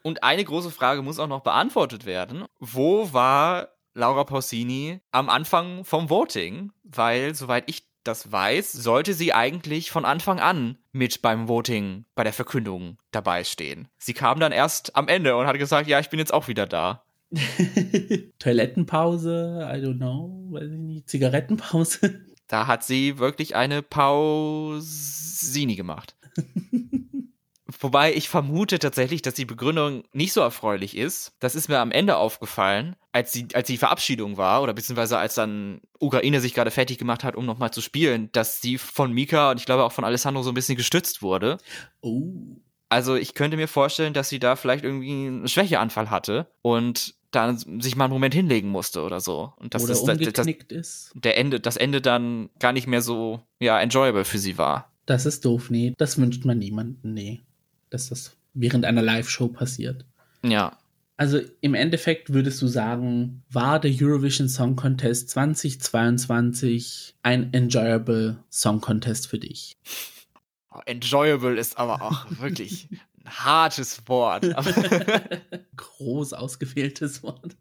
Und 0.07 0.23
eine 0.23 0.45
große 0.45 0.71
Frage 0.71 1.01
muss 1.01 1.19
auch 1.19 1.27
noch 1.27 1.41
beantwortet 1.41 2.05
werden. 2.05 2.45
Wo 2.61 3.11
war 3.11 3.73
Laura 3.93 4.23
Pausini 4.23 5.01
am 5.11 5.27
Anfang 5.27 5.83
vom 5.83 6.09
Voting? 6.09 6.71
Weil, 6.85 7.35
soweit 7.35 7.65
ich 7.69 7.83
das 8.05 8.31
weiß, 8.31 8.71
sollte 8.71 9.13
sie 9.13 9.33
eigentlich 9.33 9.91
von 9.91 10.05
Anfang 10.05 10.39
an 10.39 10.77
mit 10.93 11.21
beim 11.21 11.49
Voting, 11.49 12.05
bei 12.15 12.23
der 12.23 12.31
Verkündung 12.31 12.97
dabei 13.11 13.43
stehen. 13.43 13.89
Sie 13.97 14.13
kam 14.13 14.39
dann 14.39 14.53
erst 14.53 14.95
am 14.95 15.09
Ende 15.09 15.35
und 15.35 15.45
hat 15.45 15.57
gesagt, 15.57 15.89
ja, 15.89 15.99
ich 15.99 16.09
bin 16.09 16.19
jetzt 16.19 16.33
auch 16.33 16.47
wieder 16.47 16.67
da. 16.67 17.03
Toilettenpause, 18.39 19.59
I 19.61 19.75
don't 19.85 19.97
know, 19.97 20.47
weiß 20.51 20.71
ich 20.71 20.79
nicht, 20.79 21.09
Zigarettenpause. 21.09 22.21
Da 22.47 22.65
hat 22.65 22.85
sie 22.85 23.19
wirklich 23.19 23.57
eine 23.57 23.81
Pausini 23.81 25.75
gemacht. 25.75 26.15
Wobei 27.79 28.13
ich 28.13 28.29
vermute 28.29 28.79
tatsächlich, 28.79 29.21
dass 29.21 29.33
die 29.33 29.45
Begründung 29.45 30.03
nicht 30.13 30.31
so 30.31 30.41
erfreulich 30.41 30.95
ist. 30.95 31.33
Das 31.39 31.53
ist 31.53 31.67
mir 31.67 31.79
am 31.79 31.91
Ende 31.91 32.15
aufgefallen, 32.15 32.95
als 33.11 33.33
die, 33.33 33.47
als 33.53 33.67
die 33.67 33.77
Verabschiedung 33.77 34.37
war, 34.37 34.61
oder 34.61 34.73
beziehungsweise 34.73 35.17
als 35.17 35.35
dann 35.35 35.81
Ukraine 35.99 36.39
sich 36.39 36.53
gerade 36.53 36.71
fertig 36.71 36.97
gemacht 36.97 37.23
hat, 37.23 37.35
um 37.35 37.45
nochmal 37.45 37.71
zu 37.71 37.81
spielen, 37.81 38.29
dass 38.31 38.61
sie 38.61 38.77
von 38.77 39.11
Mika 39.11 39.51
und 39.51 39.59
ich 39.59 39.65
glaube 39.65 39.83
auch 39.83 39.91
von 39.91 40.05
Alessandro 40.05 40.43
so 40.43 40.51
ein 40.51 40.55
bisschen 40.55 40.77
gestützt 40.77 41.21
wurde. 41.21 41.57
Oh. 42.01 42.31
Also 42.89 43.15
ich 43.15 43.33
könnte 43.33 43.57
mir 43.57 43.67
vorstellen, 43.67 44.13
dass 44.13 44.29
sie 44.29 44.39
da 44.39 44.55
vielleicht 44.55 44.85
irgendwie 44.85 45.27
einen 45.27 45.47
Schwächeanfall 45.47 46.09
hatte 46.09 46.47
und 46.61 47.15
dann 47.31 47.81
sich 47.81 47.97
mal 47.97 48.05
einen 48.05 48.13
Moment 48.13 48.33
hinlegen 48.33 48.69
musste 48.69 49.01
oder 49.01 49.19
so. 49.19 49.53
Und 49.57 49.73
dass 49.73 49.83
oder 49.83 49.93
das, 49.93 50.01
umgeknickt 50.01 50.71
das, 50.71 50.77
ist. 50.77 51.11
Der 51.15 51.37
Ende, 51.37 51.59
das 51.59 51.75
Ende 51.75 51.99
dann 51.99 52.49
gar 52.59 52.71
nicht 52.71 52.87
mehr 52.87 53.01
so 53.01 53.41
ja, 53.59 53.79
enjoyable 53.79 54.23
für 54.23 54.39
sie 54.39 54.57
war. 54.57 54.93
Das 55.05 55.25
ist 55.25 55.43
doof, 55.45 55.69
nee. 55.69 55.93
Das 55.97 56.17
wünscht 56.17 56.45
man 56.45 56.59
niemandem, 56.59 57.13
nee. 57.13 57.41
Dass 57.89 58.09
das 58.09 58.35
während 58.53 58.85
einer 58.85 59.01
Live-Show 59.01 59.49
passiert. 59.49 60.05
Ja. 60.43 60.77
Also 61.17 61.39
im 61.61 61.73
Endeffekt 61.73 62.31
würdest 62.31 62.61
du 62.61 62.67
sagen, 62.67 63.43
war 63.49 63.79
der 63.79 63.91
Eurovision 63.91 64.47
Song 64.47 64.75
Contest 64.75 65.31
2022 65.31 67.15
ein 67.23 67.51
enjoyable 67.53 68.37
Song 68.49 68.81
Contest 68.81 69.27
für 69.27 69.39
dich? 69.39 69.73
Enjoyable 70.85 71.57
ist 71.57 71.77
aber 71.77 72.03
auch 72.03 72.25
wirklich 72.39 72.87
ein 72.91 72.99
hartes 73.25 74.07
Wort. 74.07 74.45
Groß 75.75 76.33
ausgewähltes 76.33 77.23
Wort. 77.23 77.57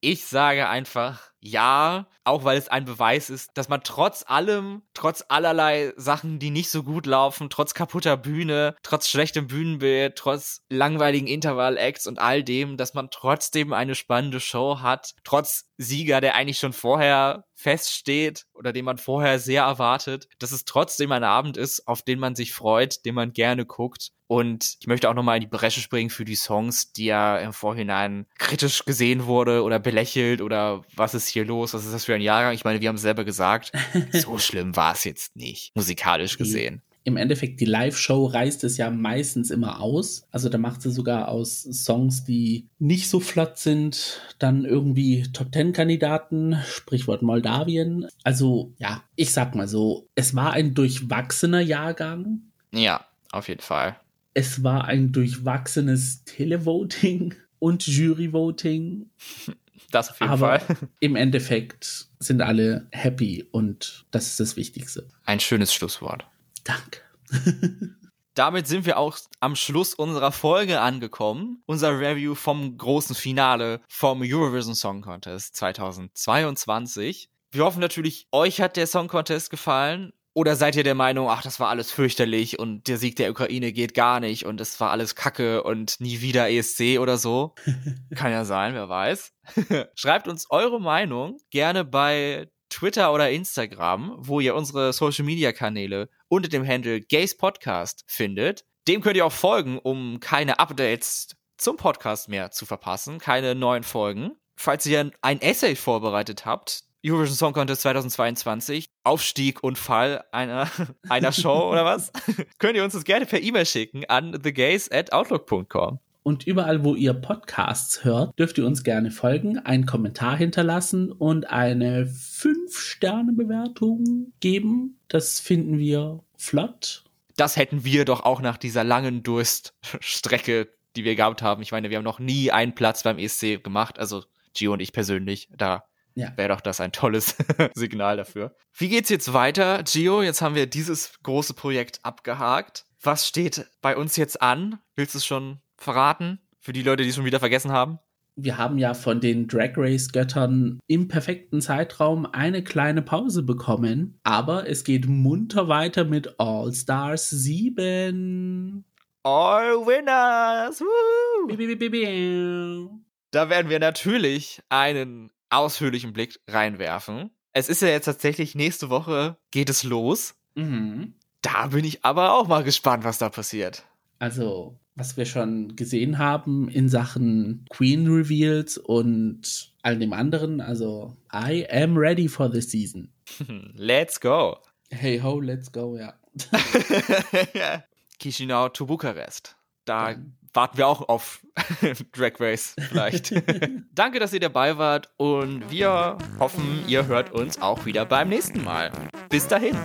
ich 0.00 0.24
sage 0.24 0.68
einfach 0.68 1.32
ja, 1.40 2.06
auch 2.24 2.44
weil 2.44 2.58
es 2.58 2.68
ein 2.68 2.84
Beweis 2.84 3.30
ist, 3.30 3.50
dass 3.54 3.68
man 3.68 3.82
trotz 3.82 4.24
allem, 4.26 4.82
trotz 4.92 5.24
allerlei 5.28 5.92
Sachen, 5.96 6.38
die 6.38 6.50
nicht 6.50 6.70
so 6.70 6.82
gut 6.82 7.06
laufen, 7.06 7.48
trotz 7.48 7.74
kaputter 7.74 8.16
Bühne, 8.16 8.74
trotz 8.82 9.08
schlechtem 9.08 9.46
Bühnenbild, 9.46 10.16
trotz 10.16 10.62
langweiligen 10.68 11.26
Intervall-Acts 11.26 12.06
und 12.06 12.18
all 12.18 12.42
dem, 12.42 12.76
dass 12.76 12.94
man 12.94 13.10
trotzdem 13.10 13.72
eine 13.72 13.94
spannende 13.94 14.40
Show 14.40 14.80
hat, 14.80 15.14
trotz 15.24 15.70
Sieger, 15.78 16.20
der 16.20 16.34
eigentlich 16.34 16.58
schon 16.58 16.72
vorher 16.72 17.44
feststeht 17.54 18.46
oder 18.52 18.72
den 18.72 18.84
man 18.84 18.98
vorher 18.98 19.38
sehr 19.38 19.62
erwartet, 19.62 20.28
dass 20.38 20.52
es 20.52 20.64
trotzdem 20.64 21.12
ein 21.12 21.24
Abend 21.24 21.56
ist, 21.56 21.86
auf 21.86 22.02
den 22.02 22.18
man 22.18 22.34
sich 22.34 22.52
freut, 22.52 23.04
den 23.04 23.14
man 23.14 23.32
gerne 23.32 23.64
guckt. 23.64 24.10
Und 24.28 24.76
ich 24.80 24.86
möchte 24.86 25.08
auch 25.08 25.14
nochmal 25.14 25.36
in 25.36 25.40
die 25.40 25.46
Bresche 25.46 25.80
springen 25.80 26.10
für 26.10 26.24
die 26.24 26.36
Songs, 26.36 26.92
die 26.92 27.06
ja 27.06 27.38
im 27.38 27.52
Vorhinein 27.52 28.26
kritisch 28.38 28.84
gesehen 28.84 29.24
wurde 29.24 29.62
oder 29.62 29.78
belächelt 29.78 30.42
oder 30.42 30.82
was 30.94 31.14
ist 31.14 31.28
hier 31.28 31.37
los? 31.44 31.74
Was 31.74 31.84
ist 31.84 31.94
das 31.94 32.04
für 32.04 32.14
ein 32.14 32.20
Jahrgang? 32.20 32.54
Ich 32.54 32.64
meine, 32.64 32.80
wir 32.80 32.88
haben 32.88 32.96
es 32.96 33.02
selber 33.02 33.24
gesagt. 33.24 33.72
so 34.12 34.38
schlimm 34.38 34.76
war 34.76 34.94
es 34.94 35.04
jetzt 35.04 35.36
nicht, 35.36 35.74
musikalisch 35.74 36.38
gesehen 36.38 36.82
im 37.08 37.16
Endeffekt 37.16 37.60
die 37.60 37.64
Live-Show 37.64 38.26
reißt 38.26 38.64
es 38.64 38.76
ja 38.76 38.90
meistens 38.90 39.50
immer 39.50 39.80
aus. 39.80 40.26
Also 40.30 40.50
da 40.50 40.58
macht 40.58 40.82
sie 40.82 40.92
sogar 40.92 41.28
aus 41.28 41.62
Songs, 41.62 42.24
die 42.24 42.68
nicht 42.78 43.08
so 43.08 43.18
flott 43.18 43.56
sind, 43.58 44.20
dann 44.38 44.66
irgendwie 44.66 45.24
Top 45.32 45.50
Ten 45.50 45.72
Kandidaten, 45.72 46.58
Sprichwort 46.66 47.22
Moldawien. 47.22 48.06
Also 48.24 48.74
ja, 48.78 49.02
ich 49.16 49.32
sag 49.32 49.54
mal 49.54 49.66
so, 49.66 50.06
es 50.14 50.36
war 50.36 50.52
ein 50.52 50.74
durchwachsener 50.74 51.60
Jahrgang. 51.60 52.42
Ja, 52.72 53.06
auf 53.32 53.48
jeden 53.48 53.62
Fall. 53.62 53.96
Es 54.34 54.62
war 54.62 54.84
ein 54.84 55.10
durchwachsenes 55.10 56.24
Televoting 56.24 57.34
und 57.58 57.86
Juryvoting. 57.86 59.06
Das 59.90 60.10
auf 60.10 60.20
jeden 60.20 60.32
Aber 60.32 60.60
Fall. 60.60 60.76
Im 61.00 61.16
Endeffekt 61.16 62.08
sind 62.18 62.42
alle 62.42 62.88
happy 62.92 63.48
und 63.50 64.06
das 64.10 64.26
ist 64.26 64.40
das 64.40 64.56
Wichtigste. 64.56 65.08
Ein 65.24 65.40
schönes 65.40 65.72
Schlusswort. 65.72 66.26
Danke. 66.64 67.00
Damit 68.34 68.68
sind 68.68 68.86
wir 68.86 68.98
auch 68.98 69.18
am 69.40 69.56
Schluss 69.56 69.94
unserer 69.94 70.30
Folge 70.30 70.80
angekommen. 70.80 71.62
Unser 71.66 71.98
Review 71.98 72.36
vom 72.36 72.78
großen 72.78 73.16
Finale 73.16 73.80
vom 73.88 74.22
Eurovision 74.22 74.76
Song 74.76 75.02
Contest 75.02 75.56
2022. 75.56 77.30
Wir 77.50 77.64
hoffen 77.64 77.80
natürlich, 77.80 78.28
euch 78.30 78.60
hat 78.60 78.76
der 78.76 78.86
Song 78.86 79.08
Contest 79.08 79.50
gefallen. 79.50 80.12
Oder 80.38 80.54
seid 80.54 80.76
ihr 80.76 80.84
der 80.84 80.94
Meinung, 80.94 81.28
ach, 81.28 81.42
das 81.42 81.58
war 81.58 81.68
alles 81.68 81.90
fürchterlich 81.90 82.60
und 82.60 82.86
der 82.86 82.96
Sieg 82.96 83.16
der 83.16 83.28
Ukraine 83.32 83.72
geht 83.72 83.92
gar 83.92 84.20
nicht 84.20 84.46
und 84.46 84.60
es 84.60 84.78
war 84.78 84.92
alles 84.92 85.16
Kacke 85.16 85.64
und 85.64 85.98
nie 85.98 86.20
wieder 86.20 86.48
ESC 86.48 87.00
oder 87.00 87.16
so? 87.16 87.56
Kann 88.14 88.30
ja 88.30 88.44
sein, 88.44 88.72
wer 88.72 88.88
weiß. 88.88 89.32
Schreibt 89.96 90.28
uns 90.28 90.48
eure 90.48 90.80
Meinung 90.80 91.38
gerne 91.50 91.84
bei 91.84 92.48
Twitter 92.70 93.12
oder 93.12 93.32
Instagram, 93.32 94.14
wo 94.16 94.38
ihr 94.38 94.54
unsere 94.54 94.92
Social 94.92 95.24
Media 95.24 95.50
Kanäle 95.50 96.08
unter 96.28 96.48
dem 96.48 96.64
Handle 96.64 97.00
Gays 97.00 97.36
Podcast 97.36 98.04
findet. 98.06 98.64
Dem 98.86 99.00
könnt 99.00 99.16
ihr 99.16 99.26
auch 99.26 99.32
folgen, 99.32 99.80
um 99.80 100.20
keine 100.20 100.60
Updates 100.60 101.34
zum 101.56 101.76
Podcast 101.76 102.28
mehr 102.28 102.52
zu 102.52 102.64
verpassen, 102.64 103.18
keine 103.18 103.56
neuen 103.56 103.82
Folgen. 103.82 104.36
Falls 104.54 104.86
ihr 104.86 105.10
ein 105.20 105.40
Essay 105.40 105.74
vorbereitet 105.74 106.46
habt, 106.46 106.84
Eurovision 107.04 107.36
Song 107.36 107.52
Contest 107.52 107.82
2022, 107.82 108.88
Aufstieg 109.04 109.62
und 109.62 109.78
Fall 109.78 110.24
einer, 110.32 110.68
einer 111.08 111.30
Show 111.32 111.70
oder 111.70 111.84
was, 111.84 112.10
könnt 112.58 112.76
ihr 112.76 112.82
uns 112.82 112.94
das 112.94 113.04
gerne 113.04 113.26
per 113.26 113.40
E-Mail 113.40 113.66
schicken 113.66 114.04
an 114.06 114.32
thegays 114.42 114.90
at 114.90 115.12
outlook.com. 115.12 116.00
Und 116.24 116.44
überall, 116.46 116.84
wo 116.84 116.94
ihr 116.94 117.14
Podcasts 117.14 118.04
hört, 118.04 118.38
dürft 118.38 118.58
ihr 118.58 118.66
uns 118.66 118.82
gerne 118.82 119.10
folgen, 119.10 119.58
einen 119.58 119.86
Kommentar 119.86 120.36
hinterlassen 120.36 121.10
und 121.10 121.48
eine 121.48 122.04
5-Sterne-Bewertung 122.04 124.34
geben. 124.40 124.98
Das 125.08 125.40
finden 125.40 125.78
wir 125.78 126.20
flott. 126.36 127.04
Das 127.36 127.56
hätten 127.56 127.82
wir 127.84 128.04
doch 128.04 128.24
auch 128.24 128.42
nach 128.42 128.58
dieser 128.58 128.84
langen 128.84 129.22
Durststrecke, 129.22 130.68
die 130.96 131.04
wir 131.04 131.14
gehabt 131.14 131.40
haben. 131.40 131.62
Ich 131.62 131.72
meine, 131.72 131.88
wir 131.88 131.96
haben 131.96 132.04
noch 132.04 132.18
nie 132.18 132.50
einen 132.50 132.74
Platz 132.74 133.04
beim 133.04 133.16
ESC 133.16 133.64
gemacht, 133.64 133.98
also 133.98 134.24
Gio 134.52 134.74
und 134.74 134.80
ich 134.80 134.92
persönlich. 134.92 135.48
Da 135.56 135.87
ja. 136.18 136.32
wäre 136.36 136.48
doch 136.48 136.60
das 136.60 136.80
ein 136.80 136.92
tolles 136.92 137.36
Signal 137.74 138.16
dafür. 138.16 138.54
Wie 138.76 138.88
geht's 138.88 139.08
jetzt 139.08 139.32
weiter, 139.32 139.82
Gio? 139.84 140.22
Jetzt 140.22 140.42
haben 140.42 140.54
wir 140.54 140.66
dieses 140.66 141.12
große 141.22 141.54
Projekt 141.54 142.00
abgehakt. 142.02 142.84
Was 143.02 143.26
steht 143.26 143.66
bei 143.80 143.96
uns 143.96 144.16
jetzt 144.16 144.42
an? 144.42 144.78
Willst 144.96 145.14
du 145.14 145.18
es 145.18 145.26
schon 145.26 145.60
verraten? 145.76 146.40
Für 146.58 146.72
die 146.72 146.82
Leute, 146.82 147.04
die 147.04 147.10
es 147.10 147.16
schon 147.16 147.24
wieder 147.24 147.38
vergessen 147.38 147.72
haben? 147.72 148.00
Wir 148.34 148.56
haben 148.56 148.78
ja 148.78 148.94
von 148.94 149.20
den 149.20 149.48
Drag 149.48 149.72
Race 149.76 150.12
Göttern 150.12 150.78
im 150.86 151.08
perfekten 151.08 151.60
Zeitraum 151.60 152.26
eine 152.26 152.62
kleine 152.62 153.02
Pause 153.02 153.42
bekommen, 153.42 154.20
aber 154.22 154.68
es 154.68 154.84
geht 154.84 155.08
munter 155.08 155.66
weiter 155.66 156.04
mit 156.04 156.38
All 156.38 156.72
Stars 156.72 157.30
7. 157.30 158.84
All 159.24 159.86
Winners! 159.86 160.80
Woo! 160.80 163.00
Da 163.30 163.50
werden 163.50 163.70
wir 163.70 163.80
natürlich 163.80 164.62
einen 164.68 165.30
ausführlichen 165.50 166.12
Blick 166.12 166.40
reinwerfen. 166.48 167.30
Es 167.52 167.68
ist 167.68 167.82
ja 167.82 167.88
jetzt 167.88 168.04
tatsächlich 168.04 168.54
nächste 168.54 168.90
Woche 168.90 169.36
geht 169.50 169.70
es 169.70 169.82
los. 169.82 170.34
Mhm. 170.54 171.14
Da 171.42 171.68
bin 171.68 171.84
ich 171.84 172.04
aber 172.04 172.34
auch 172.34 172.48
mal 172.48 172.64
gespannt, 172.64 173.04
was 173.04 173.18
da 173.18 173.28
passiert. 173.28 173.84
Also, 174.18 174.78
was 174.96 175.16
wir 175.16 175.24
schon 175.24 175.76
gesehen 175.76 176.18
haben 176.18 176.68
in 176.68 176.88
Sachen 176.88 177.64
Queen 177.70 178.06
Reveals 178.08 178.78
und 178.78 179.72
all 179.82 179.98
dem 179.98 180.12
anderen. 180.12 180.60
Also, 180.60 181.16
I 181.32 181.66
am 181.70 181.96
ready 181.96 182.28
for 182.28 182.50
the 182.50 182.60
season. 182.60 183.12
Let's 183.74 184.20
go. 184.20 184.58
Hey 184.90 185.20
ho, 185.20 185.38
let's 185.38 185.70
go, 185.70 185.98
ja. 185.98 186.14
Chisinau 188.18 188.70
to 188.70 188.86
Bukarest. 188.86 189.54
Da 189.84 190.12
ja. 190.12 190.16
Warten 190.54 190.78
wir 190.78 190.86
auch 190.86 191.08
auf 191.08 191.40
Drag 192.12 192.32
Race 192.40 192.74
vielleicht. 192.78 193.32
Danke, 193.94 194.18
dass 194.18 194.32
ihr 194.32 194.40
dabei 194.40 194.78
wart 194.78 195.10
und 195.16 195.70
wir 195.70 196.18
hoffen, 196.38 196.84
ihr 196.86 197.06
hört 197.06 197.32
uns 197.32 197.60
auch 197.60 197.84
wieder 197.84 198.04
beim 198.04 198.28
nächsten 198.28 198.64
Mal. 198.64 198.90
Bis 199.28 199.46
dahin. 199.46 199.76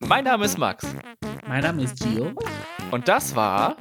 Mein 0.00 0.24
Name 0.24 0.44
ist 0.44 0.58
Max. 0.58 0.86
Mein 1.46 1.62
Name 1.62 1.84
ist 1.84 2.00
Gio. 2.00 2.32
Und 2.90 3.08
das 3.08 3.34
war 3.34 3.76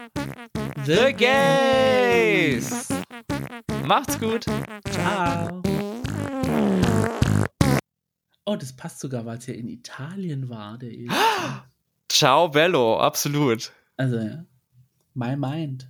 The 0.86 1.14
Gays. 1.14 2.90
Macht's 3.86 4.20
gut. 4.20 4.46
Ciao. 4.92 5.62
Oh, 8.46 8.56
das 8.56 8.76
passt 8.76 9.00
sogar, 9.00 9.26
weil 9.26 9.38
es 9.38 9.48
ja 9.48 9.54
in 9.54 9.68
Italien 9.68 10.50
war. 10.50 10.78
Der 10.78 10.92
Ciao, 12.10 12.50
Bello, 12.50 13.00
absolut. 13.00 13.72
Also, 13.98 14.18
ja. 14.18 14.46
My 15.14 15.36
mind. 15.36 15.90